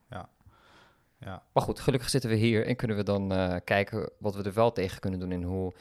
Ja. 1.25 1.43
Maar 1.53 1.63
goed, 1.63 1.81
gelukkig 1.81 2.11
zitten 2.11 2.31
we 2.31 2.37
hier 2.37 2.67
en 2.67 2.77
kunnen 2.77 2.97
we 2.97 3.03
dan 3.03 3.33
eh, 3.33 3.57
kijken 3.65 4.11
wat 4.19 4.35
we 4.35 4.43
er 4.43 4.53
wel 4.53 4.73
tegen 4.73 5.01
kunnen 5.01 5.21
doen. 5.21 5.31
En 5.31 5.43
hoe, 5.43 5.73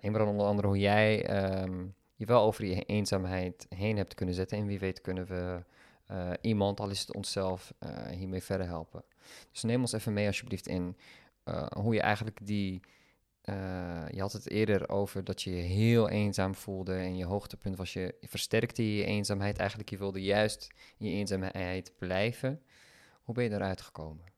Imran, 0.00 0.28
onder 0.28 0.46
andere, 0.46 0.66
hoe 0.66 0.78
jij 0.78 1.26
ehm, 1.26 1.84
je 2.14 2.26
wel 2.26 2.42
over 2.42 2.64
je 2.64 2.82
eenzaamheid 2.82 3.66
heen 3.68 3.96
hebt 3.96 4.14
kunnen 4.14 4.34
zetten. 4.34 4.58
En 4.58 4.66
wie 4.66 4.78
weet 4.78 5.00
kunnen 5.00 5.26
we 5.26 5.64
eh, 6.06 6.30
iemand, 6.40 6.80
al 6.80 6.90
is 6.90 7.00
het 7.00 7.14
onszelf, 7.14 7.74
hiermee 8.10 8.42
verder 8.42 8.66
helpen. 8.66 9.04
Dus 9.52 9.62
neem 9.62 9.80
ons 9.80 9.92
even 9.92 10.12
mee 10.12 10.26
alsjeblieft 10.26 10.66
in 10.66 10.96
hoe 11.76 11.94
je 11.94 12.00
eigenlijk 12.00 12.38
die... 12.42 12.80
je 14.10 14.20
had 14.20 14.32
het 14.32 14.50
eerder 14.50 14.88
over 14.88 15.24
dat 15.24 15.42
je 15.42 15.56
je 15.56 15.62
heel 15.62 16.08
eenzaam 16.08 16.54
voelde 16.54 16.94
en 16.94 17.16
je 17.16 17.24
hoogtepunt 17.24 17.76
was 17.76 17.92
je, 17.92 18.14
je 18.20 18.28
versterkte 18.28 18.96
je 18.96 19.04
eenzaamheid. 19.04 19.58
Eigenlijk 19.58 19.90
je 19.90 19.98
wilde 19.98 20.22
juist 20.22 20.68
in 20.98 21.06
je 21.10 21.12
eenzaamheid 21.12 21.92
blijven. 21.98 22.62
Hoe 23.22 23.34
ben 23.34 23.44
je 23.44 23.50
eruit 23.50 23.80
gekomen? 23.80 24.35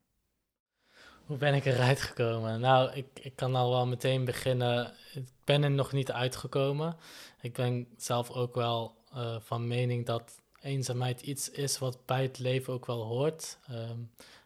Hoe 1.28 1.36
ben 1.36 1.54
ik 1.54 1.64
eruit 1.64 2.00
gekomen? 2.00 2.60
Nou, 2.60 2.92
ik, 2.92 3.06
ik 3.20 3.36
kan 3.36 3.54
al 3.54 3.70
wel 3.70 3.86
meteen 3.86 4.24
beginnen. 4.24 4.92
Ik 5.14 5.28
ben 5.44 5.62
er 5.62 5.70
nog 5.70 5.92
niet 5.92 6.12
uitgekomen. 6.12 6.96
Ik 7.40 7.52
ben 7.52 7.86
zelf 7.96 8.30
ook 8.30 8.54
wel 8.54 8.94
eh, 9.12 9.36
van 9.40 9.66
mening 9.66 10.06
dat 10.06 10.40
eenzaamheid 10.60 11.20
iets 11.20 11.50
is 11.50 11.78
wat 11.78 12.06
bij 12.06 12.22
het 12.22 12.38
leven 12.38 12.72
ook 12.72 12.86
wel 12.86 13.02
hoort. 13.02 13.58
Ehm, 13.66 13.98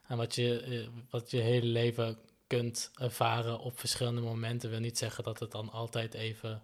en 0.06 0.16
wat 0.16 0.34
je, 0.34 0.60
eh, 0.60 0.88
wat 1.10 1.30
je 1.30 1.40
hele 1.40 1.66
leven 1.66 2.18
kunt 2.46 2.90
ervaren 2.94 3.58
op 3.58 3.78
verschillende 3.78 4.20
momenten. 4.20 4.70
wil 4.70 4.80
niet 4.80 4.98
zeggen 4.98 5.24
dat 5.24 5.40
het 5.40 5.50
dan 5.50 5.70
altijd 5.70 6.14
even, 6.14 6.62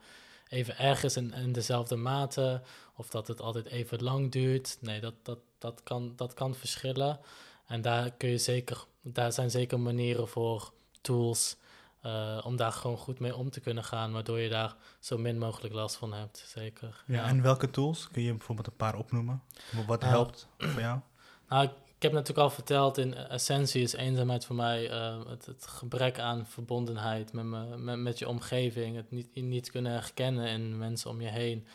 even 0.49 0.79
erg 0.79 1.03
is 1.03 1.17
in, 1.17 1.33
in 1.33 1.53
dezelfde 1.53 1.97
mate. 1.97 2.63
Of 2.97 3.09
dat 3.09 3.29
het 3.29 3.41
altijd 3.41 3.67
even 3.67 4.03
lang 4.03 4.33
duurt. 4.33 4.79
Nee, 4.81 5.01
dat, 5.01 5.15
dat, 5.23 5.39
dat, 5.59 5.83
kan, 5.83 6.13
dat 6.17 6.35
kan 6.35 6.55
verschillen. 6.55 7.21
En 7.69 7.81
daar 7.81 8.11
kun 8.11 8.29
je 8.29 8.39
zeker, 8.39 8.85
daar 9.03 9.33
zijn 9.33 9.51
zeker 9.51 9.81
manieren 9.81 10.29
voor, 10.29 10.73
tools, 11.01 11.57
eh, 12.01 12.41
om 12.45 12.57
daar 12.57 12.73
gewoon 12.73 12.97
goed 12.97 13.19
mee 13.19 13.37
om 13.37 13.51
te 13.51 13.61
kunnen 13.61 13.85
gaan, 13.85 14.13
waardoor 14.13 14.39
je 14.39 14.49
daar 14.49 14.77
zo 15.01 15.19
min 15.19 15.39
mogelijk 15.39 15.75
last 15.75 15.97
van 15.97 16.13
hebt. 16.13 16.45
Zeker. 16.47 17.05
Ja, 17.07 17.25
en 17.27 17.43
welke 17.43 17.71
tools? 17.71 18.09
Kun 18.09 18.23
je 18.23 18.31
bijvoorbeeld 18.33 18.67
een 18.67 18.77
paar 18.77 18.97
opnoemen? 18.97 19.43
Wat 19.87 20.01
Nou, 20.01 20.13
helpt 20.13 20.49
voor 20.59 20.81
jou? 20.81 21.01
Nou, 21.49 21.65
ik 21.99 22.03
heb 22.03 22.13
natuurlijk 22.13 22.39
al 22.39 22.51
verteld, 22.51 22.99
in 22.99 23.15
essentie 23.15 23.83
is 23.83 23.93
eenzaamheid 23.93 24.45
voor 24.45 24.57
mij 24.57 24.91
eh, 24.91 25.27
het, 25.27 25.47
het, 25.47 25.67
gebrek 25.67 26.19
aan 26.19 26.47
verbondenheid 26.47 27.33
met, 27.33 27.45
me, 27.45 27.77
met, 27.77 27.99
met 27.99 28.19
je 28.19 28.29
omgeving. 28.29 28.97
Het 28.97 29.11
niet, 29.11 29.35
niet 29.35 29.71
kunnen 29.71 29.93
herkennen 29.93 30.47
in 30.47 30.79
mensen 30.79 31.11
om 31.11 31.21
je 31.21 31.29
heen. 31.29 31.67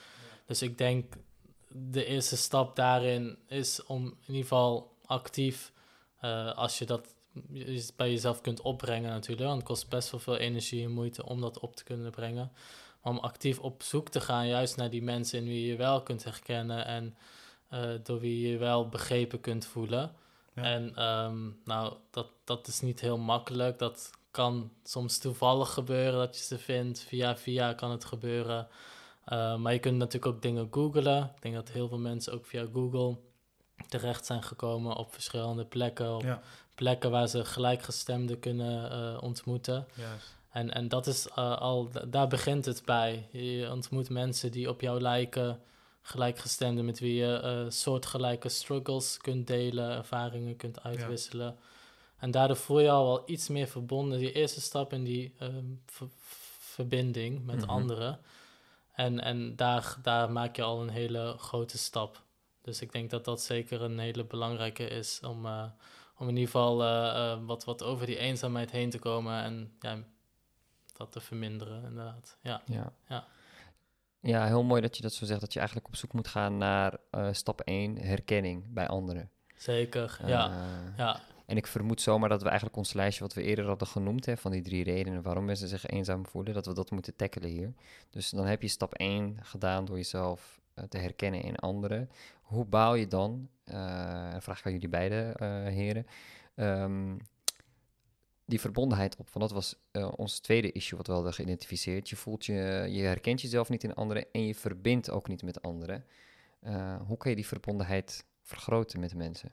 Dus 0.45 0.61
ik 0.61 0.77
denk, 0.77 1.13
de 1.69 2.05
eerste 2.05 2.37
stap 2.37 2.75
daarin 2.75 3.37
is 3.47 3.83
om 3.85 4.05
in 4.05 4.15
ieder 4.27 4.41
geval 4.41 4.97
actief, 5.05 5.71
uh, 6.23 6.53
als 6.55 6.77
je 6.77 6.85
dat 6.85 7.15
bij 7.95 8.09
jezelf 8.09 8.41
kunt 8.41 8.61
opbrengen 8.61 9.09
natuurlijk, 9.09 9.47
want 9.47 9.57
het 9.57 9.67
kost 9.67 9.89
best 9.89 10.11
wel 10.11 10.19
veel 10.19 10.37
energie 10.37 10.83
en 10.83 10.91
moeite 10.91 11.25
om 11.25 11.41
dat 11.41 11.59
op 11.59 11.75
te 11.75 11.83
kunnen 11.83 12.11
brengen. 12.11 12.51
om 13.01 13.17
actief 13.17 13.59
op 13.59 13.83
zoek 13.83 14.09
te 14.09 14.21
gaan, 14.21 14.47
juist 14.47 14.75
naar 14.77 14.89
die 14.89 15.03
mensen 15.03 15.39
in 15.39 15.45
wie 15.45 15.67
je 15.67 15.75
wel 15.75 16.03
kunt 16.03 16.23
herkennen 16.23 16.85
en 16.85 17.15
uh, 17.73 17.89
door 18.03 18.19
wie 18.19 18.47
je 18.47 18.57
wel 18.57 18.89
begrepen 18.89 19.39
kunt 19.39 19.65
voelen. 19.65 20.15
En 20.53 21.03
um, 21.03 21.61
nou, 21.65 21.93
dat, 22.09 22.27
dat 22.43 22.67
is 22.67 22.81
niet 22.81 22.99
heel 22.99 23.17
makkelijk. 23.17 23.79
Dat 23.79 24.11
kan 24.31 24.71
soms 24.83 25.17
toevallig 25.17 25.69
gebeuren 25.69 26.19
dat 26.19 26.37
je 26.37 26.43
ze 26.43 26.57
vindt. 26.57 26.99
Via 26.99 27.37
via 27.37 27.73
kan 27.73 27.91
het 27.91 28.05
gebeuren. 28.05 28.67
Uh, 29.27 29.55
maar 29.57 29.73
je 29.73 29.79
kunt 29.79 29.97
natuurlijk 29.97 30.35
ook 30.35 30.41
dingen 30.41 30.67
googlen. 30.71 31.31
Ik 31.35 31.41
denk 31.41 31.55
dat 31.55 31.69
heel 31.69 31.87
veel 31.87 31.99
mensen 31.99 32.33
ook 32.33 32.45
via 32.45 32.65
Google 32.73 33.17
terecht 33.89 34.25
zijn 34.25 34.43
gekomen 34.43 34.95
op 34.95 35.13
verschillende 35.13 35.65
plekken. 35.65 36.15
Op 36.15 36.39
plekken 36.75 37.11
waar 37.11 37.27
ze 37.27 37.45
gelijkgestemden 37.45 38.39
kunnen 38.39 38.91
uh, 38.91 39.23
ontmoeten. 39.23 39.87
En, 40.49 40.73
en 40.73 40.87
dat 40.87 41.07
is 41.07 41.27
uh, 41.27 41.57
al, 41.57 41.89
daar 42.07 42.27
begint 42.27 42.65
het 42.65 42.81
bij. 42.85 43.27
Je 43.31 43.69
ontmoet 43.71 44.09
mensen 44.09 44.51
die 44.51 44.69
op 44.69 44.81
jou 44.81 45.01
lijken 45.01 45.61
gelijkgestemden 46.01 46.85
met 46.85 46.99
wie 46.99 47.15
je 47.15 47.41
uh, 47.43 47.71
soortgelijke 47.71 48.49
struggles 48.49 49.17
kunt 49.17 49.47
delen, 49.47 49.91
ervaringen 49.91 50.55
kunt 50.55 50.83
uitwisselen. 50.83 51.57
En 52.17 52.31
daardoor 52.31 52.57
voel 52.57 52.79
je 52.79 52.89
al 52.89 53.05
wel 53.05 53.23
iets 53.25 53.47
meer 53.47 53.67
verbonden. 53.67 54.19
Die 54.19 54.31
eerste 54.31 54.61
stap 54.61 54.93
in 54.93 55.03
die 55.03 55.33
ehm, 55.39 55.65
verbinding 56.57 57.45
met 57.45 57.61
mhm. 57.61 57.69
anderen. 57.69 58.19
En, 58.93 59.19
en 59.19 59.55
daar, 59.55 59.95
daar 60.01 60.31
maak 60.31 60.55
je 60.55 60.61
al 60.61 60.81
een 60.81 60.89
hele 60.89 61.35
grote 61.37 61.77
stap. 61.77 62.21
Dus 62.63 62.81
ik 62.81 62.91
denk 62.91 63.09
dat 63.09 63.25
dat 63.25 63.41
zeker 63.41 63.81
een 63.81 63.99
hele 63.99 64.25
belangrijke 64.25 64.87
is 64.87 65.19
om, 65.19 65.45
uh, 65.45 65.65
om 66.17 66.27
in 66.27 66.35
ieder 66.35 66.51
geval 66.51 66.81
uh, 66.81 67.45
wat, 67.45 67.63
wat 67.63 67.83
over 67.83 68.05
die 68.05 68.17
eenzaamheid 68.17 68.71
heen 68.71 68.89
te 68.89 68.99
komen 68.99 69.43
en 69.43 69.73
ja, 69.79 69.97
dat 70.93 71.11
te 71.11 71.19
verminderen, 71.19 71.83
inderdaad. 71.83 72.37
Ja. 72.41 72.61
ja. 72.65 72.93
ja. 73.07 73.27
Ja, 74.19 74.45
heel 74.45 74.63
mooi 74.63 74.81
dat 74.81 74.95
je 74.95 75.01
dat 75.01 75.13
zo 75.13 75.25
zegt, 75.25 75.39
dat 75.41 75.53
je 75.53 75.59
eigenlijk 75.59 75.87
op 75.87 75.95
zoek 75.95 76.13
moet 76.13 76.27
gaan 76.27 76.57
naar 76.57 76.97
stap 77.31 77.61
1, 77.61 77.97
herkenning 77.97 78.73
bij 78.73 78.87
anderen. 78.87 79.29
Zeker, 79.55 80.19
ja. 80.25 80.67
Ja. 80.97 81.19
En 81.45 81.57
ik 81.57 81.67
vermoed 81.67 82.01
zomaar 82.01 82.29
dat 82.29 82.41
we 82.41 82.47
eigenlijk 82.47 82.77
ons 82.77 82.93
lijstje 82.93 83.23
wat 83.23 83.33
we 83.33 83.41
eerder 83.43 83.65
hadden 83.65 83.87
genoemd, 83.87 84.25
hè, 84.25 84.37
van 84.37 84.51
die 84.51 84.61
drie 84.61 84.83
redenen 84.83 85.21
waarom 85.21 85.45
mensen 85.45 85.67
zich 85.67 85.85
eenzaam 85.85 86.25
voelen, 86.25 86.53
dat 86.53 86.65
we 86.65 86.73
dat 86.73 86.91
moeten 86.91 87.15
tackelen 87.15 87.49
hier. 87.49 87.73
Dus 88.09 88.29
dan 88.29 88.45
heb 88.45 88.61
je 88.61 88.67
stap 88.67 88.93
1 88.93 89.37
gedaan 89.41 89.85
door 89.85 89.95
jezelf 89.95 90.61
te 90.89 90.97
herkennen 90.97 91.41
in 91.41 91.55
anderen. 91.55 92.09
Hoe 92.41 92.65
bouw 92.65 92.93
je 92.93 93.07
dan, 93.07 93.49
uh, 93.65 93.75
vraag 94.39 94.65
aan 94.65 94.71
jullie 94.71 94.89
beide 94.89 95.35
heren, 95.69 96.05
um, 96.55 97.17
die 98.45 98.59
verbondenheid 98.59 99.15
op. 99.17 99.29
Want 99.29 99.49
dat 99.49 99.51
was 99.51 99.75
ons 100.15 100.39
tweede 100.39 100.71
issue 100.71 100.97
wat 100.97 101.07
we 101.07 101.13
hadden 101.13 101.33
geïdentificeerd. 101.33 102.09
Je 102.09 102.15
voelt 102.15 102.45
je, 102.45 102.87
je 102.89 103.01
herkent 103.01 103.41
jezelf 103.41 103.69
niet 103.69 103.83
in 103.83 103.93
anderen 103.93 104.25
en 104.31 104.45
je 104.45 104.55
verbindt 104.55 105.09
ook 105.09 105.27
niet 105.27 105.43
met 105.43 105.61
anderen. 105.61 106.05
Hoe 107.05 107.17
kun 107.17 107.29
je 107.29 107.35
die 107.35 107.47
verbondenheid 107.47 108.25
vergroten 108.41 108.99
met 108.99 109.15
mensen? 109.15 109.51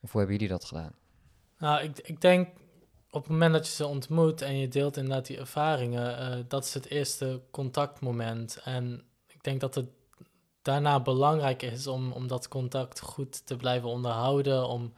Of 0.00 0.12
hoe 0.12 0.20
hebben 0.20 0.38
jullie 0.38 0.52
dat 0.52 0.64
gedaan? 0.64 0.94
Nou, 1.58 1.82
ik, 1.82 1.98
ik 1.98 2.20
denk 2.20 2.48
op 3.10 3.22
het 3.22 3.32
moment 3.32 3.52
dat 3.52 3.66
je 3.66 3.72
ze 3.72 3.86
ontmoet 3.86 4.42
en 4.42 4.58
je 4.58 4.68
deelt 4.68 4.96
inderdaad 4.96 5.26
die 5.26 5.38
ervaringen, 5.38 6.48
dat 6.48 6.64
is 6.64 6.74
het 6.74 6.86
eerste 6.86 7.42
contactmoment. 7.50 8.60
En 8.64 9.02
denk 9.48 9.60
dat 9.60 9.74
het 9.74 9.86
daarna 10.62 11.00
belangrijk 11.00 11.62
is 11.62 11.86
om, 11.86 12.12
om 12.12 12.26
dat 12.26 12.48
contact 12.48 13.00
goed 13.00 13.46
te 13.46 13.56
blijven 13.56 13.88
onderhouden, 13.88 14.68
om 14.68 14.92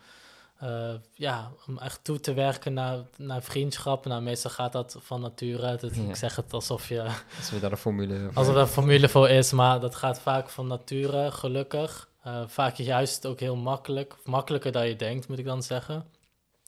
uh, 0.62 0.94
ja, 1.12 1.52
om 1.66 1.78
echt 1.78 2.04
toe 2.04 2.20
te 2.20 2.34
werken 2.34 2.72
naar, 2.72 2.98
naar 3.16 3.42
vriendschap. 3.42 4.04
Nou, 4.06 4.22
meestal 4.22 4.50
gaat 4.50 4.72
dat 4.72 4.96
van 4.98 5.20
nature 5.20 5.66
uit. 5.66 5.82
Ik 5.82 6.16
zeg 6.16 6.36
het 6.36 6.52
alsof 6.52 6.88
je... 6.88 7.02
Alsof 7.36 7.54
er 7.54 7.60
daar 7.60 7.70
een 7.70 7.76
formule 7.76 8.18
voor 8.18 8.34
Alsof 8.34 8.54
er 8.54 8.60
een 8.60 8.66
formule 8.66 9.08
voor 9.08 9.28
is, 9.28 9.52
maar 9.52 9.80
dat 9.80 9.94
gaat 9.94 10.20
vaak 10.20 10.48
van 10.48 10.66
nature, 10.66 11.30
gelukkig. 11.30 12.08
Uh, 12.26 12.42
vaak 12.46 12.74
juist 12.74 13.26
ook 13.26 13.40
heel 13.40 13.56
makkelijk, 13.56 14.16
makkelijker 14.24 14.72
dan 14.72 14.88
je 14.88 14.96
denkt, 14.96 15.28
moet 15.28 15.38
ik 15.38 15.44
dan 15.44 15.62
zeggen. 15.62 16.06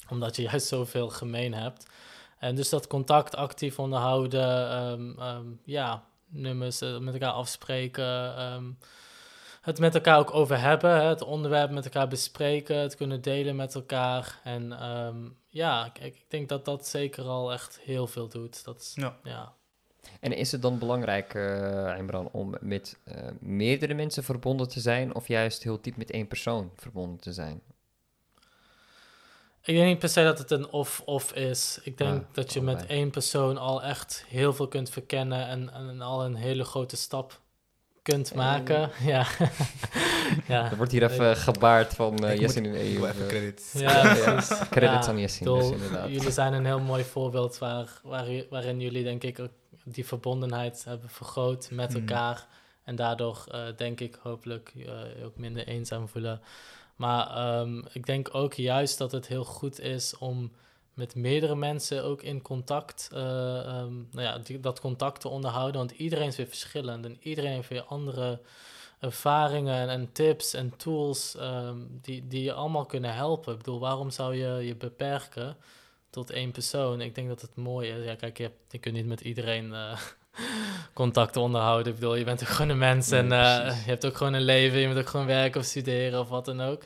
Omdat 0.08 0.36
je 0.36 0.42
juist 0.42 0.66
zoveel 0.66 1.08
gemeen 1.08 1.54
hebt. 1.54 1.86
En 2.38 2.54
dus 2.54 2.68
dat 2.68 2.86
contact 2.86 3.36
actief 3.36 3.78
onderhouden, 3.78 4.76
um, 4.76 5.18
um, 5.20 5.60
ja, 5.64 6.02
nummers 6.32 6.82
uh, 6.82 6.98
met 6.98 7.14
elkaar 7.14 7.32
afspreken... 7.32 8.42
Um, 8.42 8.78
het 9.62 9.78
met 9.78 9.94
elkaar 9.94 10.18
ook 10.18 10.34
over 10.34 10.60
hebben, 10.60 10.90
hè, 10.90 11.08
het 11.08 11.22
onderwerp 11.22 11.70
met 11.70 11.84
elkaar 11.84 12.08
bespreken, 12.08 12.76
het 12.76 12.96
kunnen 12.96 13.22
delen 13.22 13.56
met 13.56 13.74
elkaar. 13.74 14.40
En 14.44 14.72
ehm, 14.72 15.16
ja, 15.48 15.90
kijk, 15.92 16.14
ik 16.14 16.24
denk 16.28 16.48
dat 16.48 16.64
dat 16.64 16.86
zeker 16.86 17.24
al 17.24 17.52
echt 17.52 17.80
heel 17.80 18.06
veel 18.06 18.28
doet. 18.28 18.64
Dat 18.64 18.80
is, 18.80 18.92
ja. 18.94 19.16
ja. 19.22 19.52
En 20.20 20.32
is 20.32 20.52
het 20.52 20.62
dan 20.62 20.78
belangrijk, 20.78 21.34
uh, 21.34 21.94
Imran, 21.98 22.28
om 22.32 22.54
met 22.60 22.98
uh, 23.04 23.14
meerdere 23.40 23.94
mensen 23.94 24.24
verbonden 24.24 24.68
te 24.68 24.80
zijn 24.80 25.14
of 25.14 25.28
juist 25.28 25.62
heel 25.62 25.80
diep 25.80 25.96
met 25.96 26.10
één 26.10 26.26
persoon 26.26 26.70
verbonden 26.76 27.20
te 27.20 27.32
zijn? 27.32 27.62
Ik 29.64 29.74
denk 29.74 29.86
niet 29.86 29.98
per 29.98 30.08
se 30.08 30.22
dat 30.22 30.38
het 30.38 30.50
een 30.50 30.70
of-of 30.70 31.32
is. 31.32 31.78
Ik 31.82 31.98
denk 31.98 32.24
dat 32.32 32.52
je 32.52 32.60
met 32.60 32.86
één 32.86 33.10
persoon 33.10 33.58
al 33.58 33.82
echt 33.82 34.24
heel 34.28 34.52
veel 34.52 34.68
kunt 34.68 34.90
verkennen 34.90 35.46
en, 35.46 35.72
en 35.72 36.00
al 36.00 36.24
een 36.24 36.34
hele 36.34 36.64
grote 36.64 36.96
stap 36.96 37.40
kunt 38.02 38.34
maken. 38.34 38.90
Ja. 39.04 39.26
ja. 40.48 40.70
Er 40.70 40.76
wordt 40.76 40.92
hier 40.92 41.02
even 41.10 41.36
gebaard 41.36 41.94
van 41.94 42.24
uh, 42.24 42.38
Jessin 42.38 42.64
in 42.64 42.74
EU. 42.74 43.08
Even 43.08 43.26
credit. 43.26 43.72
Ja, 43.74 44.14
Credits 44.70 45.08
aan 45.08 45.18
Jessin, 45.18 45.46
dus 45.46 45.70
inderdaad. 45.70 46.08
Jullie 46.08 46.30
zijn 46.30 46.52
een 46.52 46.66
heel 46.66 46.80
mooi 46.80 47.04
voorbeeld 47.04 47.58
waar, 47.58 48.00
waar, 48.02 48.26
waarin 48.50 48.80
jullie 48.80 49.04
denk 49.04 49.22
ik 49.22 49.38
ook 49.38 49.50
die 49.84 50.06
verbondenheid 50.06 50.84
hebben 50.84 51.10
vergroot 51.10 51.68
met 51.70 51.90
mm. 51.90 51.96
elkaar. 51.96 52.46
En 52.84 52.96
daardoor 52.96 53.44
uh, 53.52 53.60
denk 53.76 54.00
ik 54.00 54.18
hopelijk 54.22 54.72
uh, 54.76 55.24
ook 55.24 55.36
minder 55.36 55.66
eenzaam 55.66 56.08
voelen. 56.08 56.40
Maar 56.96 57.58
um, 57.60 57.84
ik 57.92 58.06
denk 58.06 58.34
ook 58.34 58.54
juist 58.54 58.98
dat 58.98 59.12
het 59.12 59.26
heel 59.26 59.44
goed 59.44 59.80
is 59.80 60.18
om 60.18 60.52
met 60.94 61.14
meerdere 61.14 61.56
mensen 61.56 62.04
ook 62.04 62.22
in 62.22 62.42
contact, 62.42 63.08
uh, 63.12 63.20
um, 63.20 64.08
nou 64.10 64.26
ja, 64.26 64.38
die, 64.38 64.60
dat 64.60 64.80
contact 64.80 65.20
te 65.20 65.28
onderhouden. 65.28 65.76
Want 65.76 65.90
iedereen 65.90 66.26
is 66.26 66.36
weer 66.36 66.46
verschillend 66.46 67.04
en 67.04 67.16
iedereen 67.20 67.52
heeft 67.52 67.68
weer 67.68 67.82
andere 67.82 68.40
ervaringen 69.00 69.88
en 69.88 70.12
tips 70.12 70.54
en 70.54 70.76
tools 70.76 71.36
um, 71.40 71.98
die, 72.02 72.26
die 72.26 72.42
je 72.42 72.52
allemaal 72.52 72.86
kunnen 72.86 73.14
helpen. 73.14 73.52
Ik 73.52 73.58
bedoel, 73.58 73.80
waarom 73.80 74.10
zou 74.10 74.34
je 74.34 74.66
je 74.66 74.76
beperken 74.76 75.56
tot 76.10 76.30
één 76.30 76.50
persoon? 76.50 77.00
Ik 77.00 77.14
denk 77.14 77.28
dat 77.28 77.40
het 77.40 77.56
mooi 77.56 77.90
is. 77.90 78.04
Ja, 78.04 78.14
kijk, 78.14 78.38
je, 78.38 78.78
kunt 78.80 78.94
niet 78.94 79.06
met 79.06 79.20
iedereen 79.20 79.70
uh, 79.70 79.98
contact 80.92 81.36
onderhouden. 81.36 81.92
Ik 81.92 81.98
bedoel, 81.98 82.14
je 82.14 82.24
bent 82.24 82.42
ook 82.42 82.48
gewoon 82.48 82.70
een 82.70 82.78
mens 82.78 83.10
en 83.10 83.24
uh, 83.24 83.84
je 83.84 83.90
hebt 83.90 84.06
ook 84.06 84.16
gewoon 84.16 84.32
een 84.32 84.42
leven. 84.42 84.78
Je 84.78 84.88
moet 84.88 84.98
ook 84.98 85.08
gewoon 85.08 85.26
werken 85.26 85.60
of 85.60 85.66
studeren 85.66 86.20
of 86.20 86.28
wat 86.28 86.44
dan 86.44 86.60
ook. 86.60 86.82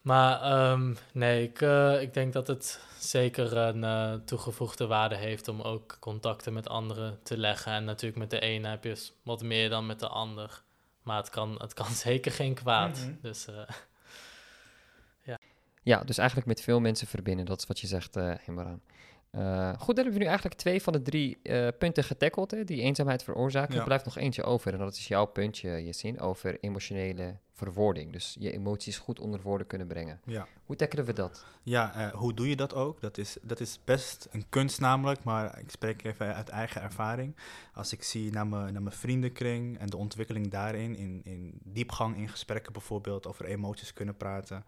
Maar 0.00 0.70
um, 0.70 0.96
nee, 1.12 1.42
ik, 1.42 1.60
uh, 1.60 2.00
ik 2.00 2.14
denk 2.14 2.32
dat 2.32 2.46
het 2.46 2.80
zeker 2.98 3.56
een 3.56 3.82
uh, 3.82 4.14
toegevoegde 4.24 4.86
waarde 4.86 5.16
heeft 5.16 5.48
om 5.48 5.60
ook 5.60 5.96
contacten 6.00 6.52
met 6.52 6.68
anderen 6.68 7.18
te 7.22 7.38
leggen. 7.38 7.72
En 7.72 7.84
natuurlijk 7.84 8.20
met 8.20 8.30
de 8.30 8.40
ene 8.40 8.68
heb 8.68 8.84
je 8.84 9.10
wat 9.22 9.42
meer 9.42 9.68
dan 9.68 9.86
met 9.86 10.00
de 10.00 10.08
ander. 10.08 10.62
Maar 11.02 11.16
het 11.16 11.30
kan, 11.30 11.54
het 11.58 11.74
kan 11.74 11.90
zeker 12.06 12.32
geen 12.32 12.54
kwaad. 12.54 12.98
Mm 12.98 13.04
-hmm. 13.04 13.18
Dus 13.22 13.48
uh, 13.48 13.56
ja. 15.30 15.38
Ja, 15.82 16.04
dus 16.04 16.18
eigenlijk 16.18 16.48
met 16.48 16.60
veel 16.60 16.80
mensen 16.80 17.06
verbinden. 17.06 17.46
Dat 17.46 17.58
is 17.58 17.66
wat 17.66 17.80
je 17.80 17.86
zegt, 17.86 18.16
uh, 18.16 18.34
Imran. 18.46 18.80
Uh, 19.32 19.68
goed, 19.68 19.96
dan 19.96 20.04
hebben 20.04 20.12
we 20.12 20.18
nu 20.18 20.24
eigenlijk 20.24 20.54
twee 20.60 20.82
van 20.82 20.92
de 20.92 21.02
drie 21.02 21.38
uh, 21.42 21.68
punten 21.78 22.04
getackeld 22.04 22.50
hè, 22.50 22.64
die 22.64 22.80
eenzaamheid 22.80 23.22
veroorzaken. 23.22 23.72
Ja. 23.74 23.78
Er 23.78 23.86
blijft 23.86 24.04
nog 24.04 24.18
eentje 24.18 24.42
over 24.42 24.72
en 24.72 24.78
dat 24.78 24.94
is 24.94 25.08
jouw 25.08 25.24
puntje, 25.24 25.84
Jessin, 25.84 26.20
over 26.20 26.60
emotionele 26.60 27.36
verwoording. 27.52 28.12
Dus 28.12 28.36
je 28.38 28.52
emoties 28.52 28.98
goed 28.98 29.20
onder 29.20 29.40
woorden 29.40 29.66
kunnen 29.66 29.86
brengen. 29.86 30.20
Ja. 30.24 30.46
Hoe 30.64 30.76
tackelen 30.76 31.04
we 31.04 31.12
dat? 31.12 31.44
Ja, 31.62 31.96
uh, 31.96 32.12
hoe 32.14 32.34
doe 32.34 32.48
je 32.48 32.56
dat 32.56 32.74
ook? 32.74 33.00
Dat 33.00 33.18
is, 33.18 33.36
dat 33.42 33.60
is 33.60 33.80
best 33.84 34.28
een 34.30 34.44
kunst 34.48 34.80
namelijk, 34.80 35.24
maar 35.24 35.58
ik 35.58 35.70
spreek 35.70 36.04
even 36.04 36.34
uit 36.34 36.48
eigen 36.48 36.82
ervaring. 36.82 37.36
Als 37.74 37.92
ik 37.92 38.02
zie 38.02 38.32
naar 38.32 38.46
mijn, 38.46 38.72
naar 38.72 38.82
mijn 38.82 38.96
vriendenkring 38.96 39.78
en 39.78 39.86
de 39.86 39.96
ontwikkeling 39.96 40.50
daarin, 40.50 40.96
in, 40.96 41.20
in 41.24 41.60
diepgang 41.64 42.16
in 42.16 42.28
gesprekken 42.28 42.72
bijvoorbeeld, 42.72 43.26
over 43.26 43.44
emoties 43.44 43.92
kunnen 43.92 44.16
praten, 44.16 44.64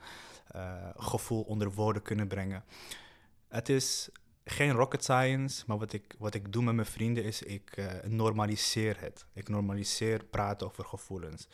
gevoel 0.96 1.42
onder 1.42 1.72
woorden 1.72 2.02
kunnen 2.02 2.28
brengen. 2.28 2.64
Het 3.48 3.68
is 3.68 4.10
geen 4.50 4.72
rocket 4.72 5.04
science, 5.04 5.64
maar 5.66 5.78
wat 5.78 5.92
ik, 5.92 6.14
wat 6.18 6.34
ik 6.34 6.52
doe 6.52 6.62
met 6.62 6.74
mijn 6.74 6.86
vrienden 6.86 7.24
is, 7.24 7.42
ik 7.42 7.76
uh, 7.76 7.86
normaliseer 8.06 9.00
het. 9.00 9.24
Ik 9.32 9.48
normaliseer 9.48 10.24
praten 10.24 10.66
over 10.66 10.84
gevoelens. 10.84 11.48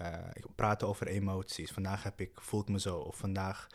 Uh, 0.00 0.08
ik 0.32 0.44
praat 0.54 0.82
over 0.82 1.06
emoties. 1.06 1.70
Vandaag 1.70 2.02
heb 2.02 2.20
ik, 2.20 2.30
voelt 2.34 2.68
me 2.68 2.80
zo. 2.80 2.96
Of 2.96 3.16
vandaag, 3.16 3.66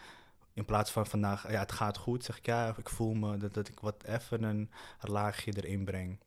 in 0.53 0.65
plaats 0.65 0.91
van 0.91 1.05
vandaag, 1.05 1.51
ja, 1.51 1.59
het 1.59 1.71
gaat 1.71 1.97
goed, 1.97 2.23
zeg 2.23 2.37
ik 2.37 2.45
ja, 2.45 2.75
ik 2.77 2.89
voel 2.89 3.13
me 3.13 3.37
dat, 3.37 3.53
dat 3.53 3.67
ik 3.67 3.79
wat 3.79 4.03
even 4.03 4.43
een 4.43 4.69
laagje 4.99 5.53
erin 5.55 5.85
breng 5.85 6.19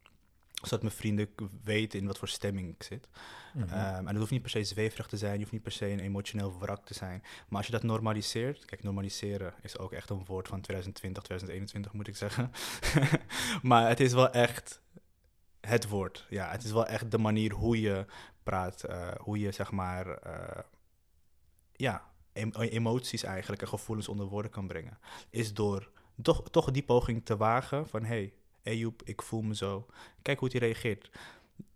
zodat 0.62 0.82
mijn 0.82 0.94
vrienden 0.94 1.28
weten 1.62 1.98
in 1.98 2.06
wat 2.06 2.18
voor 2.18 2.28
stemming 2.28 2.68
ik 2.68 2.82
zit. 2.82 3.08
Mhm. 3.54 3.68
Ehm, 3.68 3.98
en 3.98 4.06
het 4.06 4.16
hoeft 4.16 4.30
niet 4.30 4.42
per 4.42 4.50
se 4.50 4.64
zweverig 4.64 5.06
te 5.06 5.16
zijn, 5.16 5.32
je 5.32 5.38
hoeft 5.38 5.52
niet 5.52 5.62
per 5.62 5.72
se 5.72 5.86
een 5.86 6.00
emotioneel 6.00 6.58
wrak 6.58 6.86
te 6.86 6.94
zijn. 6.94 7.22
Maar 7.48 7.58
als 7.58 7.66
je 7.66 7.72
dat 7.72 7.82
normaliseert, 7.82 8.64
kijk, 8.64 8.82
normaliseren 8.82 9.54
is 9.62 9.78
ook 9.78 9.92
echt 9.92 10.10
een 10.10 10.24
woord 10.24 10.48
van 10.48 10.60
2020, 10.60 11.22
2021 11.22 11.92
moet 11.92 12.08
ik 12.08 12.16
zeggen. 12.16 12.52
maar 13.62 13.88
het 13.88 14.00
is 14.00 14.12
wel 14.12 14.30
echt 14.30 14.80
het 15.60 15.88
woord. 15.88 16.26
Ja, 16.30 16.50
het 16.50 16.64
is 16.64 16.72
wel 16.72 16.86
echt 16.86 17.10
de 17.10 17.18
manier 17.18 17.52
hoe 17.52 17.80
je 17.80 18.06
praat, 18.42 18.84
uh, 18.88 19.08
hoe 19.20 19.38
je 19.38 19.52
zeg 19.52 19.70
maar, 19.70 20.06
uh, 20.26 20.62
ja, 21.72 22.10
emoties 22.52 23.22
eigenlijk 23.22 23.62
en 23.62 23.68
gevoelens 23.68 24.08
onder 24.08 24.26
woorden 24.26 24.50
kan 24.50 24.66
brengen. 24.66 24.98
Is 25.30 25.54
door 25.54 25.90
toch, 26.22 26.50
toch 26.50 26.70
die 26.70 26.82
poging 26.82 27.24
te 27.24 27.36
wagen 27.36 27.88
van, 27.88 28.04
hey, 28.04 28.32
Ejoep, 28.66 29.02
ik 29.04 29.22
voel 29.22 29.42
me 29.42 29.54
zo. 29.54 29.86
Kijk 30.22 30.38
hoe 30.38 30.48
hij 30.50 30.60
reageert. 30.60 31.10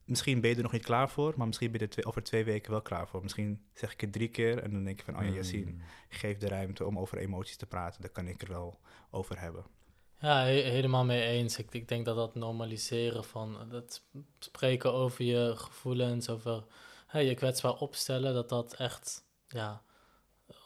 Misschien 0.04 0.40
ben 0.40 0.50
je 0.50 0.56
er 0.56 0.62
nog 0.62 0.72
niet 0.72 0.84
klaar 0.84 1.10
voor, 1.10 1.34
maar 1.36 1.46
misschien 1.46 1.70
ben 1.70 1.80
je 1.80 1.88
er 1.96 2.06
over 2.06 2.22
twee 2.22 2.44
weken 2.44 2.70
wel 2.70 2.82
klaar 2.82 3.08
voor. 3.08 3.22
Misschien 3.22 3.62
zeg 3.74 3.92
ik 3.92 4.00
het 4.00 4.12
drie 4.12 4.28
keer 4.28 4.58
en 4.58 4.72
dan 4.72 4.84
denk 4.84 4.98
je 4.98 5.04
van, 5.04 5.16
oh 5.18 5.24
ja, 5.24 5.30
Yassine, 5.30 5.70
mm. 5.70 5.80
geef 6.08 6.38
de 6.38 6.48
ruimte 6.48 6.84
om 6.86 6.98
over 6.98 7.18
emoties 7.18 7.56
te 7.56 7.66
praten. 7.66 8.00
Daar 8.00 8.10
kan 8.10 8.26
ik 8.26 8.42
er 8.42 8.48
wel 8.48 8.80
over 9.10 9.40
hebben. 9.40 9.64
Ja, 10.20 10.44
helemaal 10.44 11.04
mee 11.04 11.22
eens. 11.22 11.58
Ik, 11.58 11.72
ik, 11.74 11.88
denk 11.88 12.04
dat 12.04 12.16
dat 12.16 12.34
normaliseren 12.34 13.24
van 13.24 13.70
het 13.70 14.02
spreken 14.38 14.92
over 14.92 15.24
je 15.24 15.52
gevoelens, 15.56 16.28
over 16.28 16.64
hey, 17.06 17.24
je 17.24 17.34
kwetsbaar 17.34 17.74
opstellen, 17.74 18.34
dat 18.34 18.48
dat 18.48 18.74
echt 18.74 19.24
ja, 19.48 19.82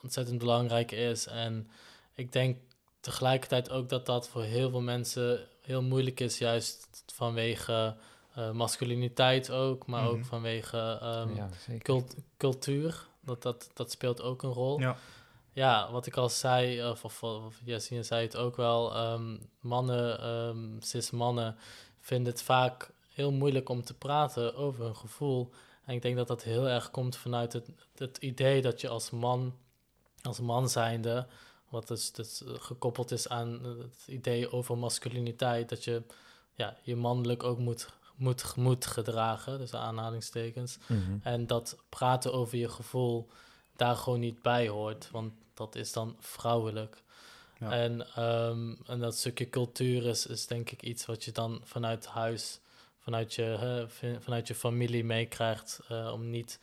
ontzettend 0.03 0.39
belangrijk 0.39 0.93
is. 0.93 1.27
En 1.27 1.69
ik 2.15 2.33
denk 2.33 2.59
tegelijkertijd 3.01 3.71
ook 3.71 3.89
dat 3.89 4.07
dat 4.07 4.29
voor 4.29 4.43
heel 4.43 4.71
veel 4.71 4.83
mensen 4.83 5.49
heel 5.65 5.83
moeilijk 5.83 6.21
is, 6.21 6.39
juist 6.39 7.05
vanwege 7.13 7.97
uh, 8.39 8.51
masculiniteit 8.51 9.51
ook, 9.51 9.87
maar 9.87 10.09
ook 10.09 10.17
mhm. 10.17 10.25
vanwege 10.25 11.01
um, 11.03 11.51
cultuur. 12.37 13.07
Dat, 13.21 13.43
dat, 13.43 13.71
dat 13.75 13.91
speelt 13.91 14.23
ook 14.23 14.43
een 14.43 14.53
rol. 14.53 14.81
Ja. 14.81 14.97
Ja, 15.53 15.93
wat 15.93 16.07
ik 16.07 16.17
al 16.17 16.29
zei, 16.29 16.89
of, 16.91 17.05
of, 17.05 17.23
of 17.23 17.61
Jessine 17.65 18.03
zei 18.03 18.23
het 18.23 18.37
ook 18.37 18.57
wel, 18.57 19.13
um, 19.13 19.41
mannen, 19.61 20.27
um, 20.29 20.77
cis-mannen, 20.81 21.57
vinden 22.01 22.33
het 22.33 22.43
vaak 22.43 22.91
heel 23.09 23.33
moeilijk 23.33 23.69
om 23.69 23.85
te 23.85 23.95
praten 23.95 24.55
over 24.55 24.85
hun 24.85 24.97
gevoel. 24.97 25.51
En 25.85 25.95
ik 25.95 26.03
denk 26.03 26.17
dat 26.17 26.27
dat 26.27 26.43
heel 26.43 26.69
erg 26.69 26.91
komt 26.91 27.17
vanuit 27.17 27.53
het, 27.53 27.69
het 27.97 28.17
idee 28.17 28.63
dat 28.63 28.81
je 28.81 28.89
als 28.89 29.11
man, 29.11 29.55
als 30.23 30.41
man 30.41 30.69
zijnde, 30.69 31.27
wat 31.75 31.89
dus, 31.89 32.13
dus 32.13 32.43
gekoppeld 32.47 33.11
is 33.11 33.29
aan 33.29 33.65
het 33.65 34.05
idee 34.07 34.53
over 34.53 34.79
masculiniteit. 34.79 35.69
Dat 35.69 35.85
je 35.85 36.03
ja, 36.55 36.77
je 36.83 36.97
mannelijk 36.97 37.43
ook 37.43 37.59
moet, 37.59 37.89
moet, 38.17 38.57
moet 38.57 38.87
gedragen, 38.87 39.59
dus 39.59 39.75
aanhalingstekens. 39.75 40.79
Mhm. 40.87 41.17
En 41.23 41.47
dat 41.47 41.77
praten 41.89 42.33
over 42.33 42.59
je 42.59 42.69
gevoel 42.69 43.29
daar 43.77 43.97
gewoon 43.97 44.21
niet 44.21 44.43
bij 44.43 44.69
hoort, 44.69 45.09
want 45.11 45.33
dat 45.55 45.75
is 45.75 45.93
dan 45.93 46.17
vrouwelijk. 46.21 47.03
Ja. 47.59 47.71
En, 47.71 48.23
um, 48.25 48.79
en 48.87 48.99
dat 48.99 49.17
stukje 49.17 49.49
cultuur 49.49 50.07
is, 50.07 50.27
is 50.27 50.47
denk 50.47 50.71
ik 50.71 50.83
iets 50.83 51.07
wat 51.07 51.25
je 51.25 51.33
dan 51.33 51.61
vanuit 51.65 52.07
huis, 52.07 52.61
vanuit 52.99 53.35
je, 53.35 53.87
vanuit 54.21 54.49
je 54.49 54.55
familie 54.55 55.05
meekrijgt, 55.05 55.81
uh, 55.91 56.13
om 56.13 56.31
niet, 56.31 56.59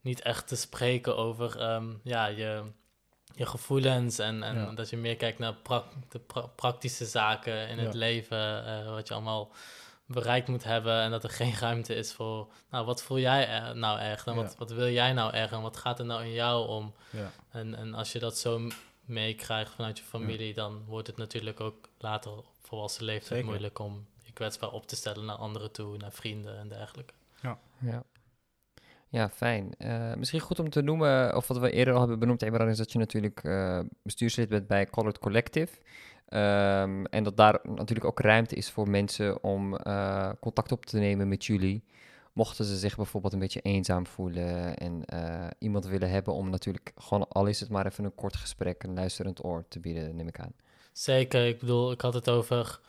niet 0.00 0.20
echt 0.22 0.48
te 0.48 0.56
spreken 0.56 1.16
over 1.16 1.72
um, 1.72 2.00
ja, 2.02 2.26
je, 2.26 2.62
je 3.34 3.46
gevoelens 3.46 4.18
en, 4.18 4.42
en 4.42 4.74
dat 4.74 4.90
je 4.90 4.96
meer 4.96 5.16
kijkt 5.16 5.38
naar 5.38 5.54
de 6.08 6.20
praktische 6.54 7.04
zaken 7.04 7.68
in 7.68 7.78
het 7.78 7.94
leven, 7.94 8.64
uh, 8.66 8.90
wat 8.90 9.08
je 9.08 9.14
allemaal 9.14 9.52
bereikt 10.06 10.48
moet 10.48 10.64
hebben 10.64 11.00
en 11.00 11.10
dat 11.10 11.24
er 11.24 11.30
geen 11.30 11.54
ruimte 11.54 11.94
is 11.94 12.12
voor, 12.12 12.48
nou, 12.70 12.86
wat 12.86 13.02
voel 13.02 13.18
jij 13.18 13.72
nou 13.72 13.98
echt 13.98 14.26
en 14.26 14.34
wat, 14.34 14.56
wat 14.56 14.70
wil 14.70 14.90
jij 14.90 15.12
nou 15.12 15.32
echt 15.32 15.52
en 15.52 15.62
wat 15.62 15.76
gaat 15.76 15.98
er 15.98 16.04
nou 16.04 16.24
in 16.24 16.32
jou 16.32 16.68
om? 16.68 16.94
En, 17.50 17.74
en 17.74 17.94
als 17.94 18.12
je 18.12 18.18
dat 18.18 18.38
zo 18.38 18.68
meekrijgt 19.04 19.72
vanuit 19.72 19.98
je 19.98 20.04
familie, 20.04 20.54
dan 20.54 20.84
wordt 20.86 21.06
het 21.06 21.16
natuurlijk 21.16 21.60
ook 21.60 21.88
later 21.98 22.30
op 22.30 22.46
volwassen 22.60 23.04
leeftijd 23.04 23.44
moeilijk 23.44 23.78
om 23.78 24.06
je 24.22 24.32
kwetsbaar 24.32 24.70
op 24.70 24.86
te 24.86 24.96
stellen 24.96 25.24
naar 25.24 25.36
anderen 25.36 25.72
toe, 25.72 25.96
naar 25.96 26.12
vrienden 26.12 26.58
en 26.58 26.68
dergelijke. 26.68 27.14
Ja, 27.42 27.58
ja. 27.78 28.02
Ja, 29.12 29.28
fijn. 29.28 29.74
Uh, 29.78 30.14
misschien 30.14 30.40
goed 30.40 30.58
om 30.58 30.70
te 30.70 30.82
noemen, 30.82 31.36
of 31.36 31.48
wat 31.48 31.58
we 31.58 31.70
eerder 31.70 31.94
al 31.94 32.00
hebben 32.00 32.18
benoemd, 32.18 32.42
Eberhard, 32.42 32.70
is 32.70 32.78
dat 32.78 32.92
je 32.92 32.98
natuurlijk 32.98 33.44
uh, 33.44 33.80
bestuurslid 34.02 34.48
bent 34.48 34.66
bij 34.66 34.86
Colored 34.86 35.18
Collective. 35.18 35.78
Um, 36.28 37.06
en 37.06 37.22
dat 37.22 37.36
daar 37.36 37.60
natuurlijk 37.62 38.04
ook 38.04 38.20
ruimte 38.20 38.54
is 38.54 38.70
voor 38.70 38.90
mensen 38.90 39.42
om 39.42 39.78
uh, 39.86 40.30
contact 40.40 40.72
op 40.72 40.86
te 40.86 40.98
nemen 40.98 41.28
met 41.28 41.44
jullie. 41.44 41.84
Mochten 42.32 42.64
ze 42.64 42.76
zich 42.76 42.96
bijvoorbeeld 42.96 43.32
een 43.32 43.38
beetje 43.38 43.60
eenzaam 43.60 44.06
voelen 44.06 44.76
en 44.76 45.04
iemand 45.58 45.86
willen 45.86 46.10
hebben 46.10 46.34
om 46.34 46.50
natuurlijk 46.50 46.92
gewoon, 46.96 47.28
al 47.28 47.46
is 47.46 47.60
het 47.60 47.68
maar 47.68 47.86
even 47.86 48.04
een 48.04 48.14
kort 48.14 48.36
gesprek, 48.36 48.82
een 48.82 48.94
luisterend 48.94 49.44
oor 49.44 49.64
te 49.68 49.80
bieden, 49.80 50.16
neem 50.16 50.28
ik 50.28 50.40
aan. 50.40 50.52
Zeker, 50.92 51.46
ik 51.46 51.58
bedoel, 51.58 51.92
ik 51.92 52.00
had 52.00 52.14
het 52.14 52.30
over 52.30 52.80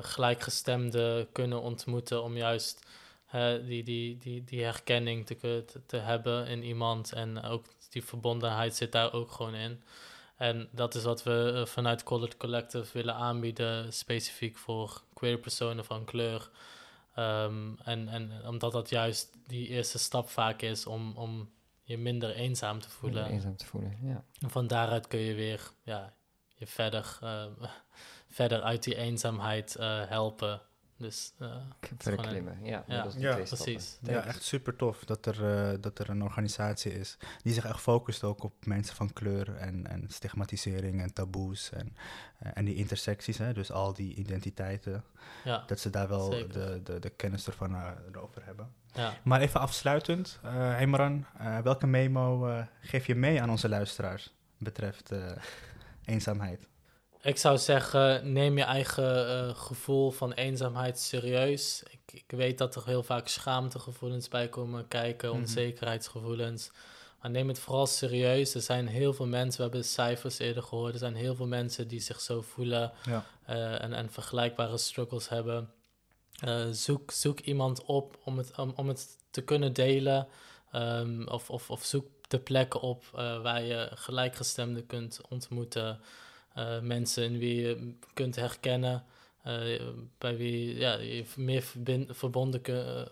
gelijkgestemden 0.00 1.32
kunnen 1.32 1.62
ontmoeten 1.62 2.22
om 2.22 2.36
juist 2.36 2.86
die, 3.66 3.82
die, 3.82 4.18
die, 4.18 4.44
die 4.44 4.62
herkenning 4.62 5.26
te, 5.26 5.64
te, 5.86 5.96
hebben 5.96 6.46
in 6.46 6.62
iemand. 6.62 7.12
En 7.12 7.42
ook 7.42 7.66
die 7.88 8.04
verbondenheid 8.04 8.76
zit 8.76 8.92
daar 8.92 9.12
ook 9.12 9.30
gewoon 9.30 9.54
in. 9.54 9.82
En 10.36 10.68
dat 10.70 10.94
is 10.94 11.04
wat 11.04 11.22
we 11.22 11.52
eh, 11.54 11.66
vanuit 11.66 12.02
College 12.02 12.36
Collective 12.36 12.92
willen 12.92 13.14
aanbieden, 13.14 13.92
specifiek 13.92 14.56
voor 14.56 15.02
queer 15.14 15.38
personen 15.38 15.84
van 15.84 16.04
kleur. 16.04 16.50
Ehm, 17.14 17.74
en, 17.82 18.08
en 18.08 18.32
omdat 18.46 18.72
dat 18.72 18.88
juist 18.88 19.32
die 19.46 19.68
eerste 19.68 19.98
stap 19.98 20.28
vaak 20.28 20.62
is 20.62 20.86
om, 20.86 21.16
om 21.16 21.50
je 21.82 21.98
minder 21.98 22.34
eenzaam 22.34 22.80
te 22.80 22.90
voelen. 22.90 23.22
Minder 23.22 23.34
eenzaam 23.34 23.56
te 23.56 23.66
voelen, 23.66 23.98
ja. 24.02 24.24
En 24.40 24.50
van 24.50 24.66
daaruit 24.66 25.06
kun 25.06 25.18
je 25.18 25.34
weer 25.34 25.70
ja, 25.82 26.14
je 26.54 26.66
verder, 26.66 27.18
uh, 27.22 27.44
verder 28.28 28.62
uit 28.62 28.82
die 28.82 28.96
eenzaamheid 28.96 29.76
uh, 29.80 30.06
helpen. 30.06 30.60
Dus, 30.98 31.32
uh, 31.38 31.56
Verklimmen, 31.98 32.58
ja. 32.62 32.84
Ja, 32.86 33.06
ja 33.16 33.34
precies. 33.34 33.98
Ja, 34.02 34.24
echt 34.24 34.42
super 34.42 34.76
tof 34.76 35.04
dat 35.04 35.26
er, 35.26 35.72
uh, 35.72 35.78
dat 35.80 35.98
er 35.98 36.10
een 36.10 36.22
organisatie 36.22 36.92
is 36.92 37.16
die 37.42 37.52
zich 37.52 37.64
echt 37.64 37.80
focust 37.80 38.24
ook 38.24 38.42
op 38.42 38.66
mensen 38.66 38.96
van 38.96 39.12
kleur 39.12 39.56
en, 39.56 39.86
en 39.86 40.04
stigmatisering 40.08 41.00
en 41.00 41.12
taboes 41.12 41.70
en, 41.70 41.96
uh, 42.42 42.50
en 42.54 42.64
die 42.64 42.74
intersecties, 42.74 43.38
hè, 43.38 43.52
dus 43.52 43.72
al 43.72 43.92
die 43.92 44.14
identiteiten, 44.14 45.04
ja, 45.44 45.62
dat 45.66 45.80
ze 45.80 45.90
daar 45.90 46.08
wel 46.08 46.30
de, 46.30 46.80
de, 46.82 46.98
de 46.98 47.10
kennis 47.10 47.46
ervan 47.46 47.76
erover 48.12 48.44
hebben. 48.44 48.72
Ja. 48.92 49.14
Maar 49.24 49.40
even 49.40 49.60
afsluitend, 49.60 50.40
uh, 50.44 50.80
Emran, 50.80 51.26
welke 51.62 51.86
memo 51.86 52.56
geef 52.80 53.06
je 53.06 53.14
mee 53.14 53.42
aan 53.42 53.50
onze 53.50 53.68
luisteraars 53.68 54.34
betreft 54.58 55.12
eenzaamheid? 56.04 56.68
Ik 57.22 57.38
zou 57.38 57.58
zeggen, 57.58 58.32
neem 58.32 58.58
je 58.58 58.64
eigen 58.64 59.28
uh, 59.28 59.54
gevoel 59.54 60.10
van 60.10 60.32
eenzaamheid 60.32 60.98
serieus. 60.98 61.82
Ik, 61.90 62.12
ik, 62.12 62.30
weet 62.36 62.58
dat 62.58 62.74
er 62.74 62.86
heel 62.86 63.02
vaak 63.02 63.28
schaamtegevoelens 63.28 64.28
bij 64.28 64.48
komen 64.48 64.88
kijken, 64.88 65.30
mm 65.30 65.36
onzekerheidsgevoelens. 65.36 66.70
Maar 67.20 67.30
neem 67.30 67.48
het 67.48 67.58
vooral 67.58 67.86
serieus. 67.86 68.54
Er 68.54 68.60
zijn 68.60 68.86
heel 68.86 69.12
veel 69.12 69.26
mensen, 69.26 69.56
we 69.56 69.62
hebben 69.62 69.84
cijfers 69.84 70.38
eerder 70.38 70.62
gehoord, 70.62 70.92
er 70.92 70.98
zijn 70.98 71.14
heel 71.14 71.34
veel 71.34 71.46
mensen 71.46 71.88
die 71.88 72.00
zich 72.00 72.20
zo 72.20 72.42
voelen 72.42 72.92
ja. 73.04 73.24
uh, 73.48 73.82
en, 73.82 73.92
en 73.92 74.10
vergelijkbare 74.10 74.78
struggles 74.78 75.28
hebben. 75.28 75.70
Uh, 76.44 76.64
zoek, 76.70 77.10
zoek 77.10 77.40
iemand 77.40 77.84
op 77.84 78.18
om 78.24 78.38
het, 78.38 78.58
om, 78.58 78.72
om 78.76 78.88
het 78.88 79.08
te 79.30 79.42
kunnen 79.42 79.72
delen. 79.72 80.28
Um, 80.72 81.28
of, 81.28 81.50
of, 81.50 81.70
of 81.70 81.84
zoek 81.84 82.06
de 82.28 82.38
plekken 82.38 82.80
op 82.80 83.04
waar 83.42 83.62
je 83.62 83.90
gelijkgestemden 83.94 84.86
kunt 84.86 85.20
ontmoeten. 85.28 86.00
Eh, 86.56 86.80
mensen 86.80 87.24
in 87.24 87.38
wie 87.38 87.60
je 87.60 87.94
kunt 88.14 88.36
herkennen, 88.36 89.04
uh, 89.46 89.82
bij 90.18 90.36
wie 90.36 90.78
ja, 90.78 90.94
je 90.98 91.24
meer 91.36 91.64
verbonden 92.08 92.60
kunt, 92.60 93.10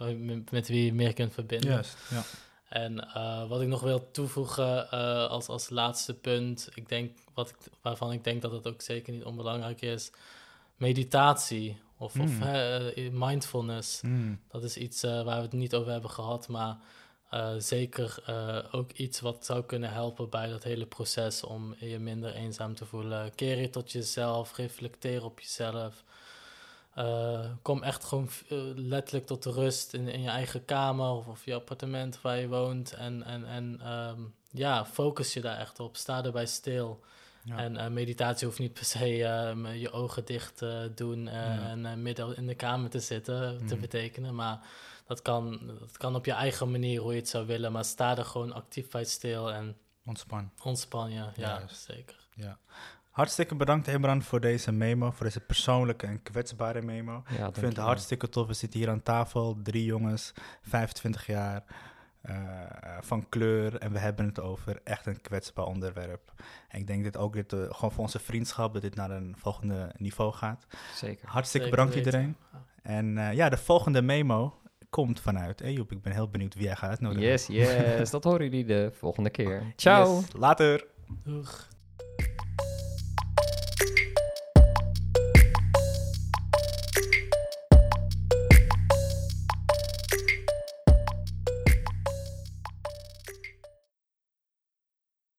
uh, 0.00 0.42
met 0.50 0.68
wie 0.68 0.84
je 0.84 0.92
meer 0.92 1.12
kunt 1.12 1.32
verbinden. 1.32 1.70
Juist, 1.70 1.96
ja. 2.10 2.22
En 2.68 3.08
wat 3.48 3.60
ik 3.60 3.68
nog 3.68 3.80
wil 3.80 4.10
toevoegen 4.10 4.90
als, 5.28 5.48
als 5.48 5.70
laatste 5.70 6.14
punt, 6.14 6.68
ik 6.74 6.88
denk, 6.88 7.16
wat 7.34 7.48
ik, 7.48 7.56
waarvan 7.82 8.12
ik 8.12 8.24
denk 8.24 8.42
dat 8.42 8.52
het 8.52 8.66
ook 8.66 8.82
zeker 8.82 9.12
niet 9.12 9.24
onbelangrijk 9.24 9.80
is, 9.80 10.10
meditatie 10.76 11.78
of, 11.96 12.20
of 12.20 12.38
mm. 12.38 13.18
mindfulness. 13.18 14.00
Mm. 14.00 14.40
Dat 14.48 14.62
is 14.62 14.76
iets 14.76 15.02
waar 15.02 15.24
we 15.24 15.30
het 15.30 15.52
niet 15.52 15.74
over 15.74 15.92
hebben 15.92 16.10
gehad, 16.10 16.48
maar 16.48 16.76
eh, 17.30 17.54
zeker 17.58 18.16
eh, 18.26 18.58
ook 18.70 18.92
iets 18.92 19.20
wat 19.20 19.44
zou 19.44 19.64
kunnen 19.64 19.90
helpen 19.92 20.28
bij 20.30 20.48
dat 20.48 20.62
hele 20.62 20.86
proces 20.86 21.44
om 21.44 21.74
je 21.78 21.98
minder 21.98 22.34
eenzaam 22.34 22.74
te 22.74 22.84
voelen. 22.84 23.34
Keer 23.34 23.60
je 23.60 23.70
tot 23.70 23.92
jezelf, 23.92 24.56
reflecteer 24.56 25.24
op 25.24 25.40
jezelf. 25.40 26.04
Eh, 26.94 27.44
kom 27.62 27.82
echt 27.82 28.04
gewoon 28.04 28.28
letterlijk 28.74 29.26
tot 29.26 29.42
de 29.42 29.50
rust 29.52 29.92
in, 29.94 30.08
in 30.08 30.22
je 30.22 30.28
eigen 30.28 30.64
kamer 30.64 31.08
of, 31.10 31.26
of 31.26 31.44
je 31.44 31.54
appartement 31.54 32.20
waar 32.20 32.38
je 32.38 32.48
woont. 32.48 32.92
En, 32.92 33.22
en, 33.22 33.44
en 33.46 33.80
ehm, 33.82 34.20
ja, 34.50 34.84
focus 34.86 35.32
je 35.32 35.40
daar 35.40 35.58
echt 35.58 35.80
op. 35.80 35.96
Sta 35.96 36.24
erbij 36.24 36.46
stil. 36.46 37.00
Ja. 37.44 37.56
En 37.58 37.92
meditatie 37.92 38.46
hoeft 38.46 38.58
niet 38.58 38.72
per 38.72 38.84
se 38.84 39.24
ehm, 39.24 39.66
je 39.66 39.90
ogen 39.90 40.24
dicht 40.24 40.56
te 40.56 40.92
doen 40.94 41.24
Ja. 41.24 41.68
en 41.68 42.02
midden 42.02 42.36
in 42.36 42.46
de 42.46 42.54
kamer 42.54 42.90
te 42.90 43.00
zitten 43.00 43.58
te 43.66 43.72
Mhm. 43.74 43.80
betekenen. 43.80 44.34
Maar 44.34 44.60
dat 45.06 45.22
kan, 45.22 45.60
dat 45.80 45.96
kan 45.96 46.14
op 46.14 46.24
je 46.24 46.32
eigen 46.32 46.70
manier 46.70 47.00
hoe 47.00 47.12
je 47.12 47.18
het 47.18 47.28
zou 47.28 47.46
willen. 47.46 47.72
Maar 47.72 47.84
sta 47.84 48.16
er 48.18 48.24
gewoon 48.24 48.52
actief 48.52 48.88
bij 48.90 49.04
stil 49.04 49.52
en 49.52 49.76
Ontspan. 50.04 50.50
ontspan 50.64 51.10
je. 51.10 51.16
Ja, 51.16 51.32
Juist. 51.36 51.84
zeker. 51.84 52.16
Ja. 52.34 52.58
Hartstikke 53.10 53.54
bedankt, 53.54 53.88
Imran, 53.88 54.22
voor 54.22 54.40
deze 54.40 54.72
memo, 54.72 55.10
voor 55.10 55.26
deze 55.26 55.40
persoonlijke 55.40 56.06
en 56.06 56.22
kwetsbare 56.22 56.82
memo. 56.82 57.22
Ja, 57.38 57.46
Ik 57.46 57.54
vind 57.54 57.76
het 57.76 57.84
hartstikke 57.84 58.28
tof. 58.28 58.46
We 58.46 58.52
zitten 58.54 58.80
hier 58.80 58.88
aan 58.90 59.02
tafel, 59.02 59.58
drie 59.62 59.84
jongens, 59.84 60.32
25 60.62 61.26
jaar, 61.26 61.64
eh, 62.20 62.36
van 63.00 63.28
kleur. 63.28 63.76
En 63.78 63.92
we 63.92 63.98
hebben 63.98 64.26
het 64.26 64.40
over 64.40 64.80
echt 64.84 65.06
een 65.06 65.20
kwetsbaar 65.20 65.64
onderwerp. 65.66 66.32
En 66.68 66.80
ik 66.80 66.86
denk 66.86 67.04
dat 67.04 67.16
ook 67.16 67.32
dit, 67.32 67.52
eh, 67.52 67.58
gewoon 67.60 67.92
voor 67.92 68.02
onze 68.04 68.18
vriendschap, 68.18 68.72
dat 68.72 68.82
dit 68.82 68.94
naar 68.94 69.10
een 69.10 69.34
volgende 69.38 69.92
niveau 69.96 70.32
gaat. 70.32 70.66
Zeker. 70.94 71.28
Hartstikke 71.28 71.66
Zeker 71.66 71.70
bedankt 71.70 71.94
weten. 71.94 72.20
iedereen. 72.20 72.36
Ja. 72.52 72.64
En 72.82 73.18
eh, 73.18 73.32
ja, 73.32 73.48
de 73.48 73.56
volgende 73.56 74.02
memo 74.02 74.60
komt 74.90 75.20
vanuit 75.20 75.60
Ejoep. 75.60 75.92
Ik 75.92 76.02
ben 76.02 76.12
heel 76.12 76.28
benieuwd 76.28 76.54
wie 76.54 76.64
jij 76.64 76.76
gaat 76.76 76.90
uitnodigen. 76.90 77.28
Yes, 77.28 77.46
yes. 77.46 78.10
dat 78.10 78.24
horen 78.24 78.44
jullie 78.44 78.64
de 78.64 78.90
volgende 78.92 79.30
keer. 79.30 79.62
Ciao. 79.76 80.16
Yes, 80.16 80.24
later. 80.32 80.86
Doeg. 81.24 81.68